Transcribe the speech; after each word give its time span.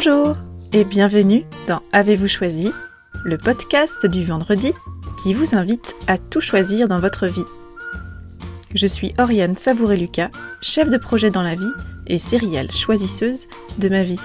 Bonjour 0.00 0.36
et 0.72 0.84
bienvenue 0.84 1.42
dans 1.66 1.80
Avez-vous 1.92 2.28
choisi, 2.28 2.70
le 3.24 3.36
podcast 3.36 4.06
du 4.06 4.22
vendredi 4.22 4.72
qui 5.20 5.34
vous 5.34 5.56
invite 5.56 5.96
à 6.06 6.18
tout 6.18 6.40
choisir 6.40 6.86
dans 6.86 7.00
votre 7.00 7.26
vie. 7.26 7.44
Je 8.76 8.86
suis 8.86 9.12
Oriane 9.18 9.56
Savouré-Lucas, 9.56 10.30
chef 10.62 10.88
de 10.88 10.98
projet 10.98 11.30
dans 11.30 11.42
la 11.42 11.56
vie 11.56 11.72
et 12.06 12.18
céréale 12.20 12.70
choisisseuse 12.70 13.48
de 13.78 13.88
ma 13.88 14.04
vie. 14.04 14.20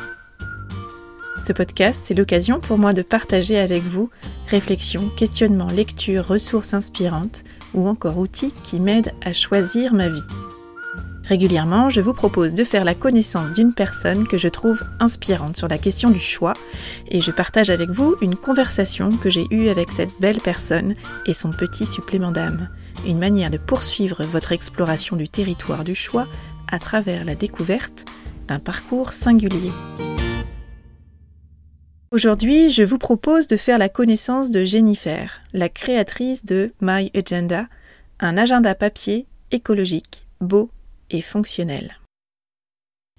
Ce 1.40 1.54
podcast, 1.54 2.04
c'est 2.04 2.14
l'occasion 2.14 2.60
pour 2.60 2.78
moi 2.78 2.94
de 2.94 3.02
partager 3.02 3.58
avec 3.58 3.82
vous 3.82 4.10
réflexions, 4.50 5.10
questionnements, 5.18 5.70
lectures, 5.70 6.28
ressources 6.28 6.76
inspirantes 6.76 7.44
ou 7.74 7.88
encore 7.88 8.20
outils 8.20 8.54
qui 8.64 8.80
m'aident 8.80 9.14
à 9.26 9.34
choisir 9.34 9.96
ma 9.96 10.08
vie. 10.08 10.28
Régulièrement, 11.26 11.90
je 11.90 12.02
vous 12.02 12.14
propose 12.14 12.54
de 12.54 12.66
faire 12.66 12.84
la 12.84 12.96
connaissance 12.96 13.54
d'une 13.54 13.74
personne 13.74 14.28
que 14.28 14.38
je 14.38 14.50
trouve 14.50 14.84
inspirante 15.00 15.56
sur 15.56 15.70
la 15.70 15.78
question 15.78 16.10
du 16.10 16.20
choix 16.20 16.54
et 17.08 17.22
je 17.22 17.32
partage 17.32 17.70
avec 17.70 17.90
vous 17.90 18.16
une 18.22 18.36
conversation 18.36 19.10
que 19.10 19.30
j'ai 19.30 19.48
eue 19.50 19.70
avec 19.70 19.90
cette 19.92 20.20
belle 20.20 20.42
personne 20.42 20.96
et 21.26 21.34
son 21.34 21.52
petit 21.52 21.86
supplément 21.86 22.32
d'âme. 22.32 22.68
Une 23.08 23.20
manière 23.20 23.52
de 23.52 23.58
poursuivre 23.58 24.26
votre 24.26 24.52
exploration 24.52 25.16
du 25.16 25.30
territoire 25.30 25.86
du 25.86 25.96
choix 25.96 26.28
à 26.70 26.78
travers 26.78 27.24
la 27.24 27.36
découverte 27.36 28.04
d'un 28.48 28.60
parcours 28.60 29.14
singulier. 29.14 29.70
Aujourd'hui, 32.12 32.70
je 32.70 32.84
vous 32.84 32.98
propose 32.98 33.48
de 33.48 33.56
faire 33.56 33.78
la 33.78 33.90
connaissance 33.90 34.52
de 34.52 34.66
Jennifer, 34.66 35.42
la 35.54 35.70
créatrice 35.70 36.44
de 36.44 36.74
My 36.82 37.10
Agenda, 37.16 37.68
un 38.20 38.38
agenda 38.38 38.76
papier 38.76 39.26
écologique, 39.52 40.26
beau 40.42 40.70
et 41.10 41.22
fonctionnel. 41.22 41.98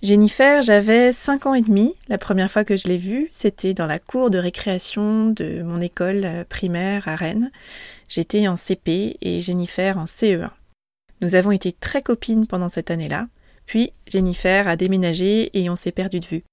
Jennifer, 0.02 0.60
j'avais 0.60 1.12
5 1.12 1.46
ans 1.46 1.54
et 1.54 1.62
demi 1.62 1.94
la 2.08 2.18
première 2.18 2.50
fois 2.50 2.64
que 2.64 2.76
je 2.76 2.88
l'ai 2.88 2.98
vue, 2.98 3.28
c'était 3.30 3.72
dans 3.72 3.86
la 3.86 3.98
cour 3.98 4.28
de 4.28 4.38
récréation 4.38 5.30
de 5.30 5.62
mon 5.62 5.80
école 5.80 6.24
euh, 6.24 6.44
primaire 6.44 7.08
à 7.08 7.16
Rennes. 7.16 7.50
J'étais 8.08 8.46
en 8.46 8.56
CP 8.56 9.16
et 9.22 9.41
Jennifer 9.41 9.96
en 9.96 10.04
CE1. 10.04 10.50
Nous 11.22 11.34
avons 11.36 11.52
été 11.52 11.72
très 11.72 12.02
copines 12.02 12.46
pendant 12.46 12.68
cette 12.68 12.91
année-là, 12.91 13.28
puis 13.64 13.92
Jennifer 14.06 14.69
a 14.69 14.76
déménagé 14.76 15.50
et 15.58 15.70
on 15.70 15.76
s'est 15.76 15.92
perdu 15.92 16.20
de 16.20 16.26
vue. 16.26 16.44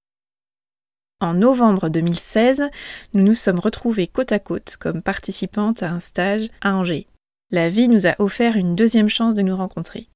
En 1.20 1.34
novembre 1.34 1.88
2016, 1.88 2.70
nous 3.14 3.22
nous 3.22 3.34
sommes 3.34 3.60
retrouvés 3.60 4.06
côte 4.06 4.32
à 4.32 4.38
côte 4.38 4.76
comme 4.80 5.02
participantes 5.02 5.82
à 5.82 5.90
un 5.90 6.00
stage 6.00 6.48
à 6.62 6.74
Angers. 6.74 7.06
La 7.50 7.68
vie 7.68 7.88
nous 7.88 8.06
a 8.06 8.14
offert 8.18 8.56
une 8.56 8.74
deuxième 8.74 9.10
chance 9.10 9.34
de 9.34 9.42
nous 9.42 9.56
rencontrer. 9.56 10.08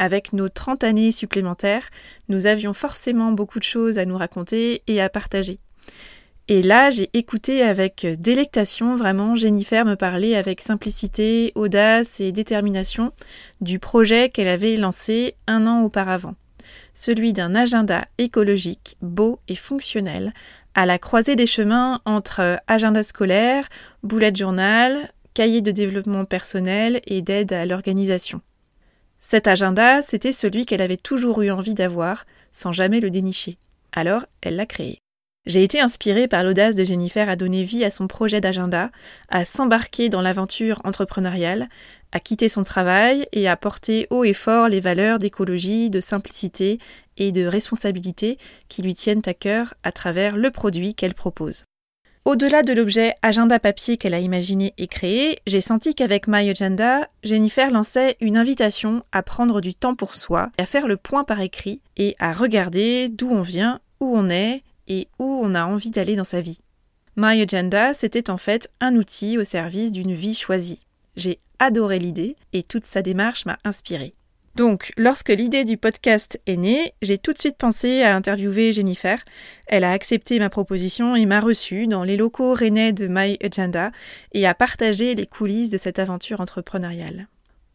Avec 0.00 0.32
nos 0.32 0.48
30 0.48 0.82
années 0.82 1.12
supplémentaires, 1.12 1.90
nous 2.30 2.46
avions 2.46 2.72
forcément 2.72 3.32
beaucoup 3.32 3.58
de 3.58 3.64
choses 3.64 3.98
à 3.98 4.06
nous 4.06 4.16
raconter 4.16 4.82
et 4.86 4.98
à 5.02 5.10
partager. 5.10 5.58
Et 6.48 6.62
là, 6.62 6.88
j'ai 6.88 7.10
écouté 7.12 7.62
avec 7.62 8.06
délectation 8.18 8.96
vraiment 8.96 9.36
Jennifer 9.36 9.84
me 9.84 9.96
parler 9.96 10.36
avec 10.36 10.62
simplicité, 10.62 11.52
audace 11.54 12.18
et 12.18 12.32
détermination 12.32 13.12
du 13.60 13.78
projet 13.78 14.30
qu'elle 14.30 14.48
avait 14.48 14.76
lancé 14.76 15.34
un 15.46 15.66
an 15.66 15.82
auparavant. 15.82 16.34
Celui 16.94 17.34
d'un 17.34 17.54
agenda 17.54 18.06
écologique, 18.16 18.96
beau 19.02 19.38
et 19.48 19.54
fonctionnel, 19.54 20.32
à 20.74 20.86
la 20.86 20.98
croisée 20.98 21.36
des 21.36 21.46
chemins 21.46 22.00
entre 22.06 22.58
agenda 22.68 23.02
scolaire, 23.02 23.68
bullet 24.02 24.34
journal, 24.34 25.12
cahier 25.34 25.60
de 25.60 25.72
développement 25.72 26.24
personnel 26.24 27.02
et 27.06 27.20
d'aide 27.20 27.52
à 27.52 27.66
l'organisation. 27.66 28.40
Cet 29.20 29.46
agenda, 29.46 30.00
c'était 30.00 30.32
celui 30.32 30.64
qu'elle 30.64 30.82
avait 30.82 30.96
toujours 30.96 31.42
eu 31.42 31.50
envie 31.50 31.74
d'avoir, 31.74 32.24
sans 32.52 32.72
jamais 32.72 33.00
le 33.00 33.10
dénicher. 33.10 33.58
Alors, 33.92 34.24
elle 34.40 34.56
l'a 34.56 34.66
créé. 34.66 34.98
J'ai 35.46 35.62
été 35.62 35.80
inspirée 35.80 36.28
par 36.28 36.44
l'audace 36.44 36.74
de 36.74 36.84
Jennifer 36.84 37.28
à 37.28 37.36
donner 37.36 37.64
vie 37.64 37.84
à 37.84 37.90
son 37.90 38.06
projet 38.06 38.40
d'agenda, 38.40 38.90
à 39.28 39.44
s'embarquer 39.44 40.08
dans 40.08 40.20
l'aventure 40.20 40.80
entrepreneuriale, 40.84 41.68
à 42.12 42.20
quitter 42.20 42.48
son 42.48 42.62
travail 42.62 43.26
et 43.32 43.48
à 43.48 43.56
porter 43.56 44.06
haut 44.10 44.24
et 44.24 44.34
fort 44.34 44.68
les 44.68 44.80
valeurs 44.80 45.18
d'écologie, 45.18 45.88
de 45.88 46.00
simplicité 46.00 46.78
et 47.16 47.32
de 47.32 47.44
responsabilité 47.44 48.38
qui 48.68 48.82
lui 48.82 48.94
tiennent 48.94 49.22
à 49.26 49.34
cœur 49.34 49.74
à 49.82 49.92
travers 49.92 50.36
le 50.36 50.50
produit 50.50 50.94
qu'elle 50.94 51.14
propose. 51.14 51.64
Au-delà 52.26 52.62
de 52.62 52.74
l'objet 52.74 53.14
agenda 53.22 53.58
papier 53.58 53.96
qu'elle 53.96 54.12
a 54.12 54.20
imaginé 54.20 54.74
et 54.76 54.88
créé, 54.88 55.38
j'ai 55.46 55.62
senti 55.62 55.94
qu'avec 55.94 56.28
My 56.28 56.50
Agenda, 56.50 57.08
Jennifer 57.24 57.70
lançait 57.70 58.18
une 58.20 58.36
invitation 58.36 59.02
à 59.10 59.22
prendre 59.22 59.62
du 59.62 59.74
temps 59.74 59.94
pour 59.94 60.14
soi, 60.14 60.50
à 60.58 60.66
faire 60.66 60.86
le 60.86 60.98
point 60.98 61.24
par 61.24 61.40
écrit 61.40 61.80
et 61.96 62.16
à 62.18 62.34
regarder 62.34 63.08
d'où 63.08 63.30
on 63.30 63.40
vient, 63.40 63.80
où 64.00 64.14
on 64.14 64.28
est 64.28 64.62
et 64.86 65.08
où 65.18 65.40
on 65.42 65.54
a 65.54 65.64
envie 65.64 65.90
d'aller 65.90 66.14
dans 66.14 66.24
sa 66.24 66.42
vie. 66.42 66.60
My 67.16 67.40
Agenda, 67.40 67.94
c'était 67.94 68.28
en 68.28 68.36
fait 68.36 68.70
un 68.80 68.96
outil 68.96 69.38
au 69.38 69.44
service 69.44 69.90
d'une 69.90 70.14
vie 70.14 70.34
choisie. 70.34 70.80
J'ai 71.16 71.40
adoré 71.58 71.98
l'idée 71.98 72.36
et 72.52 72.62
toute 72.62 72.86
sa 72.86 73.00
démarche 73.00 73.46
m'a 73.46 73.58
inspirée. 73.64 74.12
Donc, 74.56 74.92
lorsque 74.96 75.28
l'idée 75.28 75.64
du 75.64 75.76
podcast 75.76 76.40
est 76.46 76.56
née, 76.56 76.92
j'ai 77.02 77.18
tout 77.18 77.32
de 77.32 77.38
suite 77.38 77.56
pensé 77.56 78.02
à 78.02 78.16
interviewer 78.16 78.72
Jennifer. 78.72 79.18
Elle 79.66 79.84
a 79.84 79.92
accepté 79.92 80.38
ma 80.38 80.50
proposition 80.50 81.14
et 81.14 81.24
m'a 81.24 81.40
reçue 81.40 81.86
dans 81.86 82.02
les 82.02 82.16
locaux 82.16 82.52
rennais 82.52 82.92
de 82.92 83.06
My 83.08 83.38
Agenda 83.42 83.92
et 84.32 84.46
a 84.46 84.54
partagé 84.54 85.14
les 85.14 85.26
coulisses 85.26 85.70
de 85.70 85.78
cette 85.78 85.98
aventure 85.98 86.40
entrepreneuriale. 86.40 87.28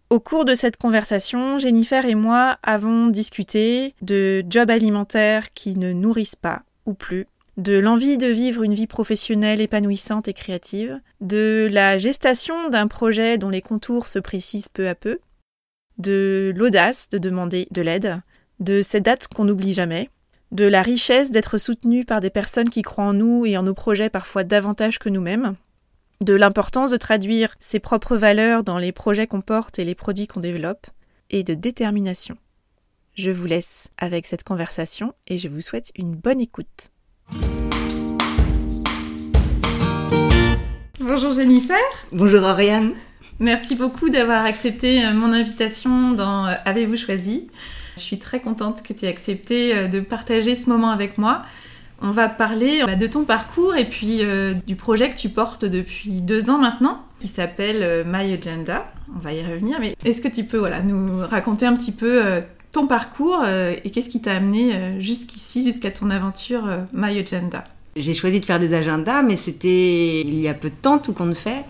Au 0.09 0.19
cours 0.19 0.46
de 0.46 0.53
cette 0.53 0.78
conversation, 0.78 1.58
Jennifer 1.58 2.06
et 2.06 2.13
moi 2.13 2.59
avons 2.62 3.07
discuté 3.07 3.96
de 4.02 4.44
jobs 4.47 4.69
alimentaires 4.69 5.52
qui 5.53 5.78
ne 5.78 5.94
nourrissent 5.94 6.36
pas 6.36 6.62
ou 6.86 6.94
plus, 6.94 7.25
de 7.57 7.78
l'envie 7.80 8.18
de 8.18 8.28
vivre 8.28 8.63
une 8.63 8.74
vie 8.74 8.86
professionnelle 8.86 9.62
épanouissante 9.62 10.28
et 10.28 10.34
créative, 10.34 11.00
de 11.22 11.68
la 11.72 11.97
gestation 11.97 12.69
d'un 12.69 12.88
projet 12.88 13.38
dont 13.38 13.50
les 13.50 13.62
contours 13.62 14.07
se 14.07 14.19
précisent 14.19 14.69
peu 14.69 14.88
à 14.88 14.94
peu, 14.94 15.19
de 15.97 16.53
l'audace 16.56 17.09
de 17.09 17.17
demander 17.17 17.67
de 17.72 17.81
l'aide, 17.81 18.22
de 18.59 18.81
ces 18.81 19.01
dates 19.01 19.28
qu'on 19.28 19.45
n'oublie 19.45 19.73
jamais, 19.73 20.09
de 20.51 20.66
la 20.66 20.81
richesse 20.81 21.31
d'être 21.31 21.57
soutenu 21.57 22.06
par 22.06 22.19
des 22.19 22.29
personnes 22.29 22.69
qui 22.69 22.81
croient 22.81 23.06
en 23.06 23.13
nous 23.13 23.45
et 23.45 23.57
en 23.57 23.63
nos 23.63 23.73
projets 23.73 24.09
parfois 24.09 24.44
davantage 24.44 25.00
que 25.00 25.09
nous-mêmes, 25.09 25.56
de 26.22 26.33
l'importance 26.33 26.91
de 26.91 26.97
traduire 26.97 27.56
ses 27.59 27.79
propres 27.79 28.16
valeurs 28.16 28.63
dans 28.63 28.78
les 28.78 28.91
projets 28.91 29.28
qu'on 29.28 29.41
porte 29.41 29.79
et 29.79 29.85
les 29.85 29.95
produits 29.95 30.28
qu'on 30.28 30.39
développe, 30.39 30.88
et 31.29 31.44
de 31.44 31.53
détermination. 31.53 32.38
Je 33.16 33.31
vous 33.31 33.45
laisse 33.45 33.89
avec 33.97 34.25
cette 34.25 34.44
conversation 34.44 35.13
et 35.27 35.38
je 35.38 35.47
vous 35.47 35.62
souhaite 35.62 35.91
une 35.95 36.16
bonne 36.16 36.41
écoute. 36.41 36.89
Bonjour 41.00 41.31
Jennifer. 41.31 41.77
Bonjour 42.12 42.44
Ariane. 42.44 42.94
Merci 43.40 43.75
beaucoup 43.75 44.07
d'avoir 44.09 44.46
accepté 44.46 45.03
euh, 45.03 45.13
mon 45.13 45.34
invitation 45.34 46.12
dans 46.12 46.46
euh, 46.46 46.53
Avez-vous 46.63 46.96
choisi? 46.96 47.50
Je 47.97 48.01
suis 48.01 48.18
très 48.18 48.40
contente 48.40 48.81
que 48.81 48.94
tu 48.94 49.06
aies 49.06 49.09
accepté 49.09 49.75
euh, 49.75 49.88
de 49.88 50.00
partager 50.00 50.56
ce 50.56 50.69
moment 50.69 50.90
avec 50.90 51.18
moi. 51.18 51.41
On 52.01 52.12
va 52.12 52.29
parler 52.29 52.81
bah, 52.85 52.95
de 52.95 53.07
ton 53.07 53.25
parcours 53.25 53.75
et 53.75 53.85
puis 53.85 54.22
du 54.68 54.75
projet 54.75 55.09
que 55.09 55.16
tu 55.16 55.29
portes 55.29 55.63
depuis 55.63 56.22
deux 56.22 56.50
ans 56.50 56.57
maintenant, 56.57 57.01
qui 57.22 57.29
s'appelle 57.29 58.06
My 58.06 58.34
Agenda. 58.34 58.85
On 59.16 59.19
va 59.19 59.31
y 59.31 59.41
revenir, 59.41 59.79
mais 59.79 59.95
est-ce 60.03 60.22
que 60.22 60.28
tu 60.28 60.44
peux 60.44 60.57
voilà, 60.57 60.81
nous 60.81 61.18
raconter 61.19 61.66
un 61.66 61.74
petit 61.74 61.94
peu 61.94 62.22
ton 62.74 62.85
parcours 62.85 63.45
et 63.47 63.90
qu'est-ce 63.91 64.09
qui 64.09 64.19
t'a 64.19 64.34
amené 64.34 65.00
jusqu'ici, 65.00 65.63
jusqu'à 65.63 65.90
ton 65.90 66.09
aventure 66.09 66.68
My 66.91 67.18
Agenda? 67.18 67.63
J'ai 67.95 68.13
choisi 68.13 68.41
de 68.41 68.45
faire 68.45 68.59
des 68.59 68.74
agendas, 68.74 69.24
mais 69.24 69.38
c'était 69.38 70.19
il 70.19 70.41
y 70.41 70.50
a 70.50 70.53
peu 70.53 70.69
de 70.69 70.75
temps, 70.75 71.00
tout 71.00 71.13
compte 71.13 71.38
fait. 71.38 71.63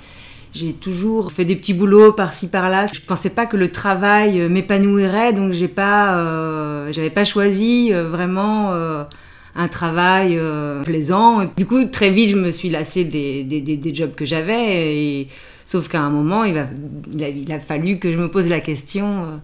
J'ai 0.55 0.71
toujours 0.71 1.33
fait 1.33 1.43
des 1.43 1.57
petits 1.57 1.73
boulots 1.73 2.13
par-ci 2.13 2.47
par-là. 2.47 2.87
Je 2.87 3.01
pensais 3.01 3.29
pas 3.29 3.45
que 3.45 3.57
le 3.57 3.73
travail 3.73 4.39
euh, 4.39 4.47
m'épanouirait, 4.47 5.33
donc 5.33 5.51
j'ai 5.51 5.67
pas, 5.67 6.17
euh, 6.17 6.93
j'avais 6.93 7.09
pas 7.09 7.25
choisi 7.25 7.89
euh, 7.91 8.07
vraiment 8.07 8.73
un 9.57 9.67
travail 9.67 10.39
plaisant. 10.85 11.45
du 11.57 11.65
coup, 11.65 11.83
très 11.85 12.09
vite, 12.09 12.29
je 12.29 12.37
me 12.37 12.51
suis 12.51 12.69
lassée 12.69 13.03
des, 13.03 13.43
des, 13.43 13.59
des, 13.61 13.95
jobs 13.95 14.15
que 14.15 14.23
j'avais. 14.23 14.95
Et, 14.95 15.27
sauf 15.65 15.89
qu'à 15.89 15.99
un 16.01 16.09
moment, 16.09 16.45
il, 16.45 16.57
a, 16.57 17.59
fallu 17.59 17.99
que 17.99 18.11
je 18.11 18.17
me 18.17 18.31
pose 18.31 18.47
la 18.47 18.61
question. 18.61 19.41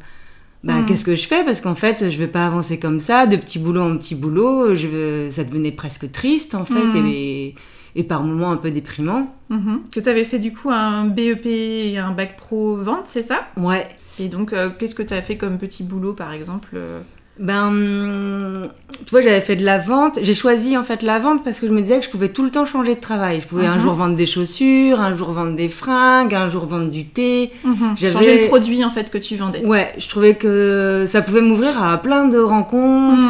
Bah, 0.64 0.80
hmm. 0.80 0.86
qu'est-ce 0.86 1.06
que 1.06 1.16
je 1.16 1.28
fais? 1.28 1.44
Parce 1.44 1.62
qu'en 1.62 1.76
fait, 1.76 2.10
je 2.10 2.18
vais 2.18 2.28
pas 2.28 2.46
avancer 2.46 2.80
comme 2.80 3.00
ça, 3.00 3.26
de 3.26 3.36
petit 3.36 3.60
boulot 3.60 3.82
en 3.82 3.98
petit 3.98 4.16
boulot. 4.16 4.76
Je, 4.76 5.30
ça 5.32 5.44
devenait 5.44 5.72
presque 5.72 6.12
triste, 6.12 6.56
en 6.56 6.66
fait. 6.66 6.74
Hmm. 6.74 7.08
Et, 7.08 7.56
et 7.96 8.04
par 8.04 8.24
moments 8.24 8.52
un 8.52 8.58
peu 8.58 8.72
déprimant. 8.72 9.36
Mhm. 9.50 9.82
Que 9.94 10.00
tu 10.00 10.10
avais 10.10 10.24
fait 10.24 10.40
du 10.40 10.54
coup 10.54 10.70
un 10.70 11.06
BEP 11.06 11.46
et 11.46 11.98
un 11.98 12.12
bac 12.12 12.38
pro 12.38 12.78
vente, 12.78 13.06
c'est 13.08 13.24
ça? 13.24 13.48
Ouais. 13.58 13.88
Et 14.20 14.30
donc, 14.30 14.54
euh, 14.54 14.70
qu'est-ce 14.78 14.96
que 14.96 15.04
tu 15.04 15.14
as 15.14 15.22
fait 15.22 15.38
comme 15.38 15.58
petit 15.58 15.84
boulot 15.84 16.14
par 16.14 16.32
exemple 16.34 16.70
euh? 16.76 17.02
Ben, 17.40 18.70
tu 19.06 19.10
vois, 19.12 19.22
j'avais 19.22 19.42
fait 19.42 19.56
de 19.56 19.66
la 19.66 19.78
vente. 19.78 20.20
J'ai 20.22 20.36
choisi 20.36 20.78
en 20.78 20.84
fait 20.84 21.02
la 21.02 21.20
vente 21.20 21.44
parce 21.44 21.60
que 21.60 21.68
je 21.68 21.72
me 21.72 21.82
disais 21.82 22.00
que 22.00 22.06
je 22.06 22.10
pouvais 22.10 22.30
tout 22.30 22.44
le 22.44 22.52
temps 22.52 22.66
changer 22.66 22.96
de 22.96 23.00
travail. 23.00 23.42
Je 23.42 23.48
pouvais 23.48 23.66
un 23.66 23.76
mhm. 23.76 23.82
jour 23.82 23.94
vendre 23.94 24.16
des 24.16 24.26
chaussures, 24.26 25.00
un 25.00 25.16
jour 25.16 25.32
vendre 25.32 25.56
des 25.56 25.70
fringues, 25.70 26.36
un 26.36 26.48
jour 26.48 26.66
vendre 26.66 26.92
du 26.92 27.06
thé. 27.06 27.52
Mhm. 27.64 27.98
Changer 27.98 28.44
le 28.44 28.48
produit 28.48 28.84
en 28.84 28.92
fait 28.92 29.10
que 29.10 29.18
tu 29.18 29.36
vendais. 29.38 29.66
Ouais, 29.66 29.94
je 29.98 30.08
trouvais 30.08 30.36
que 30.36 31.06
ça 31.08 31.22
pouvait 31.22 31.42
m'ouvrir 31.42 31.82
à 31.82 31.98
plein 32.02 32.26
de 32.28 32.38
rencontres 32.38 33.28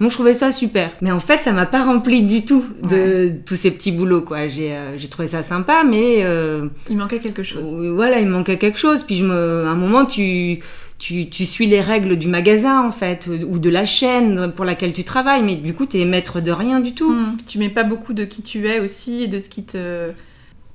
Donc 0.00 0.10
je 0.10 0.14
trouvais 0.14 0.34
ça 0.34 0.52
super. 0.52 0.90
Mais 1.00 1.10
en 1.10 1.20
fait, 1.20 1.42
ça 1.42 1.52
m'a 1.52 1.66
pas 1.66 1.84
rempli 1.84 2.22
du 2.22 2.44
tout 2.44 2.64
de 2.88 3.32
tous 3.46 3.56
ces 3.56 3.70
petits 3.70 3.92
boulots, 3.92 4.22
quoi. 4.22 4.46
J'ai 4.46 4.72
euh, 4.72 4.96
j'ai 4.96 5.08
trouvé 5.08 5.26
ça 5.26 5.42
sympa, 5.42 5.82
mais 5.88 6.18
euh, 6.22 6.68
Il 6.88 6.96
manquait 6.96 7.18
quelque 7.18 7.42
chose. 7.42 7.74
voilà, 7.94 8.20
il 8.20 8.28
manquait 8.28 8.58
quelque 8.58 8.78
chose. 8.78 9.02
Puis 9.02 9.16
je 9.16 9.24
me, 9.24 9.64
à 9.66 9.70
un 9.70 9.74
moment, 9.74 10.04
tu, 10.04 10.60
tu, 10.98 11.28
tu 11.30 11.46
suis 11.46 11.66
les 11.66 11.80
règles 11.80 12.16
du 12.16 12.28
magasin, 12.28 12.82
en 12.86 12.90
fait, 12.90 13.28
ou 13.48 13.58
de 13.58 13.70
la 13.70 13.86
chaîne 13.86 14.52
pour 14.52 14.64
laquelle 14.64 14.92
tu 14.92 15.04
travailles, 15.04 15.42
mais 15.42 15.54
du 15.56 15.72
coup, 15.74 15.86
t'es 15.86 16.04
maître 16.04 16.40
de 16.40 16.50
rien 16.50 16.80
du 16.80 16.92
tout. 16.94 17.12
Hmm. 17.12 17.36
Tu 17.46 17.58
mets 17.58 17.68
pas 17.68 17.84
beaucoup 17.84 18.12
de 18.12 18.24
qui 18.24 18.42
tu 18.42 18.66
es 18.68 18.80
aussi 18.80 19.22
et 19.22 19.28
de 19.28 19.38
ce 19.38 19.48
qui 19.48 19.64
te 19.64 20.10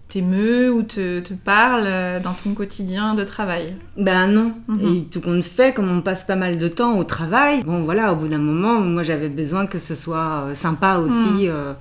t'émeut 0.09 0.71
ou 0.71 0.83
te, 0.83 1.21
te 1.21 1.33
parle 1.33 1.83
euh, 1.85 2.19
dans 2.19 2.33
ton 2.33 2.53
quotidien 2.53 3.15
de 3.15 3.23
travail? 3.23 3.75
Ben 3.97 4.27
non. 4.27 4.53
Mhm. 4.67 4.95
Et 4.95 5.03
tout 5.05 5.21
compte 5.21 5.43
fait, 5.43 5.73
comme 5.73 5.89
on 5.89 6.01
passe 6.01 6.23
pas 6.23 6.35
mal 6.35 6.59
de 6.59 6.67
temps 6.67 6.97
au 6.99 7.03
travail, 7.03 7.63
bon 7.63 7.83
voilà, 7.83 8.13
au 8.13 8.15
bout 8.15 8.27
d'un 8.27 8.37
moment, 8.37 8.79
moi 8.79 9.01
j'avais 9.01 9.29
besoin 9.29 9.65
que 9.65 9.79
ce 9.79 9.95
soit 9.95 10.45
euh, 10.49 10.53
sympa 10.53 10.97
aussi. 10.97 11.47
euh. 11.47 11.73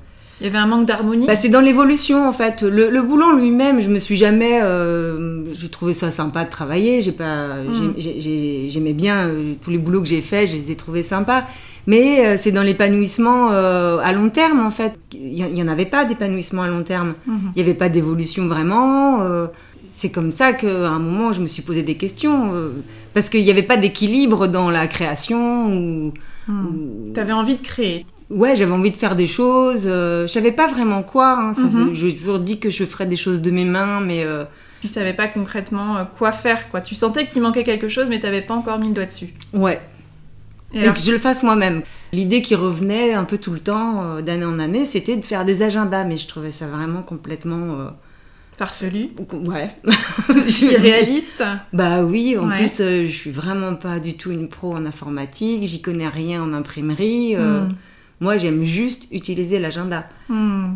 Il 0.42 0.46
y 0.46 0.48
avait 0.48 0.58
un 0.58 0.66
manque 0.66 0.86
d'harmonie. 0.86 1.26
Bah, 1.26 1.36
c'est 1.36 1.48
dans 1.48 1.60
l'évolution 1.60 2.26
en 2.28 2.32
fait. 2.32 2.62
Le, 2.62 2.90
le 2.90 3.02
boulot 3.02 3.26
en 3.26 3.36
lui-même, 3.36 3.80
je 3.80 3.88
me 3.88 3.98
suis 4.00 4.16
jamais. 4.16 4.60
euh, 4.60 5.44
j'ai 5.52 5.68
trouvé 5.68 5.94
ça 5.94 6.10
sympa 6.10 6.44
de 6.44 6.50
travailler. 6.50 7.00
J'ai 7.00 7.12
pas. 7.12 7.62
Mm. 7.62 7.94
j'ai- 7.96 8.68
J'aimais 8.68 8.92
bien 8.92 9.28
euh, 9.28 9.54
tous 9.62 9.70
les 9.70 9.78
boulots 9.78 10.00
que 10.02 10.08
j'ai 10.08 10.20
faits, 10.20 10.48
je 10.50 10.54
les 10.56 10.70
ai 10.72 10.74
trouvés 10.74 11.02
sympas. 11.04 11.44
Mais 11.86 12.26
euh, 12.26 12.36
c'est 12.36 12.52
dans 12.52 12.62
l'épanouissement 12.62 13.50
euh, 13.52 13.98
à 14.02 14.12
long 14.12 14.28
terme 14.30 14.60
en 14.60 14.70
fait. 14.72 14.94
Il 15.14 15.28
y, 15.32 15.42
il 15.42 15.56
y 15.56 15.62
en 15.62 15.68
avait 15.68 15.86
pas 15.86 16.04
d'épanouissement 16.04 16.62
à 16.62 16.68
long 16.68 16.82
terme. 16.82 17.14
Mhm. 17.26 17.38
Il 17.54 17.62
n'y 17.62 17.62
avait 17.62 17.78
pas 17.78 17.88
d'évolution 17.88 18.46
vraiment. 18.48 19.20
c'est 19.94 20.08
comme 20.10 20.30
ça 20.30 20.54
qu'à 20.54 20.88
un 20.88 20.98
moment, 20.98 21.32
je 21.32 21.40
me 21.40 21.46
suis 21.46 21.62
posé 21.62 21.82
des 21.82 21.96
questions. 21.96 22.52
euh, 22.54 22.70
parce 23.14 23.28
qu'il 23.28 23.44
n'y 23.44 23.50
avait 23.50 23.62
pas 23.62 23.76
d'équilibre 23.76 24.46
dans 24.48 24.70
la 24.70 24.86
création. 24.88 25.66
Ou, 25.72 26.12
Hmm. 26.48 26.66
ou- 26.66 27.12
T'avais 27.14 27.32
envie 27.32 27.54
de 27.54 27.60
créer. 27.62 28.04
Ouais, 28.30 28.56
j'avais 28.56 28.72
envie 28.72 28.90
de 28.90 28.96
faire 28.96 29.14
des 29.16 29.26
choses. 29.26 29.84
euh, 29.86 30.26
je 30.26 30.32
savais 30.32 30.52
pas 30.52 30.66
vraiment 30.66 31.02
quoi. 31.02 31.38
hein, 31.38 31.52
ça 31.54 31.62
Mhm. 31.62 31.88
fait- 31.88 31.94
J'ai 31.94 32.16
toujours 32.16 32.38
dit 32.38 32.58
que 32.58 32.70
je 32.70 32.84
ferais 32.84 33.06
des 33.06 33.16
choses 33.16 33.40
de 33.42 33.50
mes 33.50 33.64
mains, 33.64 34.00
mais 34.00 34.24
euh, 34.24 34.44
Tu 34.80 34.88
savais 34.88 35.12
pas 35.12 35.28
concrètement 35.28 35.96
euh, 35.98 36.04
quoi 36.18 36.32
faire, 36.32 36.68
quoi. 36.70 36.80
Tu 36.80 36.94
sentais 36.96 37.24
qu'il 37.24 37.40
manquait 37.42 37.62
quelque 37.62 37.88
chose, 37.88 38.06
mais 38.08 38.18
t'avais 38.20 38.40
pas 38.42 38.54
encore 38.54 38.78
mis 38.80 38.88
le 38.88 38.94
doigt 38.94 39.06
dessus. 39.06 39.28
ouais. 39.52 39.80
Et 40.74 40.84
que 40.90 40.98
je 40.98 41.12
le 41.12 41.18
fasse 41.18 41.42
moi-même. 41.42 41.82
L'idée 42.14 42.40
qui 42.40 42.54
revenait 42.54 43.12
un 43.12 43.24
peu 43.24 43.36
tout 43.36 43.52
le 43.52 43.60
temps, 43.60 44.02
euh, 44.04 44.22
d'année 44.22 44.46
en 44.46 44.58
année, 44.58 44.86
c'était 44.86 45.16
de 45.16 45.24
faire 45.26 45.44
des 45.44 45.62
agendas, 45.62 46.04
mais 46.04 46.16
je 46.16 46.26
trouvais 46.26 46.50
ça 46.50 46.66
vraiment 46.66 47.02
complètement. 47.02 47.78
euh, 47.78 47.88
farfelu, 48.56 49.08
Ouais. 49.44 49.68
Je 50.48 50.72
irréaliste. 50.72 51.42
Bah 51.74 52.02
oui, 52.04 52.36
en 52.38 52.48
Ouais. 52.48 52.56
plus, 52.56 52.78
je 52.78 53.06
suis 53.06 53.30
vraiment 53.30 53.74
pas 53.74 53.98
du 54.00 54.14
tout 54.16 54.30
une 54.30 54.48
pro 54.48 54.74
en 54.74 54.86
informatique, 54.86 55.64
j'y 55.66 55.82
connais 55.82 56.08
rien 56.08 56.42
en 56.42 56.52
imprimerie. 56.54 57.36
Hmm. 57.36 57.68
Moi, 58.22 58.36
j'aime 58.38 58.62
juste 58.64 59.08
utiliser 59.10 59.58
l'agenda. 59.58 60.06
Hmm. 60.28 60.74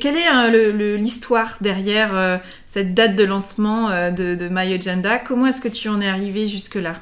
Quelle 0.00 0.16
est 0.16 0.26
euh, 0.28 0.72
le- 0.72 0.96
l'histoire 0.96 1.56
derrière 1.60 2.10
euh, 2.14 2.38
cette 2.66 2.94
date 2.94 3.16
de 3.16 3.24
lancement 3.24 3.90
euh, 3.90 4.10
de, 4.10 4.34
de 4.34 4.48
My 4.50 4.72
Agenda? 4.72 5.18
Comment 5.18 5.46
est-ce 5.46 5.60
que 5.60 5.68
tu 5.68 5.88
en 5.90 6.00
es 6.00 6.08
arrivé 6.08 6.48
jusque-là? 6.48 6.94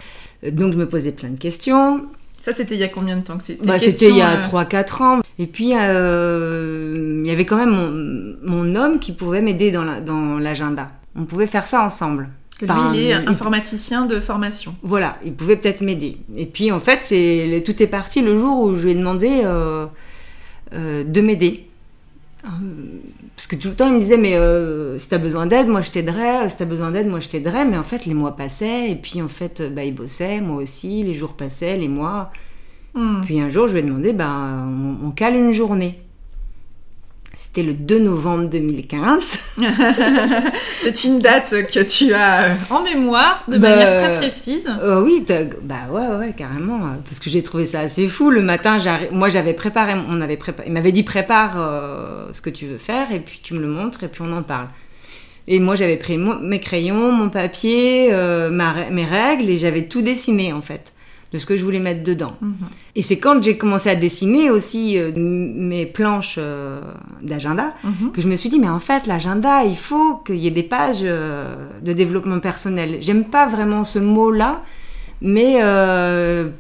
Euh, 0.44 0.50
Donc, 0.50 0.73
je 0.73 0.79
me 0.79 0.88
posais 0.88 1.12
plein 1.12 1.31
de 1.31 1.38
questions. 1.38 2.06
Ça, 2.43 2.52
c'était 2.52 2.75
il 2.75 2.81
y 2.81 2.85
a 2.85 2.88
combien 2.88 3.17
de 3.17 3.23
temps 3.23 3.38
que 3.38 3.44
c'était 3.44 3.64
Bah, 3.67 3.79
c'était 3.79 4.11
il 4.11 4.17
y 4.17 4.20
a 4.20 4.41
3-4 4.43 5.02
ans. 5.02 5.20
Et 5.38 5.46
puis, 5.46 5.73
euh, 5.75 7.20
il 7.25 7.26
y 7.26 7.31
avait 7.31 7.46
quand 7.46 7.56
même 7.56 7.70
mon, 7.70 8.37
mon 8.64 8.75
homme 8.75 8.99
qui 8.99 9.12
pouvait 9.12 9.41
m'aider 9.43 9.70
dans 9.70 9.85
la- 9.85 10.00
dans 10.00 10.38
l'agenda. 10.38 10.91
On 11.17 11.25
pouvait 11.25 11.46
faire 11.46 11.67
ça 11.67 11.82
ensemble. 11.85 12.29
Que 12.59 12.67
lui, 12.67 12.73
il 12.95 13.01
est 13.01 13.11
il- 13.23 13.29
informaticien 13.29 14.06
de 14.06 14.21
formation. 14.21 14.75
Voilà, 14.83 15.19
il 15.25 15.35
pouvait 15.35 15.56
peut-être 15.56 15.81
m'aider. 15.81 16.19
Et 16.37 16.47
puis, 16.47 16.71
en 16.71 16.81
fait, 16.81 17.01
c'est 17.03 17.62
tout 17.67 17.83
est 17.83 17.87
parti 17.89 18.23
le 18.23 18.39
jour 18.39 18.61
où 18.61 18.77
je 18.77 18.83
lui 18.85 18.93
ai 18.93 18.95
demandé 18.95 19.43
euh, 19.45 19.87
euh, 20.73 21.03
de 21.05 21.21
m'aider. 21.21 21.67
Euh, 22.45 22.49
Parce 23.35 23.47
que 23.49 23.56
tout 23.56 23.69
le 23.69 23.75
temps, 23.75 23.89
il 23.89 23.95
me 23.95 24.01
disait, 24.01 24.17
mais 24.19 24.39
si 25.01 25.09
t'as 25.09 25.19
besoin 25.19 25.47
d'aide, 25.47 25.67
moi 25.67 25.81
je 25.81 25.91
t'aiderai. 25.91 26.49
Si 26.49 26.56
t'as 26.56 26.65
besoin 26.65 26.93
d'aide, 26.93 27.09
moi 27.09 27.19
je 27.19 27.29
t'aiderai. 27.29 27.65
Mais 27.65 27.77
en 27.77 27.83
fait, 27.83 28.06
les 28.06 28.15
mois 28.15 28.37
passaient. 28.37 28.91
Et 28.91 28.97
puis, 28.97 29.21
en 29.21 29.29
fait, 29.29 29.61
bah, 29.75 29.83
il 29.83 29.95
bossait, 29.95 30.41
moi 30.41 30.62
aussi. 30.62 31.03
Les 31.03 31.15
jours 31.15 31.33
passaient, 31.33 31.77
les 31.77 31.89
mois. 31.89 32.31
Hmm. 32.95 33.23
Puis 33.25 33.41
un 33.41 33.49
jour, 33.49 33.67
je 33.67 33.73
lui 33.73 33.81
ai 33.81 33.83
demandé, 33.83 34.12
bah, 34.12 34.31
on, 34.33 35.09
on 35.09 35.11
cale 35.11 35.35
une 35.35 35.53
journée. 35.53 35.99
C'était 37.56 37.69
le 37.69 37.75
2 37.75 38.01
novembre 38.01 38.49
2015. 38.51 39.39
C'est 40.83 41.05
une 41.05 41.21
date 41.21 41.55
que 41.73 41.85
tu 41.85 42.12
as 42.12 42.43
euh, 42.47 42.55
en 42.69 42.83
mémoire 42.83 43.45
de 43.47 43.59
Bah, 43.59 43.71
manière 43.71 44.03
très 44.03 44.17
précise. 44.19 44.67
Euh, 44.83 45.01
oui, 45.01 45.25
bah 45.62 45.77
ouais, 45.93 46.17
ouais, 46.19 46.35
carrément. 46.37 46.79
euh, 46.79 46.95
Parce 47.05 47.21
que 47.21 47.31
j'ai 47.31 47.45
trouvé 47.45 47.65
ça 47.65 47.79
assez 47.81 48.09
fou. 48.09 48.31
Le 48.31 48.43
matin, 48.43 48.79
moi 49.12 49.29
j'avais 49.29 49.53
préparé, 49.53 49.93
on 50.09 50.21
avait 50.21 50.37
préparé, 50.37 50.67
il 50.67 50.73
m'avait 50.73 50.91
dit 50.91 51.05
prépare 51.05 51.53
euh, 51.56 52.27
ce 52.33 52.41
que 52.41 52.51
tu 52.51 52.67
veux 52.67 52.79
faire 52.79 53.12
et 53.12 53.21
puis 53.21 53.39
tu 53.41 53.55
me 53.55 53.61
le 53.61 53.69
montres 53.69 54.03
et 54.03 54.09
puis 54.09 54.23
on 54.27 54.33
en 54.37 54.43
parle. 54.43 54.67
Et 55.47 55.61
moi 55.61 55.77
j'avais 55.77 55.97
pris 55.97 56.19
mes 56.19 56.59
crayons, 56.59 57.12
mon 57.12 57.29
papier, 57.29 58.09
euh, 58.11 58.51
ma 58.51 58.75
mes 58.91 59.05
règles 59.05 59.49
et 59.49 59.59
j'avais 59.59 59.83
tout 59.85 60.03
dessiné 60.03 60.53
en 60.53 60.62
fait 60.62 60.93
de 61.35 61.39
ce 61.39 61.47
que 61.47 61.57
je 61.57 61.65
voulais 61.65 61.81
mettre 61.81 62.05
dedans. 62.05 62.35
Mhm. 62.41 62.55
Et 62.95 63.03
c'est 63.03 63.19
quand 63.19 63.43
j'ai 63.43 63.57
commencé 63.57 63.91
à 63.91 63.97
dessiner 63.97 64.51
aussi 64.51 64.97
euh, 64.97 65.11
mes 65.17 65.85
planches 65.85 66.37
euh, 66.39 66.81
d'agenda 67.23 67.75
Mhm. 67.83 68.13
que 68.13 68.21
je 68.23 68.29
me 68.29 68.37
suis 68.37 68.49
dit, 68.49 68.61
mais 68.61 68.69
en 68.69 68.79
fait, 68.79 69.09
l'agenda, 69.09 69.65
il 69.65 69.77
faut 69.77 70.19
qu'il 70.25 70.37
y 70.37 70.47
ait 70.47 70.53
des 70.53 70.63
pages 70.63 71.01
euh, 71.03 71.57
de 71.83 71.93
développement 71.93 72.39
personnel. 72.39 72.99
J'aime 73.01 73.25
pas 73.25 73.47
vraiment 73.49 73.83
ce 73.83 73.99
mot-là, 73.99 74.63
mais 75.21 75.55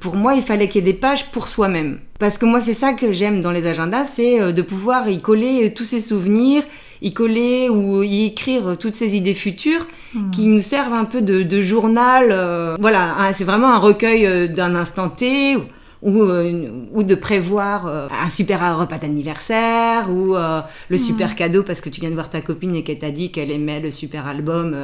pour 0.00 0.16
moi, 0.16 0.34
il 0.34 0.42
fallait 0.42 0.68
qu'il 0.68 0.84
y 0.84 0.88
ait 0.88 0.92
des 0.92 0.98
pages 0.98 1.30
pour 1.30 1.46
soi-même. 1.48 1.98
Parce 2.18 2.36
que 2.38 2.46
moi, 2.46 2.60
c'est 2.60 2.74
ça 2.74 2.94
que 2.94 3.12
j'aime 3.12 3.40
dans 3.40 3.52
les 3.52 3.66
agendas, 3.66 4.06
c'est 4.06 4.52
de 4.52 4.62
pouvoir 4.62 5.08
y 5.08 5.20
coller 5.20 5.72
tous 5.74 5.84
ces 5.84 6.00
souvenirs, 6.00 6.62
y 7.04 7.12
coller 7.12 7.68
ou 7.68 8.02
y 8.02 8.24
écrire 8.26 8.76
toutes 8.78 8.94
ces 8.96 9.14
idées 9.16 9.34
futures 9.34 9.86
Mhm. 10.14 10.30
qui 10.30 10.46
nous 10.46 10.60
servent 10.60 10.92
un 10.94 11.04
peu 11.04 11.20
de, 11.22 11.42
de 11.42 11.60
journal. 11.60 12.28
euh, 12.30 12.76
voilà, 12.80 13.14
hein, 13.18 13.32
c'est 13.32 13.44
vraiment 13.44 13.72
un 13.74 13.78
recueil 13.78 14.26
euh, 14.26 14.46
d'un 14.48 14.74
instant 14.76 15.08
T. 15.08 15.56
Ou, 15.56 15.62
ou, 16.02 16.22
euh, 16.22 16.68
ou 16.92 17.02
de 17.02 17.14
prévoir 17.14 17.86
euh, 17.86 18.06
un 18.24 18.28
super 18.30 18.60
repas 18.78 18.98
d'anniversaire 18.98 20.10
ou 20.10 20.36
euh, 20.36 20.60
le 20.90 20.98
super 20.98 21.34
cadeau 21.34 21.62
parce 21.62 21.80
que 21.80 21.88
tu 21.88 22.00
viens 22.02 22.10
de 22.10 22.14
voir 22.14 22.28
ta 22.28 22.42
copine 22.42 22.74
et 22.74 22.82
qu'elle 22.84 22.98
t'a 22.98 23.10
dit 23.10 23.32
qu'elle 23.32 23.50
aimait 23.50 23.80
le 23.80 23.90
super 23.90 24.26
album 24.26 24.76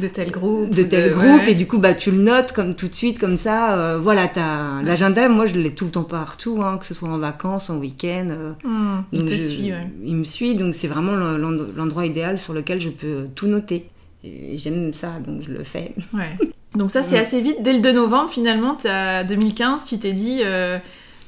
De 0.00 0.08
tel 0.08 0.30
groupe. 0.30 0.70
de 0.74 0.82
tel 0.82 1.12
groupe 1.12 1.24
ouais. 1.24 1.52
et 1.52 1.54
du 1.54 1.66
coup 1.66 1.78
bah 1.78 1.94
tu 1.94 2.10
le 2.10 2.18
notes 2.22 2.52
comme 2.52 2.74
tout 2.74 2.88
de 2.88 2.94
suite 2.94 3.18
comme 3.18 3.36
ça 3.36 3.76
euh, 3.76 3.98
voilà 3.98 4.26
t'as 4.28 4.82
l'agenda 4.82 5.28
moi 5.28 5.46
je 5.46 5.54
l'ai 5.58 5.72
tout 5.74 5.84
le 5.84 5.90
temps 5.90 6.04
partout 6.04 6.60
hein, 6.62 6.78
que 6.78 6.86
ce 6.86 6.94
soit 6.94 7.08
en 7.08 7.18
vacances 7.18 7.70
en 7.70 7.78
week-end 7.78 8.28
euh, 8.30 8.52
Hmm. 8.64 9.02
Il 9.12 9.24
te 9.24 9.32
je- 9.32 9.38
suit, 9.38 9.72
ouais. 9.72 9.86
il 10.04 10.16
me 10.16 10.24
suit 10.24 10.54
donc 10.54 10.74
c'est 10.74 10.88
vraiment 10.88 11.12
l'en- 11.12 11.36
l'en- 11.38 11.66
l'endroit 11.76 12.06
idéal 12.06 12.38
sur 12.38 12.52
lequel 12.54 12.80
je 12.80 12.88
peux 12.90 13.24
tout 13.34 13.46
noter 13.46 13.86
j'aime 14.24 14.92
ça 14.94 15.12
donc 15.26 15.42
je 15.42 15.50
le 15.50 15.64
fais 15.64 15.94
Ouais. 16.14 16.36
Donc 16.76 16.92
ça, 16.92 17.02
c'est 17.02 17.18
assez 17.18 17.40
vite. 17.40 17.62
Dès 17.62 17.72
le 17.72 17.80
2 17.80 17.90
novembre, 17.90 18.30
finalement, 18.30 18.76
t'as 18.76 19.24
2015, 19.24 19.86
tu 19.86 19.98
t'es 19.98 20.12
dit, 20.12 20.38
euh, 20.44 20.78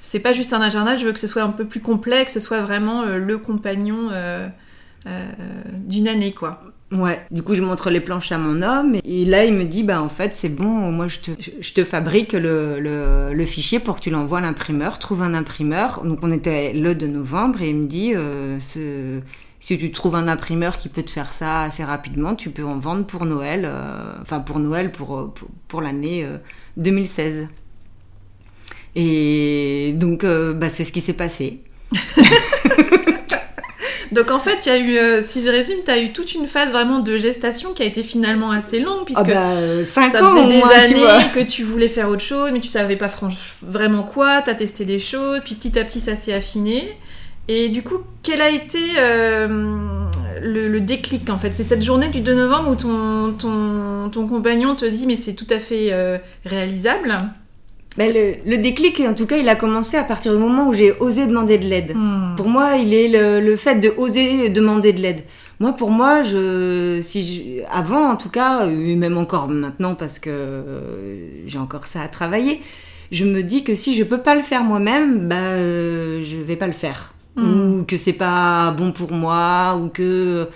c'est 0.00 0.21
pas 0.21 0.33
juste 0.33 0.52
un 0.52 0.61
agenda, 0.61 0.95
je 0.95 1.05
veux 1.05 1.12
que 1.12 1.19
ce 1.19 1.26
soit 1.26 1.43
un 1.43 1.49
peu 1.49 1.64
plus 1.64 1.81
complet, 1.81 2.25
que 2.25 2.31
ce 2.31 2.38
soit 2.38 2.61
vraiment 2.61 3.02
euh, 3.02 3.19
le 3.19 3.38
compagnon 3.38 4.09
euh, 4.12 4.47
euh, 5.09 5.26
d'une 5.81 6.07
année, 6.07 6.31
quoi. 6.31 6.62
Ouais, 6.92 7.25
du 7.30 7.42
coup 7.42 7.54
je 7.54 7.62
montre 7.62 7.88
les 7.88 8.00
planches 8.00 8.32
à 8.32 8.38
mon 8.38 8.61
homme 8.61 8.96
et 9.02 9.25
là 9.25 9.46
il 9.46 9.54
me 9.54 9.64
dit 9.64 9.82
bah 9.82 10.02
en 10.02 10.11
fait 10.11 10.34
c'est 10.34 10.50
bon, 10.50 10.92
moi 10.92 11.08
je 11.08 11.20
te, 11.20 11.30
je, 11.61 11.72
te 11.72 11.84
fabrique 11.84 12.34
le, 12.34 12.80
le, 12.80 13.32
le 13.32 13.44
fichier 13.46 13.78
pour 13.78 13.96
que 13.96 14.00
tu 14.02 14.11
l'envoies 14.11 14.38
à 14.38 14.40
l'imprimeur, 14.42 14.99
trouve 14.99 15.22
un 15.22 15.32
imprimeur. 15.32 16.02
Donc 16.04 16.18
on 16.22 16.30
était 16.30 16.75
le 16.75 16.94
2 16.94 17.06
novembre 17.06 17.62
et 17.62 17.70
il 17.70 17.76
me 17.76 17.87
dit 17.87 18.12
euh, 18.14 18.58
si 18.61 19.78
tu 19.78 19.90
trouves 19.90 20.16
un 20.16 20.28
imprimeur 20.28 20.76
qui 20.76 20.90
peut 20.90 21.02
te 21.02 21.11
faire 21.11 21.32
ça 21.32 21.62
assez 21.62 21.82
rapidement, 21.82 22.34
tu 22.34 22.50
peux 22.50 22.64
en 22.64 22.78
vendre 22.78 23.06
pour 23.06 23.25
Noël, 23.25 23.62
euh, 23.64 24.12
enfin 24.20 24.40
pour 24.40 24.58
Noël 24.58 24.92
pour, 24.92 25.32
pour, 25.32 25.49
pour 25.68 25.80
l'année 25.80 26.25
euh, 26.25 26.37
2016. 26.76 27.49
Et 28.96 29.94
donc 29.96 30.25
euh, 30.25 30.52
bah, 30.52 30.68
c'est 30.68 30.84
ce 30.84 30.92
qui 30.92 31.00
s'est 31.00 31.12
passé. 31.14 31.62
Donc 34.12 34.31
en 34.31 34.38
fait, 34.38 34.66
il 34.66 34.69
y 34.69 34.73
a 34.73 34.78
eu, 34.78 34.97
euh, 34.99 35.23
si 35.23 35.42
je 35.42 35.49
résume, 35.49 35.78
t'as 35.85 35.99
eu 35.99 36.12
toute 36.12 36.35
une 36.35 36.47
phase 36.47 36.71
vraiment 36.71 37.00
de 37.00 37.16
gestation 37.16 37.73
qui 37.73 37.83
a 37.83 37.87
été 37.87 38.02
finalement 38.02 38.50
assez 38.50 38.78
longue, 38.78 39.04
puisque 39.07 39.26
bah 39.26 39.85
5 39.85 40.12
ça 40.12 40.23
ans 40.23 40.37
faisait 40.37 40.49
des 40.49 40.59
moins, 40.59 40.69
tu 40.87 40.95
vois. 40.95 41.12
années 41.12 41.25
que 41.35 41.40
tu 41.40 41.62
voulais 41.62 41.88
faire 41.88 42.09
autre 42.09 42.23
chose, 42.23 42.50
mais 42.52 42.61
tu 42.61 42.69
savais 42.69 42.97
pas 42.97 43.09
vraiment 43.62 44.02
quoi, 44.02 44.42
t'as 44.42 44.54
testé 44.54 44.85
des 44.85 44.99
choses, 44.99 45.40
puis 45.45 45.54
petit 45.54 45.78
à 45.78 45.85
petit 45.85 46.00
ça 46.00 46.14
s'est 46.14 46.33
affiné. 46.35 46.97
Et 47.49 47.71
du 47.71 47.83
coup, 47.83 47.99
quel 48.23 48.40
a 48.40 48.50
été 48.50 48.78
euh, 48.99 49.49
le, 50.40 50.69
le 50.69 50.81
déclic 50.81 51.28
en 51.28 51.38
fait? 51.38 51.52
C'est 51.54 51.64
cette 51.64 51.83
journée 51.83 52.09
du 52.09 52.21
2 52.21 52.35
novembre 52.35 52.71
où 52.71 52.75
ton, 52.76 53.33
ton, 53.33 54.11
ton 54.11 54.28
compagnon 54.28 54.76
te 54.76 54.85
dit 54.85 55.07
mais 55.07 55.16
c'est 55.16 55.35
tout 55.35 55.47
à 55.50 55.59
fait 55.59 55.88
euh, 55.90 56.19
réalisable. 56.45 57.19
Ben, 57.99 58.11
le, 58.12 58.50
le 58.50 58.56
déclic, 58.56 59.00
en 59.00 59.12
tout 59.12 59.26
cas, 59.26 59.37
il 59.37 59.49
a 59.50 59.54
commencé 59.56 59.99
à 59.99 60.04
partir 60.04 60.32
du 60.32 60.38
moment 60.38 60.68
où 60.68 60.72
j'ai 60.72 60.92
osé 60.99 61.26
demander 61.26 61.58
de 61.58 61.66
l'aide. 61.66 61.92
Hmm. 61.94 62.34
Pour 62.37 62.49
moi, 62.49 62.76
il 62.76 62.94
est 62.94 63.08
le, 63.08 63.40
le 63.46 63.56
fait 63.56 63.76
de 63.80 63.90
oser 63.99 64.49
demander 64.49 64.94
de 64.94 65.00
l'aide. 65.00 65.20
Moi, 65.61 65.72
pour 65.75 65.90
moi, 65.90 66.22
je, 66.22 67.00
si 67.02 67.22
je- 67.61 67.62
avant, 67.70 68.11
en 68.11 68.16
tout 68.16 68.30
cas, 68.30 68.66
et 68.66 68.96
même 68.96 69.18
encore 69.18 69.46
maintenant, 69.49 69.94
parce 69.94 70.18
que 70.18 70.30
euh, 70.30 71.26
j'ai 71.46 71.58
encore 71.58 71.87
ça 71.87 72.00
à 72.02 72.08
travailler, 72.08 72.62
je 73.11 73.26
me 73.26 73.42
dis 73.42 73.62
que 73.62 73.75
si 73.75 73.94
je 73.94 74.04
peux 74.04 74.22
pas 74.22 74.34
le 74.34 74.42
faire 74.42 74.64
moi-même, 74.64 75.28
bah, 75.28 75.37
euh, 75.37 76.22
je 76.25 76.37
vais 76.38 76.56
pas 76.56 76.66
le 76.66 76.72
faire. 76.72 77.12
Mm. 77.37 77.80
Ou 77.80 77.84
que 77.84 77.99
c'est 77.99 78.14
pas 78.14 78.70
bon 78.70 78.92
pour 78.92 79.12
moi, 79.12 79.78
ou 79.80 79.88
que, 79.88 80.49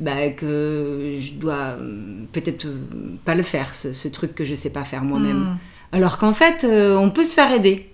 bah, 0.00 0.28
que 0.30 1.16
je 1.20 1.32
dois 1.34 1.76
euh, 1.80 2.24
peut-être 2.32 2.66
pas 3.24 3.36
le 3.36 3.44
faire, 3.44 3.74
ce, 3.76 3.92
ce 3.92 4.08
truc 4.08 4.34
que 4.34 4.44
je 4.44 4.56
sais 4.56 4.70
pas 4.70 4.82
faire 4.82 5.04
moi-même. 5.04 5.38
Mm. 5.38 5.58
Alors 5.92 6.18
qu'en 6.18 6.32
fait, 6.32 6.64
euh, 6.64 6.96
on 6.96 7.10
peut 7.10 7.24
se 7.24 7.34
faire 7.34 7.52
aider. 7.52 7.88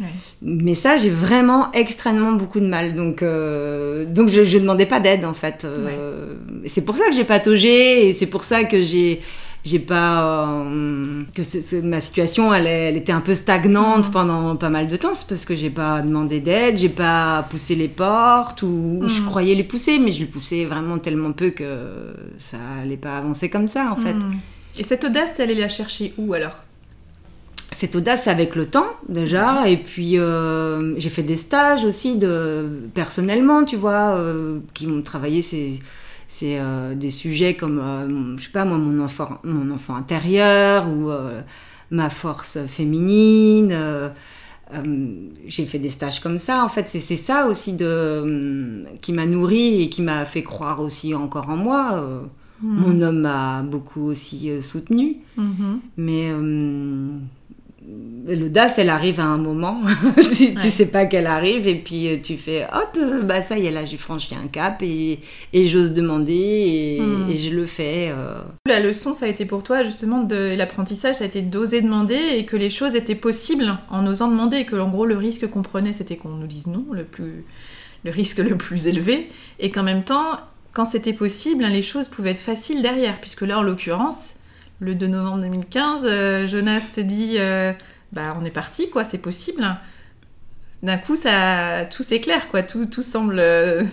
Ouais. 0.00 0.06
Mais 0.40 0.74
ça, 0.74 0.96
j'ai 0.96 1.10
vraiment 1.10 1.70
extrêmement 1.72 2.32
beaucoup 2.32 2.60
de 2.60 2.66
mal. 2.66 2.94
Donc, 2.94 3.22
euh, 3.22 4.04
donc 4.06 4.28
je, 4.30 4.42
je 4.44 4.58
demandais 4.58 4.86
pas 4.86 5.00
d'aide 5.00 5.24
en 5.24 5.34
fait. 5.34 5.64
Euh, 5.64 6.34
C'est 6.66 6.84
pour 6.84 6.96
ça 6.96 7.04
que 7.08 7.14
j'ai 7.14 7.24
pataugé 7.24 8.08
et 8.08 8.12
c'est 8.12 8.26
pour 8.26 8.44
ça 8.44 8.64
que 8.64 8.80
j'ai 8.80 9.20
j'ai 9.64 9.78
pas 9.78 10.24
euh, 10.64 11.22
que 11.36 11.80
ma 11.82 12.00
situation 12.00 12.52
elle, 12.52 12.66
elle 12.66 12.96
était 12.96 13.12
un 13.12 13.20
peu 13.20 13.36
stagnante 13.36 14.06
Mhm. 14.06 14.12
pendant 14.12 14.56
pas 14.56 14.70
mal 14.70 14.88
de 14.88 14.96
temps 14.96 15.14
c'est 15.14 15.28
parce 15.28 15.44
que 15.44 15.54
j'ai 15.54 15.70
pas 15.70 16.00
demandé 16.00 16.40
d'aide 16.40 16.78
j'ai 16.78 16.88
pas 16.88 17.46
poussé 17.48 17.76
les 17.76 17.86
portes 17.86 18.62
ou 18.62 19.02
je 19.06 19.20
Mhm. 19.20 19.26
croyais 19.26 19.54
les 19.54 19.62
pousser 19.62 20.00
mais 20.00 20.10
je 20.10 20.18
les 20.20 20.26
poussais 20.26 20.64
vraiment 20.64 20.98
tellement 20.98 21.30
peu 21.30 21.50
que 21.50 21.64
ça 22.38 22.56
allait 22.82 22.96
pas 22.96 23.18
avancer 23.18 23.50
comme 23.50 23.68
ça 23.68 23.92
en 23.92 23.96
fait 23.96 24.14
Mm. 24.14 24.32
Et 24.80 24.84
cette 24.84 25.04
audace, 25.04 25.34
t'es 25.34 25.42
allée 25.44 25.54
la 25.54 25.68
chercher 25.68 26.12
où 26.18 26.32
alors? 26.34 26.56
Cette 27.72 27.96
audace 27.96 28.28
avec 28.28 28.54
le 28.54 28.66
temps 28.66 28.86
déjà 29.08 29.68
et 29.68 29.76
puis 29.78 30.18
euh, 30.18 30.94
j'ai 30.98 31.08
fait 31.08 31.22
des 31.22 31.36
stages 31.38 31.84
aussi 31.84 32.16
de 32.16 32.68
personnellement 32.94 33.64
tu 33.64 33.76
vois 33.76 34.14
euh, 34.16 34.60
qui 34.74 34.86
m'ont 34.86 35.02
travaillé 35.02 35.40
c'est 35.42 35.80
c'est 36.28 36.58
euh, 36.60 36.94
des 36.94 37.10
sujets 37.10 37.54
comme 37.54 38.36
je 38.38 38.44
sais 38.44 38.50
pas 38.50 38.64
moi 38.64 38.78
mon 38.78 39.02
enfant 39.02 39.38
mon 39.44 39.70
enfant 39.70 39.94
intérieur 39.96 40.86
ou 40.88 41.10
ma 41.90 42.10
force 42.10 42.58
féminine 42.66 43.74
j'ai 45.46 45.66
fait 45.66 45.78
des 45.78 45.90
stages 45.90 46.20
comme 46.20 46.38
ça 46.38 46.64
en 46.64 46.68
fait 46.68 46.88
c'est 46.88 47.00
ça 47.16 47.46
aussi 47.46 47.72
de 47.74 48.84
qui 49.02 49.12
m'a 49.12 49.26
nourri 49.26 49.82
et 49.82 49.88
qui 49.90 50.00
m'a 50.02 50.24
fait 50.24 50.42
croire 50.42 50.80
aussi 50.80 51.14
encore 51.14 51.48
en 51.50 51.56
moi 51.56 51.90
euh, 51.94 52.20
Mm. 52.64 52.80
mon 52.80 53.00
homme 53.02 53.20
m'a 53.22 53.62
beaucoup 53.62 54.02
aussi 54.02 54.48
soutenu 54.62 55.16
Mhm. 55.36 55.80
mais 55.96 56.30
l'audace, 58.26 58.78
elle 58.78 58.88
arrive 58.90 59.18
à 59.20 59.24
un 59.24 59.36
moment. 59.38 59.80
si 60.32 60.48
Ouais. 60.48 60.54
tu 60.60 60.70
sais 60.70 60.86
pas 60.86 61.06
qu'elle 61.06 61.26
arrive, 61.26 61.66
et 61.66 61.74
puis 61.76 62.08
euh, 62.08 62.18
tu 62.22 62.36
fais 62.38 62.64
hop, 62.72 62.96
euh, 62.96 63.22
bah 63.22 63.42
ça 63.42 63.58
y 63.58 63.66
est, 63.66 63.70
là 63.70 63.84
j'ai 63.84 63.96
franchi 63.96 64.34
un 64.34 64.46
cap 64.46 64.80
et, 64.82 65.18
et 65.52 65.66
j'ose 65.68 65.92
demander 65.92 66.32
et, 66.34 67.00
Hmm. 67.00 67.30
et 67.30 67.36
je 67.36 67.50
le 67.54 67.66
fais. 67.66 68.10
euh. 68.10 68.34
La 68.66 68.78
leçon, 68.80 69.14
ça 69.14 69.26
a 69.26 69.28
été 69.28 69.44
pour 69.44 69.62
toi 69.62 69.82
justement 69.82 70.22
de 70.22 70.54
l'apprentissage, 70.56 71.16
ça 71.16 71.24
a 71.24 71.26
été 71.26 71.42
d'oser 71.42 71.80
demander 71.82 72.18
et 72.36 72.44
que 72.46 72.56
les 72.56 72.70
choses 72.70 72.94
étaient 72.94 73.14
possibles 73.16 73.76
en 73.90 74.06
osant 74.06 74.28
demander 74.28 74.58
et 74.58 74.64
que 74.66 74.76
en 74.76 74.88
gros 74.88 75.04
le 75.06 75.16
risque 75.16 75.48
qu'on 75.50 75.62
prenait 75.62 75.92
c'était 75.92 76.16
qu'on 76.16 76.28
nous 76.30 76.46
dise 76.46 76.68
non, 76.68 76.84
le 76.92 77.04
plus 77.04 77.44
le 78.04 78.10
risque 78.10 78.38
le 78.38 78.56
plus 78.56 78.86
élevé 78.86 79.28
et 79.58 79.70
qu'en 79.70 79.82
même 79.82 80.04
temps 80.04 80.38
quand 80.72 80.84
c'était 80.86 81.12
possible, 81.12 81.64
hein, 81.64 81.70
les 81.70 81.82
choses 81.82 82.08
pouvaient 82.08 82.30
être 82.30 82.38
faciles 82.38 82.82
derrière 82.82 83.20
puisque 83.20 83.42
là 83.42 83.58
en 83.58 83.62
l'occurrence 83.62 84.34
le 84.82 84.96
2 84.96 85.06
novembre 85.06 85.42
2015, 85.42 86.02
euh, 86.04 86.48
Jonas 86.48 86.90
te 86.92 87.00
dit 87.00 87.36
euh, 87.38 87.72
bah 88.12 88.36
on 88.40 88.44
est 88.44 88.50
parti 88.50 88.90
quoi, 88.90 89.04
c'est 89.04 89.18
possible. 89.18 89.64
D'un 90.82 90.98
coup 90.98 91.14
ça 91.14 91.86
tout 91.86 92.02
s'éclaire 92.02 92.48
quoi, 92.50 92.62
tout 92.64 92.86
tout 92.86 93.02
semble 93.02 93.38
euh, 93.38 93.84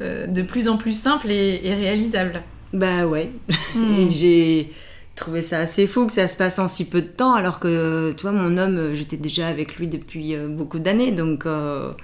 de 0.00 0.42
plus 0.42 0.68
en 0.68 0.76
plus 0.76 0.98
simple 0.98 1.30
et, 1.30 1.60
et 1.64 1.74
réalisable. 1.74 2.42
Bah 2.72 3.06
ouais. 3.06 3.30
Hmm. 3.74 4.08
J'ai 4.10 4.72
trouvé 5.16 5.42
ça 5.42 5.58
assez 5.58 5.88
fou 5.88 6.06
que 6.06 6.12
ça 6.12 6.28
se 6.28 6.36
passe 6.36 6.58
en 6.60 6.68
si 6.68 6.84
peu 6.84 7.02
de 7.02 7.08
temps, 7.08 7.34
alors 7.34 7.58
que, 7.58 8.12
tu 8.12 8.22
vois, 8.22 8.32
mon 8.32 8.58
homme, 8.58 8.92
j'étais 8.92 9.16
déjà 9.16 9.48
avec 9.48 9.76
lui 9.76 9.88
depuis 9.88 10.36
beaucoup 10.36 10.78
d'années, 10.78 11.10
donc 11.10 11.46
euh, 11.46 11.94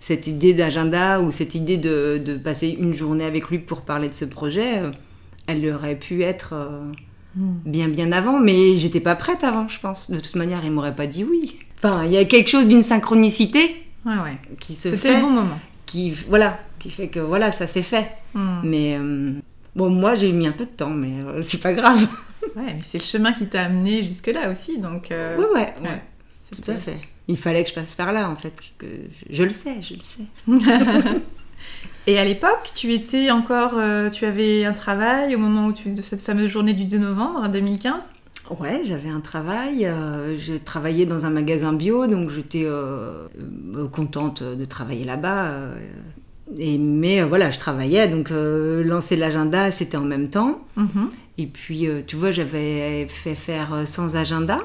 cette 0.00 0.26
idée 0.26 0.52
d'agenda 0.52 1.20
ou 1.20 1.30
cette 1.30 1.54
idée 1.54 1.76
de, 1.76 2.18
de 2.18 2.36
passer 2.36 2.70
une 2.70 2.92
journée 2.92 3.24
avec 3.24 3.50
lui 3.50 3.60
pour 3.60 3.82
parler 3.82 4.08
de 4.08 4.14
ce 4.14 4.24
projet, 4.24 4.82
elle 5.46 5.68
aurait 5.72 5.96
pu 5.96 6.22
être 6.22 6.54
euh. 6.54 6.92
Bien 7.36 7.88
bien 7.88 8.12
avant, 8.12 8.40
mais 8.40 8.76
j'étais 8.76 9.00
pas 9.00 9.14
prête 9.14 9.44
avant, 9.44 9.68
je 9.68 9.78
pense. 9.80 10.10
De 10.10 10.18
toute 10.20 10.36
manière, 10.36 10.64
il 10.64 10.70
m'aurait 10.70 10.94
pas 10.96 11.06
dit 11.06 11.24
oui. 11.24 11.58
Enfin, 11.78 12.04
il 12.04 12.12
y 12.12 12.16
a 12.16 12.24
quelque 12.24 12.48
chose 12.48 12.66
d'une 12.66 12.82
synchronicité 12.82 13.82
Ouais 14.04 14.14
ouais. 14.16 14.38
qui 14.60 14.74
se 14.74 14.90
C'était 14.90 14.96
fait, 15.08 15.16
le 15.16 15.20
bon 15.22 15.30
moment. 15.30 15.58
qui 15.84 16.10
voilà, 16.28 16.58
qui 16.78 16.90
fait 16.90 17.08
que 17.08 17.20
voilà, 17.20 17.52
ça 17.52 17.66
s'est 17.66 17.82
fait. 17.82 18.08
Hmm. 18.34 18.60
Mais 18.64 18.96
euh, 18.98 19.32
bon, 19.74 19.90
moi, 19.90 20.14
j'ai 20.14 20.32
mis 20.32 20.46
un 20.46 20.52
peu 20.52 20.64
de 20.64 20.70
temps, 20.70 20.90
mais 20.90 21.22
euh, 21.22 21.42
c'est 21.42 21.60
pas 21.60 21.72
grave. 21.72 22.06
Ouais, 22.54 22.62
mais 22.74 22.76
c'est 22.82 22.98
le 22.98 23.04
chemin 23.04 23.32
qui 23.32 23.46
t'a 23.46 23.64
amené 23.64 24.02
jusque-là 24.04 24.50
aussi, 24.50 24.78
donc... 24.78 25.10
euh, 25.10 25.36
Ouais, 25.36 25.74
ouais, 25.82 26.02
tout 26.48 26.54
c'était- 26.54 26.72
à 26.72 26.78
fait. 26.78 26.98
Il 27.28 27.36
fallait 27.36 27.64
que 27.64 27.70
je 27.70 27.74
passe 27.74 27.96
par 27.96 28.12
là, 28.12 28.30
en 28.30 28.36
fait. 28.36 28.54
Que 28.78 28.86
je, 29.28 29.34
je 29.36 29.42
le 29.42 29.50
sais, 29.50 29.82
je 29.82 29.94
le 29.94 30.00
sais. 30.00 30.24
Et 32.06 32.18
à 32.18 32.24
l'époque, 32.24 32.70
tu 32.74 32.92
étais 32.92 33.30
encore... 33.30 33.74
euh, 33.76 34.10
tu 34.10 34.24
avais 34.26 34.64
un 34.64 34.72
travail 34.72 35.34
au 35.34 35.38
moment 35.38 35.66
où 35.66 35.72
tu, 35.72 35.90
de 35.90 36.02
cette 36.02 36.20
fameuse 36.20 36.48
journée 36.50 36.72
du 36.72 36.84
2 36.86 36.98
novembre 36.98 37.48
2015 37.48 38.10
Ouais, 38.60 38.82
j'avais 38.84 39.08
un 39.08 39.18
travail. 39.20 39.86
euh, 39.86 40.36
je 40.38 40.54
travaillais 40.54 41.04
dans 41.04 41.26
un 41.26 41.30
magasin 41.30 41.72
bio, 41.72 42.06
donc 42.06 42.30
j'étais 42.30 42.62
euh, 42.64 43.26
contente 43.90 44.44
de 44.44 44.64
travailler 44.64 45.04
là-bas. 45.04 45.50
et, 46.56 46.78
mais 46.78 47.24
voilà, 47.24 47.50
je 47.50 47.58
travaillais, 47.58 48.06
donc 48.06 48.30
lancer 48.30 49.16
l'agenda, 49.16 49.72
c'était 49.72 49.96
en 49.96 50.04
même 50.04 50.30
temps. 50.30 50.60
Mhm. 50.76 51.10
Et 51.38 51.46
puis, 51.46 51.88
tu 52.06 52.14
vois, 52.14 52.30
j'avais 52.30 53.06
fait 53.08 53.34
faire 53.34 53.82
sans 53.84 54.14
agenda. 54.14 54.60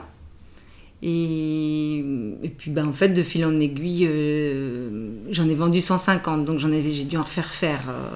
Et, 1.03 2.03
et 2.43 2.50
puis, 2.50 2.70
ben, 2.72 2.88
en 2.88 2.93
fait, 2.93 3.10
de 3.10 3.24
fil 3.24 3.43
en 3.46 3.55
aiguille, 3.58 4.05
euh, 4.10 5.10
j'en 5.31 5.50
ai 5.50 5.55
vendu 5.55 5.81
150, 5.81 6.46
donc 6.46 6.60
j'en 6.60 6.67
avais, 6.72 6.93
j'ai 6.93 7.05
dû 7.05 7.17
en 7.17 7.24
refaire 7.24 7.51
faire. 7.53 7.89
euh, 7.89 8.10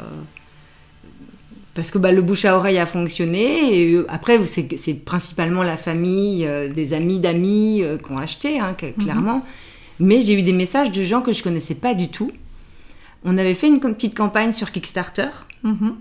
parce 1.74 1.92
que 1.92 1.98
bah, 1.98 2.12
le 2.14 2.22
bouche 2.22 2.46
à 2.46 2.56
oreille 2.58 2.78
a 2.78 2.86
fonctionné. 2.86 3.76
Et 3.82 3.94
euh, 3.96 4.06
après, 4.08 4.44
c'est, 4.46 4.78
c'est 4.78 4.94
principalement 4.94 5.62
la 5.64 5.76
famille, 5.78 6.46
euh, 6.46 6.72
des 6.72 6.94
amis 6.94 7.20
d'amis 7.20 7.82
qui 8.04 8.12
ont 8.12 8.18
acheté, 8.18 8.60
hein, 8.60 8.76
que- 8.78 8.92
clairement. 9.04 9.44
Mais 10.00 10.22
j'ai 10.22 10.34
eu 10.40 10.44
des 10.44 10.54
messages 10.54 10.92
de 10.92 11.04
gens 11.04 11.22
que 11.22 11.34
je 11.34 11.42
connaissais 11.44 11.76
pas 11.76 11.94
du 11.94 12.08
tout. 12.10 12.32
On 13.24 13.38
avait 13.38 13.54
fait 13.56 13.68
une 13.68 13.80
petite 13.80 14.16
campagne 14.16 14.54
sur 14.54 14.72
Kickstarter. 14.72 15.30
Mhm. 15.64 15.96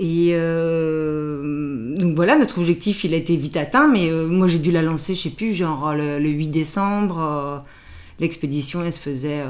Et 0.00 0.30
euh, 0.32 1.94
donc 1.96 2.14
voilà, 2.14 2.36
notre 2.38 2.58
objectif, 2.58 3.04
il 3.04 3.14
a 3.14 3.16
été 3.16 3.36
vite 3.36 3.56
atteint, 3.56 3.88
mais 3.88 4.10
euh, 4.10 4.26
moi 4.26 4.46
j'ai 4.46 4.58
dû 4.58 4.70
la 4.70 4.82
lancer, 4.82 5.14
je 5.14 5.22
sais 5.22 5.30
plus, 5.30 5.54
genre 5.54 5.92
le, 5.94 6.18
le 6.18 6.28
8 6.28 6.48
décembre. 6.48 7.18
euh, 7.20 7.56
L'expédition, 8.20 8.84
elle 8.84 8.92
se 8.92 9.00
faisait 9.00 9.40
euh, 9.42 9.48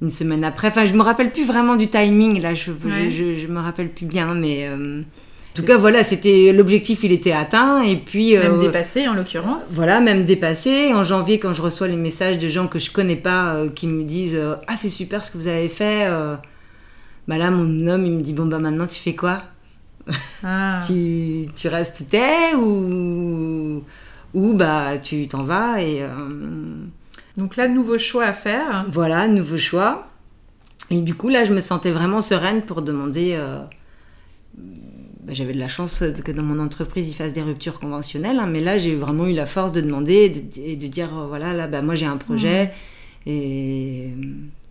une 0.00 0.08
semaine 0.10 0.42
après. 0.44 0.68
Enfin, 0.68 0.86
je 0.86 0.94
me 0.94 1.02
rappelle 1.02 1.32
plus 1.32 1.44
vraiment 1.46 1.76
du 1.76 1.88
timing, 1.88 2.40
là, 2.40 2.54
je, 2.54 2.72
Ouais. 2.72 3.10
je, 3.10 3.34
je, 3.34 3.40
je 3.40 3.46
me 3.46 3.60
rappelle 3.60 3.90
plus 3.90 4.06
bien, 4.06 4.34
mais 4.34 4.66
euh, 4.68 5.00
en 5.00 5.54
tout 5.54 5.62
cas, 5.64 5.76
voilà, 5.76 6.02
c'était 6.02 6.52
l'objectif, 6.54 7.04
il 7.04 7.12
était 7.12 7.32
atteint, 7.32 7.82
et 7.82 7.96
puis. 7.96 8.34
Même 8.36 8.58
dépassé, 8.58 9.06
en 9.06 9.12
l'occurrence. 9.12 9.68
voilà, 9.72 10.00
même 10.00 10.24
dépassé. 10.24 10.92
En 10.94 11.04
janvier, 11.04 11.38
quand 11.38 11.52
je 11.52 11.60
reçois 11.60 11.88
les 11.88 11.96
messages 11.96 12.38
de 12.38 12.48
gens 12.48 12.68
que 12.68 12.78
je 12.78 12.90
connais 12.90 13.16
pas 13.16 13.54
euh, 13.56 13.68
qui 13.68 13.86
me 13.86 14.02
disent 14.04 14.34
euh, 14.34 14.54
Ah, 14.66 14.74
c'est 14.76 14.88
super 14.88 15.22
ce 15.22 15.30
que 15.30 15.36
vous 15.36 15.48
avez 15.48 15.68
fait. 15.68 16.06
Bah 17.28 17.38
là, 17.38 17.50
mon 17.50 17.86
homme, 17.86 18.04
il 18.04 18.12
me 18.12 18.20
dit 18.22 18.32
Bon, 18.32 18.46
bah 18.46 18.58
maintenant, 18.58 18.86
tu 18.86 19.00
fais 19.00 19.14
quoi? 19.14 19.42
Ah. 20.44 20.80
tu, 20.86 21.46
tu 21.54 21.68
restes 21.68 22.00
où 22.00 22.04
t'es 22.04 22.54
ou, 22.56 23.84
ou 24.34 24.52
bah 24.54 24.98
tu 24.98 25.28
t'en 25.28 25.44
vas 25.44 25.80
et 25.80 26.02
euh, 26.02 26.08
Donc 27.36 27.56
là, 27.56 27.68
nouveau 27.68 27.98
choix 27.98 28.24
à 28.24 28.32
faire. 28.32 28.86
voilà, 28.90 29.28
nouveau 29.28 29.56
choix. 29.56 30.08
Et 30.90 31.00
du 31.00 31.14
coup, 31.14 31.28
là, 31.28 31.44
je 31.44 31.52
me 31.54 31.60
sentais 31.60 31.92
vraiment 31.92 32.20
sereine 32.20 32.62
pour 32.62 32.82
demander. 32.82 33.34
euh, 33.34 33.60
bah, 35.22 35.32
J'avais 35.32 35.54
de 35.54 35.58
la 35.60 35.68
chance 35.68 36.02
que 36.24 36.32
dans 36.32 36.42
mon 36.42 36.58
entreprise, 36.58 37.08
ils 37.08 37.14
fassent 37.14 37.32
des 37.32 37.42
ruptures 37.42 37.78
conventionnelles, 37.78 38.38
hein, 38.40 38.46
mais 38.50 38.60
là, 38.60 38.78
j'ai 38.78 38.96
vraiment 38.96 39.26
eu 39.26 39.34
la 39.34 39.46
force 39.46 39.70
de 39.72 39.80
demander 39.80 40.14
et 40.14 40.28
de, 40.30 40.42
et 40.60 40.76
de 40.76 40.86
dire 40.88 41.16
euh, 41.16 41.26
voilà, 41.28 41.52
là, 41.52 41.68
bah, 41.68 41.80
moi, 41.82 41.94
j'ai 41.94 42.06
un 42.06 42.16
projet 42.16 42.72
et, 43.24 44.08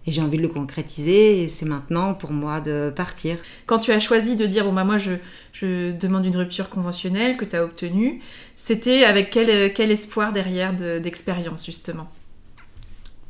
et 0.08 0.12
j'ai 0.12 0.22
envie 0.22 0.38
de 0.38 0.42
le 0.42 0.48
concrétiser 0.50 1.44
et 1.44 1.48
c'est 1.48 1.66
maintenant 1.66 2.14
pour 2.14 2.32
moi 2.32 2.60
de 2.62 2.92
partir. 2.96 3.38
Quand 3.68 3.80
tu 3.80 3.92
as 3.92 4.00
choisi 4.00 4.36
de 4.36 4.46
dire, 4.46 4.66
bon, 4.66 4.74
bah 4.74 4.84
moi, 4.84 4.98
je, 4.98 5.12
je 5.54 5.92
demande 5.92 6.26
une 6.26 6.36
rupture 6.38 6.70
conventionnelle 6.70 7.38
que 7.38 7.46
tu 7.46 7.56
as 7.56 7.64
obtenue, 7.64 8.22
c'était 8.56 9.04
avec 9.04 9.30
quel, 9.30 9.74
quel 9.74 9.92
espoir 9.92 10.32
derrière 10.34 10.76
de- 10.76 11.00
d'expérience, 11.00 11.66
justement? 11.66 12.10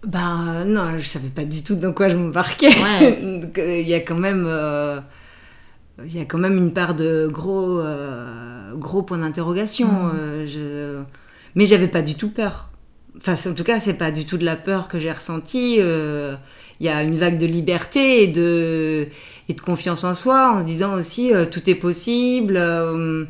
Bah 0.03 0.63
non, 0.65 0.97
je 0.97 1.07
savais 1.07 1.29
pas 1.29 1.45
du 1.45 1.61
tout 1.63 1.75
dans 1.75 1.93
quoi 1.93 2.07
je 2.07 2.15
m'embarquais. 2.15 2.69
Ouais. 2.69 3.19
Euh, 3.57 3.81
Il 3.81 3.87
y 3.87 3.93
a 3.93 3.99
quand 3.99 4.15
même, 4.17 4.45
euh, 4.47 4.99
il 6.03 6.15
y 6.15 6.19
a 6.19 6.25
quand 6.25 6.37
même 6.37 6.57
une 6.57 6.73
part 6.73 6.95
de 6.95 7.27
gros, 7.31 7.79
euh, 7.79 8.73
gros 8.75 9.03
points 9.03 9.19
d'interrogation. 9.19 9.89
Euh, 10.15 10.45
je... 10.47 11.03
Mais 11.55 11.65
j'avais 11.65 11.87
pas 11.87 12.01
du 12.01 12.15
tout 12.15 12.29
peur. 12.29 12.69
Enfin, 13.17 13.35
en 13.49 13.53
tout 13.53 13.63
cas, 13.63 13.79
c'est 13.79 13.95
pas 13.95 14.11
du 14.11 14.25
tout 14.25 14.37
de 14.37 14.45
la 14.45 14.55
peur 14.55 14.87
que 14.87 14.99
j'ai 14.99 15.11
ressentie. 15.11 15.75
euh, 15.79 16.35
Il 16.81 16.85
y 16.85 16.89
a 16.89 17.03
une 17.03 17.15
vague 17.15 17.37
de 17.37 17.45
liberté 17.45 18.23
et 18.23 18.27
de, 18.27 19.07
et 19.47 19.53
de 19.53 19.61
confiance 19.61 20.03
en 20.03 20.15
soi, 20.15 20.51
en 20.51 20.61
se 20.61 20.65
disant 20.65 20.95
aussi 20.95 21.33
euh, 21.33 21.45
tout 21.45 21.69
est 21.69 21.75
possible. 21.75 22.57
euh, 22.57 23.25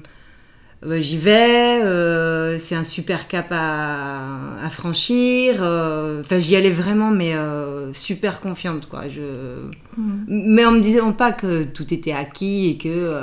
bah, 0.85 0.99
j'y 0.99 1.17
vais, 1.17 1.83
euh, 1.83 2.57
c'est 2.57 2.73
un 2.73 2.83
super 2.83 3.27
cap 3.27 3.47
à, 3.51 4.67
franchir. 4.71 5.59
Euh, 5.61 6.21
enfin, 6.21 6.39
j'y 6.39 6.55
allais 6.55 6.71
vraiment, 6.71 7.11
mais 7.11 7.35
euh, 7.35 7.93
super 7.93 8.39
confiante, 8.41 8.87
quoi. 8.87 9.07
Je... 9.07 9.67
Mm. 9.95 10.23
Mais 10.27 10.65
en 10.65 10.71
me 10.71 10.81
disant 10.81 11.13
pas 11.13 11.33
que 11.33 11.63
tout 11.63 11.93
était 11.93 12.13
acquis 12.13 12.69
et 12.69 12.77
que. 12.79 13.13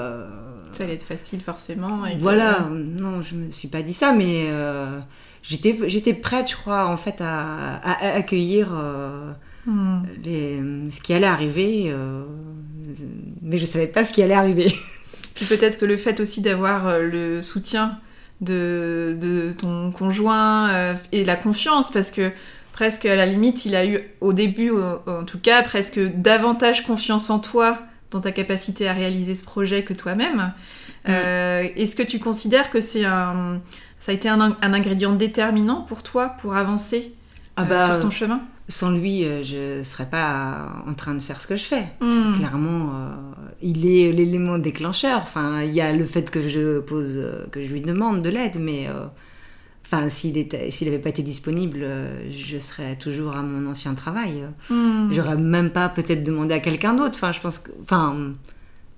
ça 0.70 0.84
allait 0.84 0.94
être 0.94 1.02
facile, 1.02 1.40
forcément. 1.40 2.02
voilà, 2.20 2.68
non, 2.70 3.22
je 3.22 3.34
me 3.34 3.50
suis 3.50 3.68
pas 3.68 3.82
dit 3.82 3.92
ça, 3.92 4.12
mais 4.12 4.48
j'étais, 5.42 5.76
j'étais 5.86 6.14
prête, 6.14 6.48
je 6.48 6.56
crois, 6.56 6.86
en 6.86 6.96
fait, 6.96 7.16
à, 7.20 7.80
accueillir 8.14 8.68
mm. 9.70 10.06
les, 10.24 10.62
ce 10.90 11.00
qui 11.00 11.14
allait 11.14 11.26
arriver. 11.26 11.94
mais 13.42 13.58
je 13.58 13.66
savais 13.66 13.86
pas 13.86 14.04
ce 14.04 14.12
qui 14.12 14.22
allait 14.22 14.34
arriver. 14.34 14.72
Puis 15.34 15.46
peut-être 15.46 15.78
que 15.78 15.84
le 15.84 15.96
fait 15.96 16.20
aussi 16.20 16.40
d'avoir 16.40 16.88
euh, 16.88 17.02
le 17.02 17.42
soutien 17.42 17.98
de, 18.40 19.16
de 19.20 19.54
ton 19.56 19.92
conjoint 19.92 20.68
euh, 20.70 20.94
et 21.12 21.24
la 21.24 21.36
confiance, 21.36 21.92
parce 21.92 22.10
que 22.10 22.30
presque 22.72 23.06
à 23.06 23.14
la 23.14 23.26
limite, 23.26 23.64
il 23.64 23.76
a 23.76 23.86
eu 23.86 24.00
au 24.20 24.32
début, 24.32 24.70
en 24.70 25.24
tout 25.24 25.38
cas, 25.38 25.62
presque 25.62 25.98
davantage 25.98 26.86
confiance 26.86 27.28
en 27.30 27.40
toi, 27.40 27.78
dans 28.10 28.20
ta 28.20 28.32
capacité 28.32 28.88
à 28.88 28.92
réaliser 28.92 29.34
ce 29.34 29.44
projet 29.44 29.84
que 29.84 29.94
toi-même. 29.94 30.52
Mm. 31.04 31.10
Euh, 31.10 31.68
est-ce 31.76 31.96
que 31.96 32.02
tu 32.02 32.18
considères 32.18 32.70
que 32.70 32.80
c'est 32.80 33.04
un, 33.04 33.60
ça 33.98 34.12
a 34.12 34.14
été 34.14 34.28
un, 34.28 34.40
un, 34.40 34.72
ingrédient 34.74 35.12
déterminant 35.12 35.82
pour 35.82 36.02
toi 36.02 36.34
pour 36.40 36.56
avancer 36.56 37.12
ah 37.56 37.64
bah, 37.64 37.86
sur 37.86 38.00
ton 38.00 38.10
chemin? 38.10 38.40
Sans 38.68 38.90
lui, 38.90 39.24
euh, 39.24 39.42
je 39.42 39.78
ne 39.78 39.82
serais 39.82 40.08
pas 40.08 40.68
en 40.86 40.92
train 40.92 41.14
de 41.14 41.20
faire 41.20 41.40
ce 41.40 41.46
que 41.46 41.56
je 41.56 41.64
fais. 41.64 41.86
Hmm. 42.00 42.34
Clairement, 42.36 42.90
euh, 42.92 43.14
il 43.62 43.86
est 43.86 44.12
l'élément 44.12 44.58
déclencheur. 44.58 45.20
Enfin, 45.22 45.62
il 45.62 45.74
y 45.74 45.80
a 45.80 45.92
le 45.92 46.04
fait 46.04 46.30
que 46.30 46.46
je 46.46 46.78
pose, 46.80 47.14
euh, 47.16 47.46
que 47.50 47.64
je 47.64 47.72
lui 47.72 47.80
demande 47.80 48.20
de 48.20 48.28
l'aide, 48.28 48.58
mais 48.60 48.86
enfin, 49.86 50.10
s'il 50.10 50.34
n'avait 50.34 50.98
pas 50.98 51.08
été 51.08 51.22
disponible, 51.22 51.86
je 52.30 52.58
serais 52.58 52.96
toujours 52.96 53.34
à 53.34 53.42
mon 53.42 53.66
ancien 53.66 53.94
travail. 53.94 54.44
Hmm. 54.68 55.08
J'aurais 55.12 55.36
même 55.36 55.70
pas 55.70 55.88
peut-être 55.88 56.22
demandé 56.22 56.54
à 56.54 56.60
quelqu'un 56.60 56.92
d'autre. 56.92 57.14
Enfin, 57.14 57.32
je 57.32 57.40
pense 57.40 57.60
que, 57.60 57.70
enfin, 57.80 58.34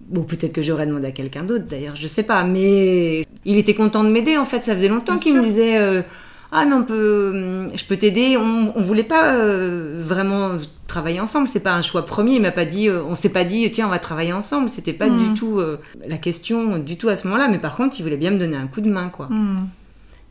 bon, 0.00 0.24
peut-être 0.24 0.52
que 0.52 0.62
j'aurais 0.62 0.86
demandé 0.88 1.06
à 1.06 1.12
quelqu'un 1.12 1.44
d'autre. 1.44 1.66
D'ailleurs, 1.66 1.94
je 1.94 2.08
sais 2.08 2.24
pas. 2.24 2.42
Mais 2.42 3.24
il 3.44 3.56
était 3.56 3.74
content 3.74 4.02
de 4.02 4.10
m'aider. 4.10 4.36
En 4.36 4.46
fait, 4.46 4.64
ça 4.64 4.74
faisait 4.74 4.88
longtemps 4.88 5.16
qu'il 5.16 5.36
me 5.36 5.44
disait 5.44 6.04
ah 6.52 6.64
mais 6.64 6.74
on 6.74 6.82
peut, 6.82 7.30
hum, 7.32 7.70
je 7.74 7.84
peux 7.84 7.96
t'aider. 7.96 8.36
On, 8.36 8.72
on 8.74 8.82
voulait 8.82 9.04
pas 9.04 9.34
euh, 9.34 10.00
vraiment 10.04 10.56
travailler 10.86 11.20
ensemble. 11.20 11.46
C'est 11.48 11.62
pas 11.62 11.74
un 11.74 11.82
choix 11.82 12.04
premier. 12.04 12.34
Il 12.34 12.42
m'a 12.42 12.50
pas 12.50 12.64
dit, 12.64 12.88
euh, 12.88 13.04
on 13.04 13.14
s'est 13.14 13.28
pas 13.28 13.44
dit, 13.44 13.70
tiens, 13.70 13.86
on 13.86 13.90
va 13.90 14.00
travailler 14.00 14.32
ensemble. 14.32 14.68
C'était 14.68 14.92
pas 14.92 15.08
du 15.08 15.30
mm. 15.30 15.34
tout 15.34 15.60
euh, 15.60 15.78
la 16.06 16.16
question 16.16 16.78
du 16.78 16.96
tout 16.96 17.08
à 17.08 17.16
ce 17.16 17.28
moment-là. 17.28 17.48
Mais 17.48 17.58
par 17.58 17.76
contre, 17.76 18.00
il 18.00 18.02
voulait 18.02 18.16
bien 18.16 18.32
me 18.32 18.38
donner 18.38 18.56
un 18.56 18.66
coup 18.66 18.80
de 18.80 18.90
main, 18.90 19.08
quoi. 19.08 19.26
Mm. 19.26 19.68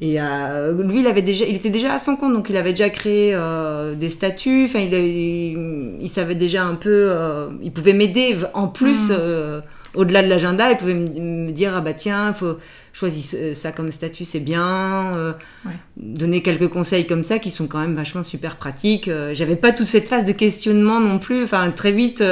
Et 0.01 0.17
lui, 0.17 1.01
il 1.01 1.07
avait 1.07 1.21
déjà, 1.21 1.43
il 1.43 1.57
était 1.57 1.69
déjà 1.69 1.93
à 1.93 1.99
son 1.99 2.15
compte, 2.15 2.33
donc 2.33 2.49
il 2.49 2.55
avait 2.55 2.71
déjà 2.71 2.89
créé 2.89 3.37
des 3.97 4.09
statuts. 4.09 4.63
Enfin, 4.63 4.79
il, 4.79 4.93
il, 5.99 6.07
savait 6.07 6.35
déjà 6.35 6.63
un 6.63 6.75
peu, 6.75 7.13
il 7.61 7.73
pouvait 7.73 7.91
m'aider 7.91 8.37
en 8.53 8.69
plus. 8.69 9.09
Mm. 9.09 9.61
Au-delà 9.95 10.23
de 10.23 10.27
l'agenda, 10.27 10.71
il 10.71 10.77
pouvait 10.77 10.93
me 10.93 11.51
dire 11.51 11.73
ah 11.75 11.81
bah 11.81 11.93
tiens, 11.93 12.33
faut 12.33 12.57
choisis 12.99 13.35
euh, 13.37 13.53
ça 13.53 13.71
comme 13.71 13.91
statut, 13.91 14.25
c'est 14.25 14.39
bien. 14.39 15.11
Euh, 15.15 15.33
donner 15.97 16.41
quelques 16.41 16.67
conseils 16.69 17.07
comme 17.07 17.23
ça 17.23 17.39
qui 17.39 17.49
sont 17.49 17.67
quand 17.67 17.79
même 17.79 17.95
vachement 17.95 18.23
super 18.23 18.57
pratiques. 18.57 19.07
Euh, 19.07 19.33
j'avais 19.33 19.55
pas 19.55 19.71
toute 19.71 19.85
cette 19.85 20.07
phase 20.07 20.25
de 20.25 20.33
questionnement 20.33 20.99
non 20.99 21.19
plus. 21.19 21.43
Enfin, 21.43 21.71
très 21.71 21.91
vite, 21.91 22.23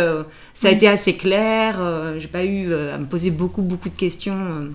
ça 0.54 0.68
a 0.68 0.72
été 0.72 0.88
assez 0.88 1.16
clair. 1.16 1.80
J'ai 2.18 2.28
pas 2.28 2.44
eu 2.44 2.74
à 2.74 2.98
me 2.98 3.06
poser 3.06 3.32
beaucoup, 3.32 3.62
beaucoup 3.62 3.90
de 3.90 3.98
questions. 3.98 4.70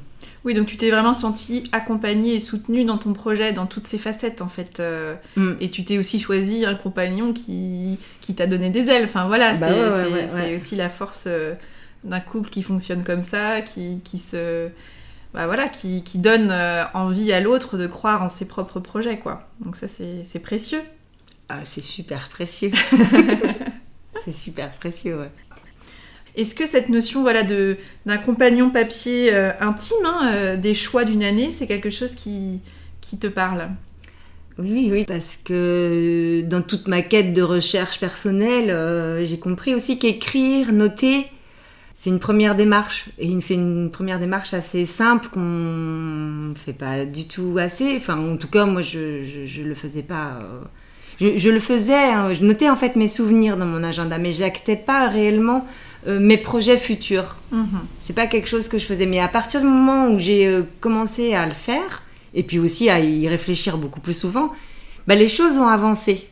Oui, 0.45 0.55
donc 0.55 0.67
tu 0.67 0.77
t'es 0.77 0.91
vraiment 0.91 1.15
senti 1.15 1.65
accompagnée 1.71 2.35
et 2.35 2.41
soutenue 2.41 2.85
dans 2.85 2.99
ton 2.99 3.13
projet, 3.13 3.53
dans 3.53 3.67
toutes 3.67 3.87
ses 3.87 3.99
facettes 3.99 4.43
en 4.43 4.49
fait. 4.49 4.83
Mm. 5.37 5.53
Et 5.61 5.71
tu 5.71 5.85
t'es 5.85 5.99
aussi 5.99 6.19
choisi 6.19 6.65
un 6.65 6.75
compagnon 6.75 7.33
qui, 7.33 7.99
qui 8.21 8.35
t'a 8.35 8.47
donné 8.47 8.71
des 8.71 8.89
ailes. 8.89 9.05
Enfin 9.05 9.27
voilà, 9.27 9.55
bah 9.55 9.69
c'est 10.27 10.57
aussi 10.57 10.75
la 10.75 10.89
force 10.89 11.29
d'un 12.05 12.21
couple 12.21 12.51
qui 12.51 12.63
fonctionne 12.63 13.05
comme 13.05 13.23
ça, 13.23 13.61
qui, 13.61 14.01
qui 14.05 14.19
se 14.19 14.71
bah 15.35 15.47
voilà, 15.47 15.69
qui, 15.69 16.03
qui 16.05 16.19
donne 16.19 16.51
euh, 16.51 16.85
envie 16.93 17.33
à 17.33 17.41
l'autre 17.41 17.79
de 17.79 17.87
croire 17.87 18.23
en 18.23 18.29
ses 18.29 18.45
propres 18.45 18.81
projets, 18.81 19.19
quoi. 19.19 19.49
Donc 19.61 19.77
ça, 19.77 19.87
c'est 19.89 20.39
précieux. 20.41 20.83
Ah, 21.49 21.61
c'est 21.65 21.81
super 21.81 22.29
précieux. 22.29 22.71
c'est 24.25 24.35
super 24.35 24.71
précieux, 24.73 25.19
ouais. 25.19 25.31
Est-ce 26.35 26.55
que 26.55 26.67
cette 26.67 26.89
notion 26.89 27.23
voilà, 27.23 27.43
d'un 27.43 28.19
compagnon 28.19 28.71
papier 28.71 29.33
euh, 29.33 29.53
intime, 29.61 30.05
hein, 30.05 30.33
euh, 30.33 30.57
des 30.57 30.75
choix 30.75 31.05
d'une 31.05 31.23
année, 31.23 31.51
c'est 31.51 31.67
quelque 31.67 31.91
chose 31.91 32.15
qui, 32.15 32.61
qui 33.01 33.19
te 33.19 33.27
parle? 33.27 33.69
Oui, 34.59 34.89
oui, 34.91 35.05
parce 35.07 35.39
que 35.43 36.43
dans 36.43 36.63
toute 36.63 36.89
ma 36.89 37.01
quête 37.01 37.33
de 37.33 37.43
recherche 37.43 37.99
personnelle, 37.99 39.25
j'ai 39.25 39.39
compris 39.39 39.75
aussi 39.75 39.99
qu'écrire, 39.99 40.75
noter, 40.75 41.27
c'est 41.95 42.11
une 42.11 42.19
première 42.19 42.55
démarche 42.55 43.07
et 43.19 43.29
c'est 43.41 43.55
une 43.55 43.91
première 43.91 44.19
démarche 44.19 44.55
assez 44.55 44.85
simple 44.85 45.29
qu'on 45.29 46.55
fait 46.55 46.73
pas 46.73 47.05
du 47.05 47.27
tout 47.27 47.57
assez. 47.59 47.97
Enfin, 47.97 48.19
en 48.19 48.37
tout 48.37 48.49
cas, 48.49 48.65
moi, 48.67 48.83
je 48.83 49.45
je, 49.47 49.63
le 49.63 49.75
faisais 49.75 50.03
pas. 50.03 50.39
Euh, 50.41 50.63
je, 51.21 51.51
le 51.51 51.61
faisais, 51.61 51.95
hein, 51.95 52.33
je 52.33 52.45
notais 52.45 52.69
en 52.69 52.77
fait 52.77 52.97
mes 52.97 53.09
souvenirs 53.09 53.57
dans 53.57 53.67
mon 53.67 53.85
agenda, 53.85 54.19
mais 54.19 54.33
j'actais 54.33 54.77
pas 54.77 55.09
réellement 55.09 55.67
euh, 56.07 56.19
mes 56.19 56.39
projets 56.39 56.79
futurs. 56.79 57.37
Mhm. 57.53 57.67
C'est 58.01 58.15
pas 58.15 58.27
quelque 58.27 58.49
chose 58.49 58.69
que 58.69 58.79
je 58.79 58.87
faisais. 58.87 59.07
Mais 59.07 59.21
à 59.21 59.29
partir 59.29 59.61
du 59.61 59.67
moment 59.67 60.09
où 60.09 60.19
j'ai 60.19 60.47
euh, 60.47 60.63
commencé 60.81 61.35
à 61.35 61.47
le 61.47 61.53
faire, 61.53 62.03
et 62.35 62.43
puis 62.43 62.59
aussi 62.59 62.91
à 62.91 63.01
y 63.01 63.29
réfléchir 63.29 63.77
beaucoup 63.77 64.01
plus 64.01 64.19
souvent, 64.19 64.53
bah, 65.07 65.15
les 65.15 65.29
choses 65.29 65.57
ont 65.57 65.69
avancé. 65.69 66.29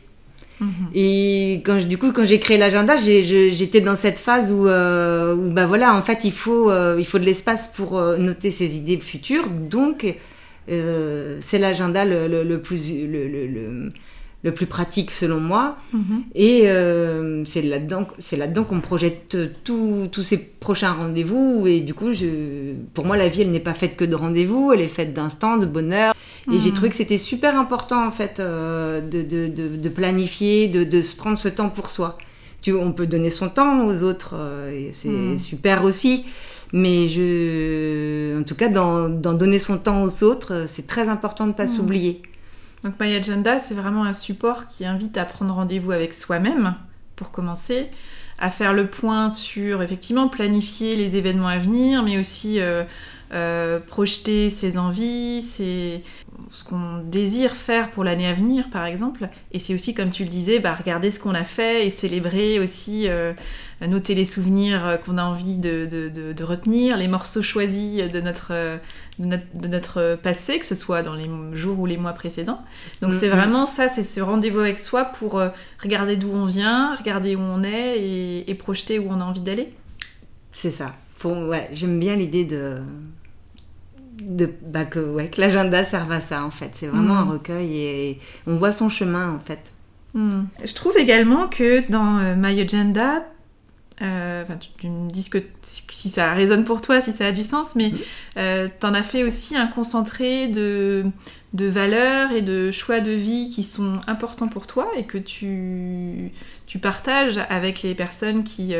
Mhm. 0.61 0.91
Et 0.93 1.61
quand 1.65 1.77
du 1.87 1.97
coup, 1.97 2.11
quand 2.11 2.23
j'ai 2.23 2.39
créé 2.39 2.57
l'agenda, 2.57 2.95
j'étais 2.95 3.81
dans 3.81 3.95
cette 3.95 4.19
phase 4.19 4.51
où, 4.51 4.67
euh, 4.67 5.35
où, 5.35 5.49
bah 5.49 5.65
voilà, 5.65 5.95
en 5.95 6.03
fait, 6.03 6.23
il 6.23 6.31
faut, 6.31 6.69
euh, 6.69 6.97
il 6.99 7.05
faut 7.05 7.17
de 7.17 7.25
l'espace 7.25 7.67
pour 7.67 7.97
euh, 7.97 8.17
noter 8.17 8.51
ses 8.51 8.77
idées 8.77 8.97
futures. 8.97 9.49
Donc, 9.49 10.15
c'est 10.67 11.57
l'agenda 11.57 12.05
le, 12.05 12.57
plus, 12.57 12.79
le 14.43 14.53
plus 14.53 14.65
pratique 14.65 15.11
selon 15.11 15.39
moi. 15.39 15.77
Mhm. 15.93 16.23
Et 16.33 16.63
euh, 16.65 17.43
c'est 17.45 17.61
là-dedans, 17.61 18.07
c'est 18.17 18.37
là-dedans 18.37 18.63
qu'on 18.63 18.81
projette 18.81 19.37
tous 19.63 20.23
ces 20.23 20.37
prochains 20.37 20.93
rendez-vous. 20.93 21.65
Et 21.67 21.81
du 21.81 21.93
coup, 21.93 22.11
je, 22.11 22.73
pour 22.93 23.05
moi, 23.05 23.17
la 23.17 23.27
vie, 23.27 23.41
elle 23.41 23.51
n'est 23.51 23.59
pas 23.59 23.73
faite 23.73 23.95
que 23.95 24.05
de 24.05 24.15
rendez-vous, 24.15 24.71
elle 24.73 24.81
est 24.81 24.87
faite 24.87 25.13
d'instants, 25.13 25.57
de 25.57 25.65
bonheur. 25.65 26.13
Et 26.51 26.57
j'ai 26.57 26.69
mhm. 26.69 26.75
trouvé 26.75 26.89
que 26.89 26.95
c'était 26.95 27.17
super 27.17 27.57
important, 27.57 28.05
en 28.05 28.11
fait, 28.11 28.39
euh, 28.39 28.99
de, 28.99 29.21
de, 29.21 29.47
de, 29.47 29.89
planifier, 29.89 30.67
de, 30.67 31.01
se 31.01 31.15
prendre 31.15 31.37
ce 31.37 31.47
temps 31.47 31.69
pour 31.69 31.89
soi. 31.89 32.17
Tu, 32.63 32.73
on 32.73 32.91
peut 32.93 33.07
donner 33.07 33.29
son 33.29 33.49
temps 33.49 33.85
aux 33.85 34.03
autres, 34.03 34.35
euh, 34.35 34.71
et 34.71 34.91
c'est 34.91 35.09
mhm. 35.09 35.37
super 35.37 35.83
aussi. 35.83 36.25
Mais 36.73 37.07
je, 37.07 38.39
en 38.39 38.43
tout 38.43 38.55
cas, 38.55 38.69
dans, 38.69 39.07
dans, 39.09 39.33
donner 39.33 39.59
son 39.59 39.77
temps 39.77 40.03
aux 40.03 40.23
autres, 40.23 40.63
c'est 40.67 40.87
très 40.87 41.09
important 41.09 41.43
de 41.43 41.49
ne 41.49 41.55
pas 41.55 41.67
s'oublier. 41.67 42.21
Donc 42.83 42.99
My 42.99 43.13
Agenda, 43.13 43.59
c'est 43.59 43.75
vraiment 43.75 44.05
un 44.05 44.13
support 44.13 44.67
qui 44.67 44.85
invite 44.85 45.17
à 45.17 45.25
prendre 45.25 45.53
rendez-vous 45.53 45.91
avec 45.91 46.13
soi-même, 46.13 46.75
pour 47.15 47.31
commencer, 47.31 47.89
à 48.39 48.49
faire 48.49 48.73
le 48.73 48.87
point 48.87 49.29
sur 49.29 49.83
effectivement 49.83 50.27
planifier 50.27 50.95
les 50.95 51.15
événements 51.15 51.47
à 51.47 51.59
venir, 51.59 52.01
mais 52.01 52.17
aussi 52.17 52.59
euh, 52.59 52.83
euh, 53.33 53.79
projeter 53.79 54.49
ses 54.49 54.77
envies, 54.77 55.41
ses... 55.43 56.01
ce 56.51 56.63
qu'on 56.63 56.99
désire 57.03 57.53
faire 57.53 57.91
pour 57.91 58.03
l'année 58.03 58.27
à 58.27 58.33
venir, 58.33 58.69
par 58.69 58.85
exemple. 58.85 59.29
Et 59.51 59.59
c'est 59.59 59.73
aussi, 59.73 59.93
comme 59.93 60.09
tu 60.09 60.23
le 60.23 60.29
disais, 60.29 60.59
bah, 60.59 60.75
regarder 60.75 61.11
ce 61.11 61.19
qu'on 61.19 61.33
a 61.33 61.43
fait 61.43 61.85
et 61.85 61.89
célébrer 61.89 62.59
aussi, 62.59 63.07
euh, 63.07 63.33
noter 63.85 64.15
les 64.15 64.25
souvenirs 64.25 64.99
qu'on 65.05 65.17
a 65.17 65.23
envie 65.23 65.57
de, 65.57 65.85
de, 65.85 66.43
retenir, 66.43 66.97
les 66.97 67.07
morceaux 67.07 67.41
choisis 67.41 68.11
de 68.11 68.21
notre, 68.21 68.79
de 69.19 69.67
notre, 69.67 70.15
passé, 70.21 70.59
que 70.59 70.65
ce 70.65 70.75
soit 70.75 71.03
dans 71.03 71.15
les 71.15 71.29
jours 71.53 71.79
ou 71.79 71.85
les 71.85 71.97
mois 71.97 72.13
précédents. 72.13 72.61
Donc 73.01 73.13
c'est 73.13 73.27
mm-hmm. 73.27 73.31
vraiment 73.31 73.65
ça, 73.65 73.87
c'est 73.87 74.03
ce 74.03 74.21
rendez-vous 74.21 74.59
avec 74.59 74.79
soi 74.79 75.05
pour 75.05 75.41
regarder 75.81 76.15
d'où 76.17 76.31
on 76.31 76.45
vient, 76.45 76.95
regarder 76.95 77.35
où 77.35 77.41
on 77.41 77.63
est 77.63 77.99
et, 77.99 78.49
et 78.49 78.55
projeter 78.55 78.99
où 78.99 79.07
on 79.09 79.19
a 79.19 79.23
envie 79.23 79.41
d'aller. 79.41 79.73
C'est 80.51 80.71
ça. 80.71 80.93
ouais, 81.23 81.69
j'aime 81.71 81.99
bien 81.99 82.15
l'idée 82.15 82.45
de 82.45 82.77
de, 84.27 84.49
bah, 84.63 84.85
que, 84.85 84.99
ouais, 84.99 85.29
que 85.29 85.41
l'agenda 85.41 85.83
serve 85.85 86.11
à 86.11 86.19
ça 86.19 86.43
en 86.43 86.51
fait. 86.51 86.71
C'est 86.73 86.87
vraiment 86.87 87.17
un 87.17 87.25
mm. 87.25 87.31
recueil 87.31 87.77
et, 87.77 88.19
on 88.47 88.55
voit 88.57 88.71
son 88.71 88.89
chemin 88.89 89.33
en 89.33 89.39
fait. 89.39 89.71
Mm. 90.13 90.43
Je 90.63 90.73
trouve 90.73 90.97
également 90.97 91.47
que 91.47 91.89
dans 91.89 92.17
euh, 92.19 92.35
My 92.35 92.59
Agenda, 92.59 93.25
euh, 94.01 94.43
tu, 94.77 94.87
me 94.87 95.09
dis 95.09 95.29
que 95.29 95.37
si 95.61 96.09
ça 96.09 96.33
résonne 96.33 96.65
pour 96.65 96.81
toi, 96.81 97.01
si 97.01 97.11
ça 97.11 97.27
a 97.27 97.31
du 97.31 97.43
sens, 97.43 97.75
mais 97.75 97.89
mm. 97.89 97.97
euh, 98.37 98.67
tu 98.79 98.85
en 98.85 98.93
as 98.93 99.03
fait 99.03 99.23
aussi 99.23 99.55
un 99.55 99.67
concentré 99.67 100.47
de, 100.47 101.05
de 101.53 101.65
valeurs 101.65 102.31
et 102.31 102.41
de 102.41 102.71
choix 102.71 102.99
de 102.99 103.11
vie 103.11 103.49
qui 103.49 103.63
sont 103.63 103.99
importants 104.07 104.47
pour 104.47 104.67
toi 104.67 104.89
et 104.97 105.03
que 105.03 105.17
tu, 105.17 106.31
tu 106.65 106.79
partages 106.79 107.39
avec 107.49 107.83
les 107.83 107.95
personnes 107.95 108.43
qui, 108.43 108.73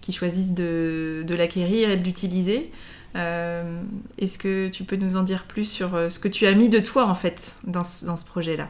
qui 0.00 0.12
choisissent 0.12 0.54
de, 0.54 1.24
de 1.26 1.34
l'acquérir 1.34 1.90
et 1.90 1.96
de 1.96 2.04
l'utiliser. 2.04 2.70
Est-ce 3.14 4.38
que 4.38 4.68
tu 4.68 4.84
peux 4.84 4.96
nous 4.96 5.16
en 5.16 5.22
dire 5.22 5.44
plus 5.44 5.64
sur 5.64 5.90
ce 6.10 6.18
que 6.18 6.28
tu 6.28 6.46
as 6.46 6.54
mis 6.54 6.68
de 6.68 6.80
toi 6.80 7.06
en 7.06 7.14
fait 7.14 7.54
dans 7.64 7.84
ce, 7.84 8.24
projet-là? 8.24 8.68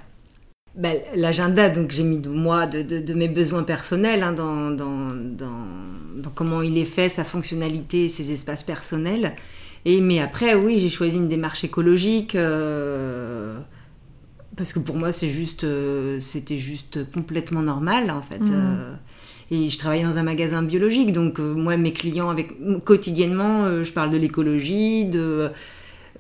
Bah, 0.75 0.91
L'agenda, 1.15 1.69
donc 1.69 1.91
j'ai 1.91 2.03
mis 2.03 2.19
de 2.19 2.29
moi, 2.29 2.67
de, 2.67 3.15
mes 3.15 3.29
besoins 3.29 3.63
personnels 3.63 4.23
hein, 4.23 4.33
dans, 4.33 4.71
dans, 4.71 6.31
comment 6.35 6.63
il 6.63 6.79
est 6.79 6.85
fait, 6.85 7.09
sa 7.09 7.25
fonctionnalité, 7.25 8.09
ses 8.09 8.33
espaces 8.33 8.63
personnels. 8.63 9.35
Et, 9.85 10.01
mais 10.01 10.21
après, 10.21 10.55
oui, 10.55 10.79
j'ai 10.81 10.91
choisi 10.91 11.17
une 11.17 11.29
démarche 11.29 11.65
écologique 11.65 12.37
parce 14.57 14.73
que 14.73 14.79
pour 14.79 14.97
moi 14.97 15.13
c'est 15.13 15.29
juste 15.29 15.65
euh, 15.65 16.21
c'était 16.21 16.59
juste 16.59 17.11
complètement 17.11 17.63
normal 17.63 18.11
en 18.11 18.23
fait 18.23 18.39
mmh. 18.39 18.53
euh, 18.53 18.95
et 19.53 19.69
je 19.69 19.79
travaillais 19.79 20.03
dans 20.03 20.19
un 20.19 20.25
magasin 20.25 20.63
biologique 20.63 21.13
donc 21.13 21.39
euh, 21.39 21.55
moi 21.55 21.77
mes 21.77 21.93
clients 21.93 22.31
avec 22.31 22.53
quotidiennement 22.85 23.85
je 23.85 23.93
parle 23.93 24.11
de 24.11 24.17
l'écologie 24.17 25.05
de 25.05 25.51